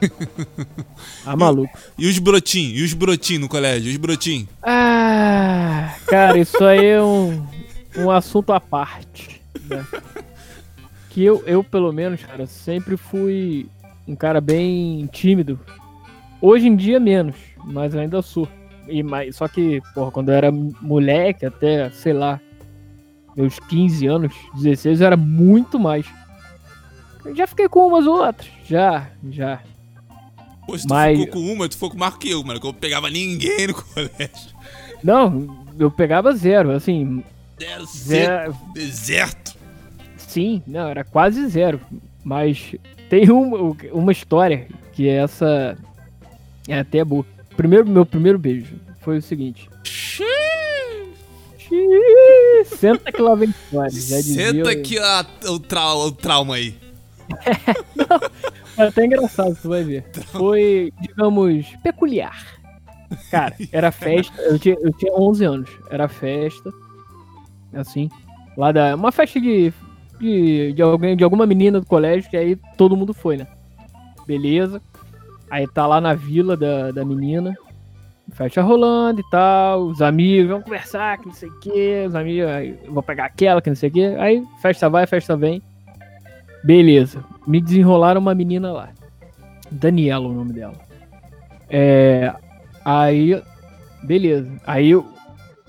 Ah, 1.26 1.34
maluco. 1.36 1.76
E 1.98 2.06
os 2.06 2.18
brotinhos? 2.18 2.78
E 2.78 2.82
os 2.82 2.92
brotinhos 2.92 3.42
no 3.42 3.48
colégio? 3.48 3.90
Os 3.90 3.96
brotinhos? 3.96 4.46
Ah, 4.62 5.94
cara, 6.06 6.38
isso 6.38 6.62
aí 6.64 6.84
é 6.84 7.02
um, 7.02 7.46
um 7.96 8.10
assunto 8.10 8.52
à 8.52 8.60
parte. 8.60 9.40
né? 9.68 9.84
Que 11.10 11.24
eu, 11.24 11.42
eu, 11.46 11.64
pelo 11.64 11.92
menos, 11.92 12.22
cara, 12.22 12.46
sempre 12.46 12.96
fui 12.96 13.66
um 14.06 14.14
cara 14.14 14.40
bem 14.40 15.06
tímido. 15.12 15.58
Hoje 16.42 16.66
em 16.66 16.76
dia, 16.76 17.00
menos, 17.00 17.36
mas 17.64 17.94
ainda 17.96 18.20
sou. 18.20 18.46
E, 18.86 19.02
mais, 19.02 19.36
só 19.36 19.48
que, 19.48 19.80
porra, 19.94 20.10
quando 20.10 20.28
eu 20.28 20.34
era 20.34 20.52
moleque, 20.52 21.46
até, 21.46 21.88
sei 21.90 22.12
lá, 22.12 22.38
meus 23.34 23.58
15 23.58 24.06
anos, 24.06 24.34
16, 24.56 25.00
eu 25.00 25.06
era 25.06 25.16
muito 25.16 25.78
mais. 25.78 26.04
Eu 27.24 27.34
já 27.34 27.46
fiquei 27.46 27.66
com 27.66 27.86
umas 27.86 28.06
ou 28.06 28.18
outras. 28.18 28.50
Já, 28.66 29.08
já. 29.30 29.60
Pô, 30.66 30.78
se 30.78 30.86
tu 30.86 30.90
Mas- 30.94 31.18
ficou 31.18 31.32
com 31.42 31.52
uma, 31.52 31.68
tu 31.68 31.74
ficou 31.74 31.90
com 31.90 31.98
mais 31.98 32.16
que 32.16 32.30
eu, 32.30 32.42
mano. 32.42 32.58
Que 32.60 32.66
eu 32.66 32.72
não 32.72 32.78
pegava 32.78 33.10
ninguém 33.10 33.66
no 33.68 33.74
colégio. 33.84 34.54
Não, 35.02 35.64
eu 35.78 35.90
pegava 35.90 36.34
zero, 36.34 36.70
assim, 36.70 37.22
Zero, 37.60 37.84
zero. 37.86 38.56
Deserto. 38.72 39.54
Sim, 40.16 40.62
não, 40.66 40.88
era 40.88 41.04
quase 41.04 41.46
zero. 41.48 41.80
Mas 42.24 42.74
tem 43.10 43.30
uma, 43.30 43.76
uma 43.92 44.12
história 44.12 44.66
que 44.92 45.06
essa 45.08 45.76
é 46.66 46.78
até 46.78 47.04
boa. 47.04 47.26
Primeiro, 47.56 47.86
meu 47.86 48.06
primeiro 48.06 48.38
beijo 48.38 48.74
foi 49.02 49.18
o 49.18 49.22
seguinte. 49.22 49.68
Xiii, 49.84 50.24
Senta 52.78 53.12
que 53.12 53.20
lá 53.20 53.34
vem 53.34 53.50
história. 53.50 53.90
Já 53.90 54.16
dizia, 54.16 54.52
Senta 54.52 54.70
aqui 54.70 54.98
a- 54.98 55.26
o, 55.48 55.58
trau- 55.60 56.06
o 56.06 56.12
trauma 56.12 56.54
aí. 56.56 56.74
É 58.76 58.88
até 58.88 59.04
engraçado, 59.04 59.56
tu 59.60 59.68
vai 59.68 59.84
ver. 59.84 60.04
Foi, 60.32 60.92
digamos, 61.00 61.66
peculiar. 61.82 62.58
Cara, 63.30 63.54
era 63.72 63.92
festa. 63.92 64.40
Eu 64.42 64.58
tinha, 64.58 64.76
eu 64.80 64.92
tinha 64.92 65.12
11 65.12 65.44
anos. 65.44 65.70
Era 65.90 66.08
festa. 66.08 66.72
Assim. 67.72 68.10
Lá 68.56 68.72
da. 68.72 68.94
Uma 68.94 69.12
festa 69.12 69.40
de. 69.40 69.72
De, 70.18 70.72
de, 70.72 70.80
alguém, 70.82 71.16
de 71.16 71.24
alguma 71.24 71.44
menina 71.44 71.80
do 71.80 71.86
colégio, 71.86 72.30
que 72.30 72.36
aí 72.36 72.56
todo 72.76 72.96
mundo 72.96 73.12
foi, 73.12 73.36
né? 73.36 73.46
Beleza. 74.26 74.80
Aí 75.50 75.66
tá 75.66 75.86
lá 75.86 76.00
na 76.00 76.14
vila 76.14 76.56
da, 76.56 76.90
da 76.90 77.04
menina. 77.04 77.54
Festa 78.32 78.62
rolando 78.62 79.20
e 79.20 79.30
tal. 79.30 79.82
Os 79.86 80.00
amigos 80.00 80.50
vão 80.50 80.62
conversar, 80.62 81.18
que 81.18 81.26
não 81.26 81.34
sei 81.34 81.48
o 81.48 81.60
que. 81.60 82.04
Os 82.06 82.14
amigos, 82.14 82.48
aí, 82.48 82.78
vou 82.88 83.02
pegar 83.02 83.26
aquela, 83.26 83.60
que 83.60 83.70
não 83.70 83.76
sei 83.76 83.90
o 83.90 83.92
que. 83.92 84.04
Aí 84.04 84.42
festa 84.62 84.88
vai, 84.88 85.06
festa 85.06 85.36
vem. 85.36 85.62
Beleza. 86.64 87.24
Me 87.46 87.60
desenrolaram 87.60 88.20
uma 88.20 88.34
menina 88.34 88.72
lá. 88.72 88.88
Daniela, 89.70 90.26
o 90.26 90.32
nome 90.32 90.52
dela. 90.52 90.74
É. 91.68 92.32
Aí. 92.84 93.40
Beleza. 94.02 94.50
Aí 94.66 94.90
eu- 94.90 95.06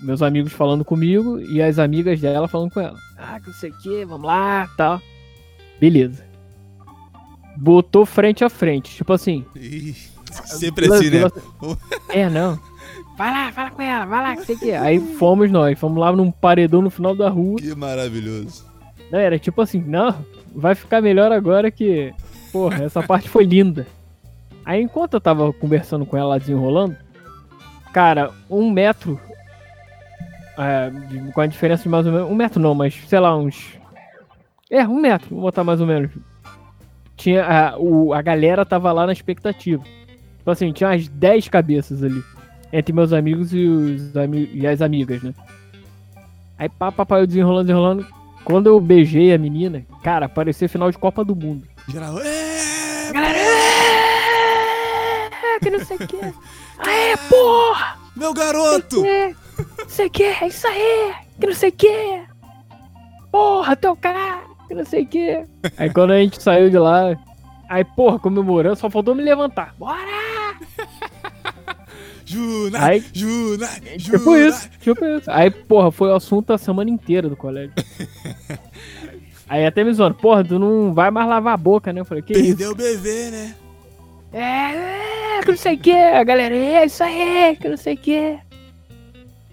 meus 0.01 0.21
amigos 0.21 0.53
falando 0.53 0.83
comigo 0.85 1.39
e 1.39 1.61
as 1.61 1.79
amigas 1.79 2.19
dela 2.19 2.47
falando 2.47 2.71
com 2.71 2.79
ela. 2.81 2.97
Ah, 3.17 3.39
que 3.39 3.47
não 3.47 3.53
sei 3.53 3.69
o 3.71 3.77
que, 3.79 4.05
vamos 4.05 4.25
lá, 4.27 4.67
tal. 4.77 5.01
Beleza. 5.79 6.23
Botou 7.57 8.05
frente 8.05 8.43
a 8.43 8.49
frente. 8.49 8.95
Tipo 8.95 9.13
assim. 9.13 9.45
Ih, 9.55 9.95
Sempre 10.31 10.93
assim, 10.93 11.09
né? 11.09 11.21
É, 12.09 12.29
não. 12.29 12.59
Vai 13.17 13.31
lá, 13.31 13.51
fala 13.53 13.71
com 13.71 13.81
ela, 13.81 14.05
vai 14.05 14.21
lá, 14.21 14.35
que 14.35 14.43
sei 14.45 14.55
o 14.55 14.59
que. 14.59 14.71
Aí 14.73 14.99
fomos 14.99 15.49
nós, 15.49 15.79
fomos 15.79 15.97
lá 15.97 16.11
num 16.11 16.29
paredão 16.29 16.81
no 16.81 16.89
final 16.89 17.15
da 17.15 17.29
rua. 17.29 17.55
Que 17.57 17.73
maravilhoso. 17.73 18.65
Não, 19.09 19.17
era 19.19 19.39
tipo 19.39 19.61
assim, 19.61 19.81
não, 19.81 20.13
vai 20.55 20.73
ficar 20.73 21.01
melhor 21.01 21.31
agora 21.31 21.69
que. 21.69 22.13
Porra, 22.51 22.85
essa 22.85 23.03
parte 23.03 23.29
foi 23.29 23.43
linda. 23.43 23.85
Aí 24.63 24.81
enquanto 24.81 25.15
eu 25.15 25.21
tava 25.21 25.51
conversando 25.53 26.05
com 26.05 26.17
ela 26.17 26.39
desenrolando, 26.39 26.95
cara, 27.93 28.31
um 28.49 28.71
metro. 28.71 29.19
é, 30.57 30.91
com 31.33 31.41
a 31.41 31.47
diferença 31.47 31.83
de 31.83 31.89
mais 31.89 32.05
ou 32.05 32.11
menos. 32.11 32.31
Um 32.31 32.35
metro 32.35 32.59
não, 32.59 32.73
mas 32.73 32.95
sei 33.07 33.19
lá, 33.19 33.35
uns. 33.37 33.77
É, 34.71 34.87
um 34.87 34.99
metro, 34.99 35.29
vou 35.29 35.41
botar 35.41 35.63
mais 35.63 35.81
ou 35.81 35.87
menos. 35.87 36.11
Tinha. 37.15 37.45
A, 37.45 37.77
o, 37.77 38.13
a 38.13 38.21
galera 38.21 38.65
tava 38.65 38.91
lá 38.91 39.05
na 39.05 39.13
expectativa. 39.13 39.83
Tipo 40.37 40.51
assim, 40.51 40.71
tinha 40.71 40.89
umas 40.89 41.07
10 41.07 41.49
cabeças 41.49 42.03
ali. 42.03 42.23
Entre 42.73 42.93
meus 42.93 43.13
amigos 43.13 43.53
e, 43.53 43.65
os, 43.67 44.11
e 44.53 44.67
as 44.67 44.81
amigas, 44.81 45.21
né? 45.21 45.33
Aí 46.57 46.69
pá, 46.69 46.91
papai, 46.91 47.21
eu 47.21 47.27
desenrolando, 47.27 47.67
desenrolando. 47.67 48.07
Quando 48.45 48.67
eu 48.67 48.79
beijei 48.79 49.33
a 49.33 49.37
menina, 49.37 49.85
cara, 50.03 50.29
parecia 50.29 50.69
final 50.69 50.89
de 50.91 50.97
Copa 50.97 51.25
do 51.25 51.35
Mundo. 51.35 51.67
Geral, 51.89 52.19
é, 52.19 53.11
Galera, 53.11 53.37
"É, 53.39 53.49
que 55.59 55.69
não 55.71 55.83
sei 55.83 55.97
o 55.97 56.07
que. 56.07 56.17
Aê, 56.77 57.17
porra! 57.29 57.97
meu 58.15 58.33
garoto! 58.33 59.03
É, 59.05 59.33
não 59.79 59.89
sei 59.89 60.07
o 60.07 60.09
que, 60.09 60.23
é 60.23 60.47
isso 60.47 60.67
aí, 60.67 61.13
que 61.39 61.47
não 61.47 61.53
sei 61.55 61.69
o 61.69 61.73
que. 61.73 62.21
Porra, 63.31 63.75
teu 63.75 63.95
caralho, 63.95 64.55
que 64.67 64.75
não 64.75 64.85
sei 64.85 65.03
o 65.03 65.07
que. 65.07 65.43
Aí 65.77 65.89
quando 65.91 66.11
a 66.11 66.19
gente 66.19 66.41
saiu 66.41 66.69
de 66.69 66.77
lá, 66.77 67.15
aí, 67.67 67.83
porra, 67.83 68.19
comemorando, 68.19 68.75
só 68.75 68.89
faltou 68.89 69.15
me 69.15 69.23
levantar. 69.23 69.73
Bora! 69.77 70.24
Juna, 72.25 72.83
Aí- 72.85 73.03
Juna, 73.13 73.69
Juna. 73.97 74.17
Tipo 74.19 74.35
isso, 74.35 74.69
tipo 74.81 75.05
isso. 75.05 75.29
Aí, 75.29 75.49
porra, 75.51 75.91
foi 75.91 76.09
o 76.09 76.15
assunto 76.15 76.51
a 76.51 76.57
semana 76.57 76.89
inteira 76.89 77.29
do 77.29 77.35
colégio. 77.35 77.73
Aí 79.47 79.65
até 79.65 79.83
me 79.83 79.93
zoando, 79.93 80.15
porra, 80.15 80.43
tu 80.43 80.57
não 80.57 80.91
vai 80.93 81.11
mais 81.11 81.27
lavar 81.27 81.53
a 81.53 81.57
boca, 81.57 81.93
né? 81.93 82.01
Eu 82.01 82.05
falei, 82.05 82.23
que 82.23 82.33
isso? 82.33 82.43
Perdeu 82.43 82.71
o 82.71 82.75
bebê, 82.75 83.29
né? 83.29 83.55
É, 84.33 85.37
é, 85.37 85.41
que 85.43 85.49
não 85.51 85.57
sei 85.57 85.75
o 85.75 85.79
que, 85.79 85.91
a 85.91 86.23
galera, 86.23 86.55
é 86.55 86.85
isso 86.85 87.03
aí, 87.03 87.55
que 87.55 87.69
não 87.69 87.77
sei 87.77 87.93
o 87.93 87.97
que. 87.97 88.37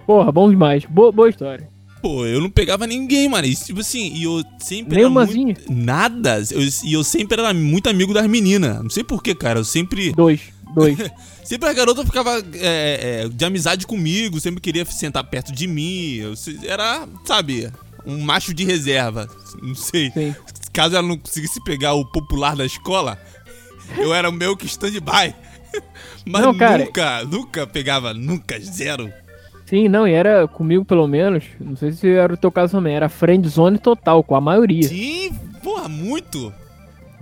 Porra, 0.07 0.33
bom 0.33 0.49
demais. 0.51 0.85
Boa, 0.87 1.13
boa 1.13 1.29
história. 1.29 1.69
Pô, 2.01 2.27
eu 2.27 2.41
não 2.41 2.51
pegava 2.51 2.85
ninguém, 2.87 3.29
mano. 3.29 3.47
E, 3.47 3.55
tipo 3.55 3.79
assim, 3.81 4.13
e 4.13 4.25
eu 4.25 4.43
sempre 4.59 4.97
Nem 4.97 5.05
era 5.05 5.11
muito... 5.27 5.73
Nada. 5.73 6.43
Eu- 6.51 6.61
e 6.85 6.93
eu 6.95 7.05
sempre 7.05 7.41
era 7.41 7.55
muito 7.55 7.89
amigo 7.89 8.13
das 8.13 8.27
meninas. 8.27 8.83
Não 8.83 8.91
sei 8.91 9.05
porquê, 9.05 9.37
cara. 9.37 9.61
Eu 9.61 9.65
sempre... 9.65 10.11
Dois, 10.13 10.41
dois. 10.75 10.99
Sempre 11.45 11.69
a 11.69 11.73
garota 11.73 12.05
ficava 12.05 12.39
é, 12.55 13.25
é, 13.25 13.29
de 13.29 13.45
amizade 13.45 13.87
comigo, 13.87 14.41
sempre 14.41 14.61
queria 14.61 14.85
sentar 14.85 15.25
perto 15.25 15.53
de 15.53 15.67
mim. 15.67 16.15
Eu 16.15 16.35
era, 16.67 17.07
sabe, 17.25 17.71
um 18.07 18.21
macho 18.21 18.55
de 18.55 18.65
reserva. 18.65 19.29
Não 19.61 19.75
sei. 19.75 20.11
Sim. 20.11 20.35
Caso 20.73 20.97
ela 20.97 21.07
não 21.07 21.19
conseguisse 21.19 21.63
pegar 21.65 21.95
o 21.95 22.05
popular 22.05 22.57
da 22.57 22.65
escola, 22.65 23.19
eu 23.99 24.15
era 24.15 24.29
o 24.29 24.33
meu 24.33 24.57
que 24.57 24.67
stand-by. 24.67 25.35
Mas 26.25 26.43
Não, 26.43 26.55
cara. 26.57 26.85
nunca, 26.85 27.25
nunca 27.25 27.67
pegava, 27.67 28.15
nunca, 28.15 28.59
zero. 28.61 29.13
Sim, 29.67 29.89
não, 29.89 30.07
e 30.07 30.13
era 30.13 30.47
comigo 30.47 30.85
pelo 30.85 31.07
menos, 31.07 31.45
não 31.59 31.75
sei 31.77 31.93
se 31.93 32.09
era 32.09 32.35
o 32.35 32.37
teu 32.37 32.53
caso 32.53 32.73
também, 32.73 32.95
era 32.95 33.09
friend 33.09 33.49
zone 33.49 33.79
total, 33.79 34.23
com 34.23 34.37
a 34.37 34.41
maioria. 34.41 34.87
Sim, 34.87 35.33
porra, 35.63 35.89
muito. 35.89 36.53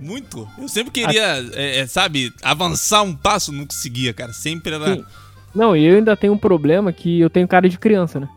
Muito. 0.01 0.47
Eu 0.57 0.67
sempre 0.67 0.91
queria, 0.91 1.37
é, 1.53 1.79
é, 1.81 1.87
sabe, 1.87 2.33
avançar 2.41 3.03
um 3.03 3.15
passo, 3.15 3.51
não 3.51 3.67
conseguia, 3.67 4.11
cara. 4.11 4.33
Sempre 4.33 4.73
era. 4.73 4.95
Sim. 4.95 5.05
Não, 5.53 5.75
e 5.75 5.85
eu 5.85 5.95
ainda 5.95 6.17
tenho 6.17 6.33
um 6.33 6.37
problema 6.37 6.91
que 6.91 7.19
eu 7.19 7.29
tenho 7.29 7.47
cara 7.47 7.69
de 7.69 7.77
criança, 7.77 8.19
né? 8.19 8.27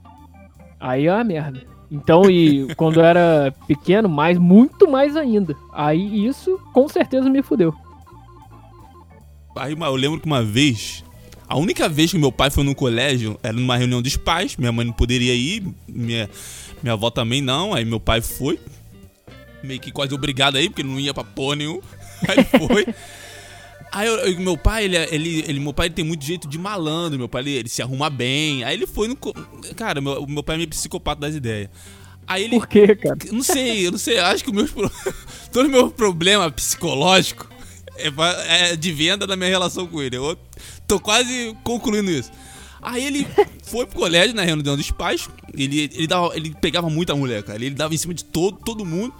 Aí 0.78 1.06
é 1.06 1.12
uma 1.12 1.24
merda. 1.24 1.62
Então, 1.90 2.30
e 2.30 2.72
quando 2.76 3.00
eu 3.00 3.04
era 3.04 3.54
pequeno, 3.66 4.08
mais, 4.08 4.36
muito 4.36 4.86
mais 4.86 5.16
ainda. 5.16 5.56
Aí 5.72 6.26
isso 6.26 6.60
com 6.72 6.86
certeza 6.86 7.30
me 7.30 7.42
fudeu. 7.42 7.74
Aí 9.56 9.72
eu 9.72 9.94
lembro 9.94 10.20
que 10.20 10.26
uma 10.26 10.42
vez, 10.42 11.02
a 11.48 11.56
única 11.56 11.88
vez 11.88 12.10
que 12.10 12.18
meu 12.18 12.32
pai 12.32 12.50
foi 12.50 12.64
no 12.64 12.74
colégio 12.74 13.38
era 13.42 13.52
numa 13.52 13.76
reunião 13.76 14.02
dos 14.02 14.16
pais, 14.16 14.56
minha 14.56 14.72
mãe 14.72 14.84
não 14.84 14.92
poderia 14.92 15.34
ir, 15.34 15.64
minha, 15.88 16.28
minha 16.82 16.92
avó 16.92 17.08
também 17.08 17.40
não, 17.40 17.72
aí 17.72 17.84
meu 17.84 18.00
pai 18.00 18.20
foi. 18.20 18.58
Meio 19.64 19.80
que 19.80 19.90
quase 19.90 20.14
obrigado 20.14 20.56
aí, 20.56 20.68
porque 20.68 20.82
ele 20.82 20.90
não 20.90 21.00
ia 21.00 21.14
pra 21.14 21.24
porra 21.24 21.56
nenhum. 21.56 21.80
Aí 22.28 22.44
foi. 22.44 22.86
Aí 23.92 24.08
eu, 24.08 24.14
eu, 24.16 24.40
meu 24.40 24.56
pai, 24.56 24.84
ele, 24.84 24.96
ele, 24.96 25.44
ele, 25.46 25.60
meu 25.60 25.72
pai 25.72 25.86
ele 25.86 25.94
tem 25.94 26.04
muito 26.04 26.24
jeito 26.24 26.48
de 26.48 26.58
malandro, 26.58 27.18
meu 27.18 27.28
pai 27.28 27.42
ele, 27.42 27.50
ele 27.52 27.68
se 27.68 27.80
arruma 27.80 28.10
bem. 28.10 28.64
Aí 28.64 28.74
ele 28.74 28.86
foi 28.86 29.06
no. 29.06 29.16
Cara, 29.76 30.00
meu, 30.00 30.26
meu 30.26 30.42
pai 30.42 30.56
é 30.56 30.58
meio 30.58 30.68
psicopata 30.68 31.20
das 31.20 31.34
ideias. 31.34 31.70
Aí 32.26 32.44
ele. 32.44 32.58
Por 32.58 32.66
quê, 32.66 32.96
cara? 32.96 33.16
Não 33.30 33.42
sei, 33.42 33.86
eu 33.86 33.92
não 33.92 33.98
sei. 33.98 34.18
Acho 34.18 34.42
que 34.42 34.50
o 34.50 34.54
meu, 34.54 34.66
todo 35.52 35.66
o 35.66 35.70
meu 35.70 35.90
problema 35.90 36.50
psicológico 36.50 37.46
é, 37.96 38.72
é 38.72 38.76
de 38.76 38.92
venda 38.92 39.26
da 39.26 39.36
minha 39.36 39.50
relação 39.50 39.86
com 39.86 40.02
ele. 40.02 40.16
Eu 40.16 40.36
tô 40.86 40.98
quase 40.98 41.56
concluindo 41.62 42.10
isso. 42.10 42.30
Aí 42.82 43.04
ele 43.04 43.26
foi 43.62 43.86
pro 43.86 44.00
colégio 44.00 44.34
na 44.34 44.42
reunião 44.42 44.76
dos 44.76 44.90
pais. 44.90 45.28
Ele, 45.56 45.90
ele, 45.94 46.06
dava, 46.06 46.36
ele 46.36 46.54
pegava 46.60 46.90
muita 46.90 47.14
mulher, 47.14 47.42
cara. 47.42 47.56
Ele 47.56 47.74
dava 47.74 47.94
em 47.94 47.98
cima 47.98 48.12
de 48.12 48.24
todo, 48.24 48.58
todo 48.58 48.84
mundo. 48.84 49.14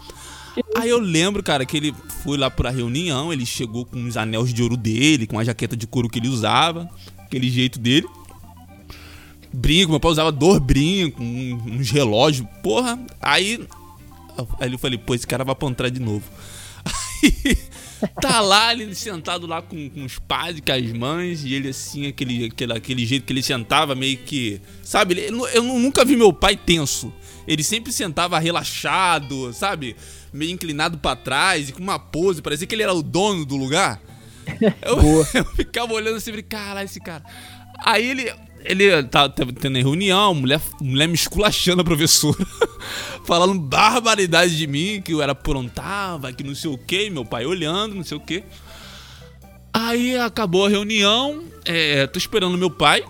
Aí 0.76 0.88
eu 0.88 0.98
lembro, 0.98 1.42
cara, 1.42 1.64
que 1.64 1.76
ele 1.76 1.94
foi 2.22 2.36
lá 2.36 2.50
pra 2.50 2.70
reunião, 2.70 3.32
ele 3.32 3.44
chegou 3.44 3.84
com 3.84 4.05
os 4.05 4.16
anéis 4.16 4.52
de 4.52 4.62
ouro 4.62 4.76
dele, 4.76 5.26
com 5.26 5.38
a 5.38 5.44
jaqueta 5.44 5.76
de 5.76 5.86
couro 5.86 6.09
que 6.09 6.18
ele 6.18 6.28
usava, 6.28 6.88
aquele 7.18 7.50
jeito 7.50 7.78
dele. 7.78 8.07
Brinco, 9.52 9.90
meu 9.90 10.00
pai 10.00 10.11
usava 10.11 10.32
dois 10.32 10.59
brincos, 10.59 11.24
uns 11.24 11.90
relógios, 11.90 12.46
porra. 12.62 12.98
Aí, 13.20 13.66
aí 14.61 14.72
eu 14.72 14.78
falei, 14.78 14.98
pô, 14.98 15.14
esse 15.14 15.26
cara 15.26 15.44
vai 15.44 15.52
apontar 15.52 15.90
de 15.90 16.00
novo. 16.00 16.24
Aí 16.84 17.57
tá 18.20 18.40
lá, 18.40 18.72
ele 18.72 18.94
sentado 18.94 19.46
lá 19.46 19.62
com, 19.62 19.88
com 19.88 20.05
os 20.05 20.18
pais 20.18 20.59
e 20.59 20.61
com 20.61 20.72
as 20.72 20.92
mães, 20.92 21.44
e 21.44 21.55
ele 21.55 21.68
assim, 21.68 22.07
aquele, 22.07 22.46
aquele, 22.46 22.72
aquele 22.72 23.07
jeito 23.07 23.24
que 23.24 23.32
ele 23.32 23.42
sentava, 23.42 23.94
meio 23.94 24.18
que. 24.18 24.61
Sabe, 24.82 25.14
ele, 25.14 25.36
eu 25.55 25.62
nunca 25.62 26.05
vi 26.05 26.16
meu 26.16 26.32
pai 26.32 26.57
tenso. 26.57 27.12
Ele 27.46 27.62
sempre 27.62 27.92
sentava 27.92 28.38
relaxado, 28.38 29.52
sabe? 29.52 29.96
Meio 30.35 30.51
inclinado 30.51 30.99
para 30.99 31.14
trás 31.14 31.68
e 31.68 31.72
com 31.72 31.80
uma 31.80 31.99
pose, 31.99 32.43
parecia 32.43 32.66
que 32.66 32.74
ele 32.74 32.82
era 32.82 32.93
o 32.93 33.03
dono 33.03 33.47
do 33.47 33.57
lugar. 33.57 34.01
Eu, 34.82 34.99
eu 35.32 35.45
ficava 35.57 35.95
olhando 35.95 36.16
assim, 36.16 36.30
caralho, 36.43 36.85
esse 36.85 37.01
cara. 37.01 37.24
Aí 37.82 38.11
ele, 38.11 38.30
ele 38.62 39.03
tá, 39.05 39.26
tá 39.26 39.47
tendo 39.59 39.76
reunião, 39.76 40.35
mulher, 40.35 40.61
mulher 40.80 41.07
me 41.07 41.14
esculachando 41.14 41.80
a 41.80 41.85
professora, 41.85 42.47
falando 43.24 43.59
barbaridade 43.59 44.57
de 44.57 44.66
mim, 44.66 45.01
que 45.03 45.12
eu 45.12 45.22
era 45.22 45.32
aprontava, 45.32 46.30
que 46.30 46.45
não 46.45 46.55
sei 46.55 46.70
o 46.70 46.76
que, 46.76 47.09
meu 47.09 47.24
pai 47.24 47.47
olhando, 47.47 47.95
não 47.95 48.05
sei 48.05 48.18
o 48.18 48.20
que. 48.20 48.45
Aí 49.72 50.16
acabou 50.18 50.66
a 50.66 50.68
reunião, 50.68 51.43
é, 51.64 52.07
tô 52.07 52.18
esperando 52.18 52.59
meu 52.59 52.70
pai, 52.70 53.03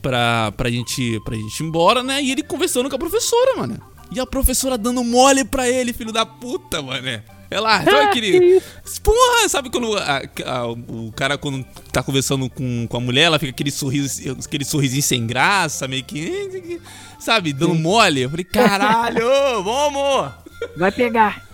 pra, 0.00 0.52
pra, 0.52 0.70
gente, 0.70 1.20
pra 1.24 1.34
gente 1.34 1.60
ir 1.60 1.66
embora, 1.66 2.02
né? 2.02 2.22
E 2.22 2.30
ele 2.30 2.42
conversando 2.42 2.88
com 2.88 2.96
a 2.96 2.98
professora, 2.98 3.56
mano. 3.56 3.91
E 4.14 4.20
a 4.20 4.26
professora 4.26 4.76
dando 4.76 5.02
mole 5.02 5.44
pra 5.44 5.68
ele, 5.68 5.92
filho 5.92 6.12
da 6.12 6.26
puta, 6.26 6.82
mano. 6.82 7.22
Ela, 7.52 7.82
então 7.82 8.00
aquele. 8.00 8.62
Porra, 9.02 9.48
sabe 9.48 9.68
quando 9.68 9.94
a, 9.96 10.22
a, 10.46 10.66
o 10.66 11.12
cara, 11.14 11.36
quando 11.36 11.64
tá 11.92 12.02
conversando 12.02 12.48
com, 12.48 12.86
com 12.88 12.96
a 12.96 13.00
mulher, 13.00 13.24
ela 13.24 13.38
fica 13.38 13.50
aquele 13.50 13.70
sorriso, 13.70 14.22
aquele 14.44 14.64
sorrisinho 14.64 15.02
sem 15.02 15.26
graça, 15.26 15.86
meio 15.86 16.02
que. 16.02 16.80
Sabe, 17.18 17.52
dando 17.52 17.74
mole. 17.74 18.22
Eu 18.22 18.30
falei, 18.30 18.44
caralho, 18.44 19.28
vamos! 19.62 20.32
Vai 20.76 20.90
pegar. 20.90 21.46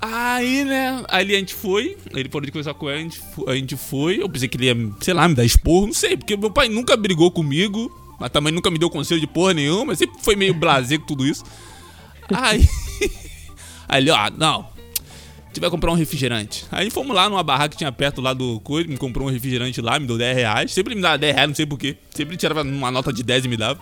Aí, 0.00 0.64
né, 0.64 1.04
ali 1.08 1.34
a 1.34 1.38
gente 1.38 1.54
foi, 1.54 1.94
ele 2.14 2.28
parou 2.30 2.46
de 2.46 2.52
conversar 2.52 2.72
com 2.72 2.88
ela, 2.88 2.98
a 2.98 3.02
gente, 3.02 3.20
a 3.46 3.54
gente 3.54 3.76
foi, 3.76 4.22
eu 4.22 4.30
pensei 4.30 4.48
que 4.48 4.56
ele 4.56 4.64
ia, 4.64 4.74
sei 4.98 5.12
lá, 5.12 5.28
me 5.28 5.34
dar 5.34 5.44
esporro, 5.44 5.88
não 5.88 5.92
sei, 5.92 6.16
porque 6.16 6.38
meu 6.38 6.50
pai 6.50 6.70
nunca 6.70 6.96
brigou 6.96 7.30
comigo, 7.30 7.92
mas 8.18 8.30
também 8.30 8.50
nunca 8.50 8.70
me 8.70 8.78
deu 8.78 8.88
conselho 8.88 9.20
de 9.20 9.26
porra 9.26 9.52
nenhuma, 9.52 9.94
sempre 9.94 10.18
foi 10.22 10.36
meio 10.36 10.54
blasé 10.54 10.96
com 10.96 11.04
tudo 11.04 11.26
isso. 11.26 11.44
Aí, 12.34 12.68
aí 13.88 14.02
ele, 14.02 14.10
ó, 14.10 14.30
não, 14.36 14.60
a 14.60 15.46
gente 15.48 15.60
vai 15.60 15.70
comprar 15.70 15.90
um 15.90 15.94
refrigerante. 15.94 16.64
Aí 16.70 16.90
fomos 16.90 17.14
lá 17.14 17.28
numa 17.28 17.42
barraca 17.42 17.70
que 17.70 17.76
tinha 17.78 17.90
perto 17.90 18.20
lá 18.20 18.32
do 18.32 18.60
coelho, 18.60 18.88
me 18.88 18.96
comprou 18.96 19.28
um 19.28 19.30
refrigerante 19.30 19.80
lá, 19.80 19.98
me 19.98 20.06
deu 20.06 20.16
10 20.16 20.36
reais, 20.36 20.72
sempre 20.72 20.94
me 20.94 21.02
dava 21.02 21.18
10 21.18 21.34
reais, 21.34 21.48
não 21.48 21.54
sei 21.54 21.66
porquê, 21.66 21.96
sempre 22.10 22.36
tirava 22.36 22.62
uma 22.62 22.90
nota 22.90 23.12
de 23.12 23.22
10 23.22 23.44
e 23.44 23.48
me 23.48 23.56
dava. 23.56 23.80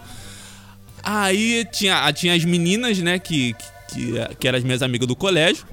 Aí 1.03 1.67
tinha, 1.73 2.13
tinha 2.13 2.35
as 2.35 2.45
meninas, 2.45 2.99
né, 2.99 3.19
que, 3.19 3.55
que, 3.91 4.13
que 4.39 4.49
eram 4.49 4.59
as 4.59 4.65
minhas 4.65 4.83
amigas 4.83 5.07
do 5.07 5.15
colégio, 5.15 5.67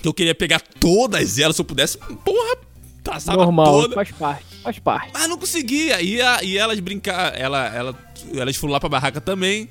que 0.00 0.08
eu 0.08 0.14
queria 0.14 0.34
pegar 0.34 0.60
todas 0.80 1.38
elas 1.38 1.56
se 1.56 1.62
eu 1.62 1.66
pudesse. 1.66 1.98
Porra, 1.98 2.56
passava 3.04 3.44
Normal, 3.44 3.82
toda. 3.82 3.94
faz 3.94 4.10
parte, 4.12 4.44
faz 4.62 4.78
parte. 4.78 5.10
Mas 5.12 5.28
não 5.28 5.38
conseguia. 5.38 6.00
E, 6.00 6.20
a, 6.20 6.42
e 6.42 6.56
elas 6.56 6.78
brincar, 6.80 7.38
ela, 7.38 7.66
ela, 7.68 7.98
elas 8.34 8.56
foram 8.56 8.72
lá 8.72 8.80
pra 8.80 8.88
barraca 8.88 9.20
também. 9.20 9.68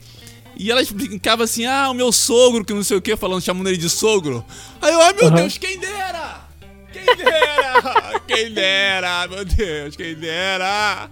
E 0.60 0.72
elas 0.72 0.91
brincavam 0.91 1.43
assim, 1.43 1.66
ah, 1.66 1.89
o 1.89 1.93
meu 1.93 2.12
sogro, 2.12 2.66
que 2.66 2.74
não 2.74 2.84
sei 2.84 2.97
o 2.97 3.01
que, 3.01 3.16
falando, 3.16 3.41
chamando 3.41 3.68
ele 3.68 3.78
de 3.78 3.89
sogro. 3.89 4.43
Aí 4.82 4.91
eu, 4.91 5.01
ai 5.01 5.14
meu 5.14 5.26
uhum. 5.26 5.36
Deus, 5.36 5.58
quem 5.58 5.78
dera! 5.78 6.47
Quem 6.91 7.16
dera! 7.16 8.20
quem 8.28 8.53
dera, 8.53 9.28
meu 9.28 9.45
Deus, 9.45 9.95
quem 9.95 10.16
dera! 10.16 11.10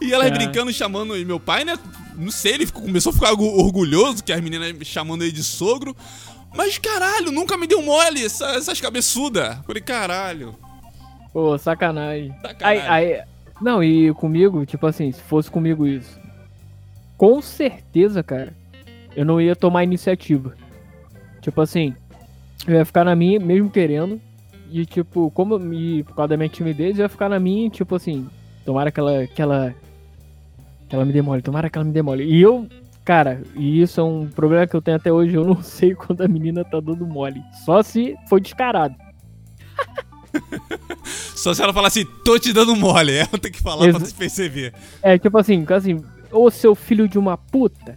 E 0.00 0.12
elas 0.12 0.28
é. 0.28 0.30
brincando, 0.30 0.72
chamando 0.72 1.16
e 1.16 1.24
meu 1.24 1.40
pai, 1.40 1.64
né? 1.64 1.76
Não 2.14 2.30
sei, 2.30 2.54
ele 2.54 2.66
começou 2.66 3.10
a 3.10 3.12
ficar 3.14 3.32
orgulhoso 3.32 4.22
que 4.22 4.32
as 4.32 4.40
meninas 4.40 4.74
chamando 4.86 5.22
ele 5.22 5.32
de 5.32 5.42
sogro. 5.42 5.96
Mas 6.54 6.78
caralho, 6.78 7.30
nunca 7.30 7.56
me 7.56 7.66
deu 7.66 7.82
mole 7.82 8.24
essa, 8.24 8.46
essas 8.52 8.80
cabeçudas. 8.80 9.58
Falei, 9.66 9.82
caralho. 9.82 10.54
Pô, 11.32 11.56
sacanagem. 11.58 12.34
sacanagem. 12.42 12.82
Aí, 12.88 13.14
aí, 13.14 13.22
não, 13.60 13.82
e 13.82 14.12
comigo, 14.14 14.64
tipo 14.64 14.86
assim, 14.86 15.12
se 15.12 15.20
fosse 15.22 15.50
comigo 15.50 15.86
isso, 15.86 16.18
com 17.18 17.42
certeza, 17.42 18.22
cara, 18.22 18.54
eu 19.14 19.26
não 19.26 19.38
ia 19.38 19.54
tomar 19.54 19.84
iniciativa. 19.84 20.54
Tipo 21.42 21.60
assim, 21.60 21.94
eu 22.66 22.76
ia 22.76 22.84
ficar 22.84 23.04
na 23.04 23.14
minha, 23.14 23.38
mesmo 23.38 23.68
querendo. 23.68 24.18
E 24.70 24.86
tipo, 24.86 25.30
como 25.32 25.74
e 25.74 26.02
por 26.04 26.14
causa 26.14 26.28
da 26.28 26.36
minha 26.36 26.48
timidez, 26.48 26.98
eu 26.98 27.02
ia 27.02 27.08
ficar 27.08 27.28
na 27.28 27.38
minha, 27.38 27.68
tipo 27.68 27.94
assim, 27.94 28.26
tomara 28.64 28.90
que 28.90 29.00
ela, 29.00 29.26
que 29.26 29.42
ela, 29.42 29.74
que 30.88 30.94
ela 30.94 31.04
me 31.04 31.12
demole, 31.12 31.42
tomara 31.42 31.68
que 31.68 31.76
ela 31.76 31.84
me 31.84 31.92
demole. 31.92 32.24
E 32.24 32.40
eu 32.40 32.66
Cara, 33.08 33.42
e 33.56 33.80
isso 33.80 34.02
é 34.02 34.04
um 34.04 34.28
problema 34.28 34.66
que 34.66 34.76
eu 34.76 34.82
tenho 34.82 34.98
até 34.98 35.10
hoje. 35.10 35.34
Eu 35.34 35.42
não 35.42 35.60
sei 35.64 35.94
quando 35.94 36.20
a 36.20 36.28
menina 36.28 36.62
tá 36.62 36.78
dando 36.78 37.06
mole. 37.06 37.42
Só 37.64 37.82
se 37.82 38.14
foi 38.28 38.38
descarado. 38.38 38.94
Só 41.34 41.54
se 41.54 41.62
ela 41.62 41.72
falar 41.72 41.88
assim, 41.88 42.04
tô 42.22 42.38
te 42.38 42.52
dando 42.52 42.76
mole. 42.76 43.14
Ela 43.16 43.38
tem 43.40 43.50
que 43.50 43.62
falar 43.62 43.86
Ex 43.86 43.96
pra 43.96 44.06
você 44.06 44.14
perceber. 44.14 44.74
É, 45.00 45.16
tipo 45.16 45.38
assim, 45.38 45.64
assim, 45.70 46.04
ô 46.30 46.50
seu 46.50 46.74
filho 46.74 47.08
de 47.08 47.18
uma 47.18 47.36
puta. 47.36 47.96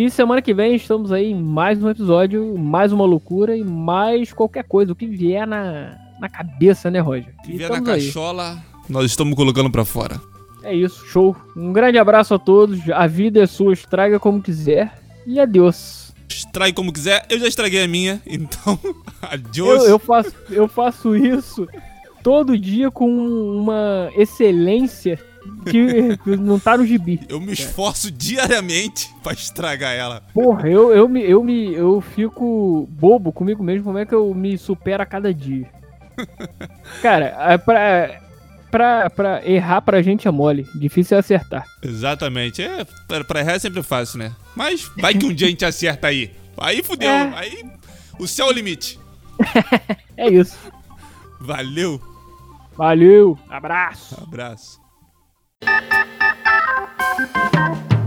E 0.00 0.08
semana 0.12 0.40
que 0.40 0.54
vem 0.54 0.76
estamos 0.76 1.10
aí 1.10 1.32
em 1.32 1.34
mais 1.34 1.82
um 1.82 1.90
episódio, 1.90 2.56
mais 2.56 2.92
uma 2.92 3.04
loucura 3.04 3.56
e 3.56 3.64
mais 3.64 4.32
qualquer 4.32 4.62
coisa, 4.62 4.92
o 4.92 4.94
que 4.94 5.08
vier 5.08 5.44
na, 5.44 5.98
na 6.20 6.28
cabeça, 6.28 6.88
né, 6.88 7.00
Roger? 7.00 7.34
O 7.40 7.42
que 7.42 7.56
vier 7.56 7.68
na 7.68 7.82
cachola, 7.82 8.52
aí. 8.52 8.58
nós 8.88 9.06
estamos 9.06 9.34
colocando 9.34 9.68
para 9.72 9.84
fora. 9.84 10.20
É 10.62 10.72
isso, 10.72 11.04
show. 11.04 11.34
Um 11.56 11.72
grande 11.72 11.98
abraço 11.98 12.32
a 12.32 12.38
todos. 12.38 12.78
A 12.90 13.08
vida 13.08 13.42
é 13.42 13.46
sua, 13.48 13.72
estraga 13.72 14.20
como 14.20 14.40
quiser. 14.40 14.96
E 15.26 15.40
adeus. 15.40 16.14
Estrague 16.28 16.74
como 16.74 16.92
quiser. 16.92 17.26
Eu 17.28 17.40
já 17.40 17.48
estraguei 17.48 17.82
a 17.82 17.88
minha, 17.88 18.22
então 18.24 18.78
adiós. 19.20 19.82
Eu, 19.82 19.88
eu, 19.88 19.98
faço, 19.98 20.34
eu 20.48 20.68
faço 20.68 21.16
isso 21.16 21.66
todo 22.22 22.56
dia 22.56 22.88
com 22.88 23.08
uma 23.08 24.12
excelência 24.14 25.18
que 25.70 26.36
não 26.36 26.58
tá 26.58 26.76
no 26.76 26.86
gibi. 26.86 27.20
Eu 27.28 27.40
me 27.40 27.52
esforço 27.52 28.08
é. 28.08 28.10
diariamente 28.10 29.10
pra 29.22 29.32
estragar 29.32 29.94
ela. 29.94 30.22
Porra, 30.32 30.68
eu, 30.68 30.92
eu, 30.92 31.08
me, 31.08 31.22
eu, 31.22 31.42
me, 31.42 31.74
eu 31.74 32.00
fico 32.00 32.88
bobo 32.90 33.32
comigo 33.32 33.62
mesmo, 33.62 33.84
como 33.84 33.98
é 33.98 34.06
que 34.06 34.14
eu 34.14 34.34
me 34.34 34.56
supero 34.56 35.02
a 35.02 35.06
cada 35.06 35.32
dia. 35.32 35.70
Cara, 37.02 37.36
é 37.52 37.58
pra, 37.58 38.20
pra, 38.70 39.10
pra 39.10 39.48
errar 39.48 39.80
pra 39.82 40.02
gente 40.02 40.26
é 40.26 40.30
mole, 40.30 40.66
difícil 40.74 41.16
é 41.16 41.20
acertar. 41.20 41.64
Exatamente, 41.82 42.62
é, 42.62 42.84
pra 43.06 43.40
errar 43.40 43.52
é 43.52 43.58
sempre 43.58 43.82
fácil, 43.82 44.18
né? 44.18 44.32
Mas 44.54 44.90
vai 44.98 45.14
que 45.14 45.26
um 45.26 45.32
dia 45.32 45.46
a 45.46 45.50
gente 45.50 45.64
acerta 45.64 46.08
aí. 46.08 46.32
Aí 46.56 46.82
fudeu, 46.82 47.08
é. 47.08 47.32
aí 47.36 47.64
o 48.18 48.26
céu 48.26 48.46
é 48.46 48.50
o 48.50 48.52
limite. 48.52 48.98
é 50.16 50.28
isso. 50.28 50.58
Valeu. 51.40 52.00
Valeu, 52.76 53.38
abraço. 53.48 54.16
Abraço. 54.20 54.80
Thank 55.60 55.92
you. 57.92 57.97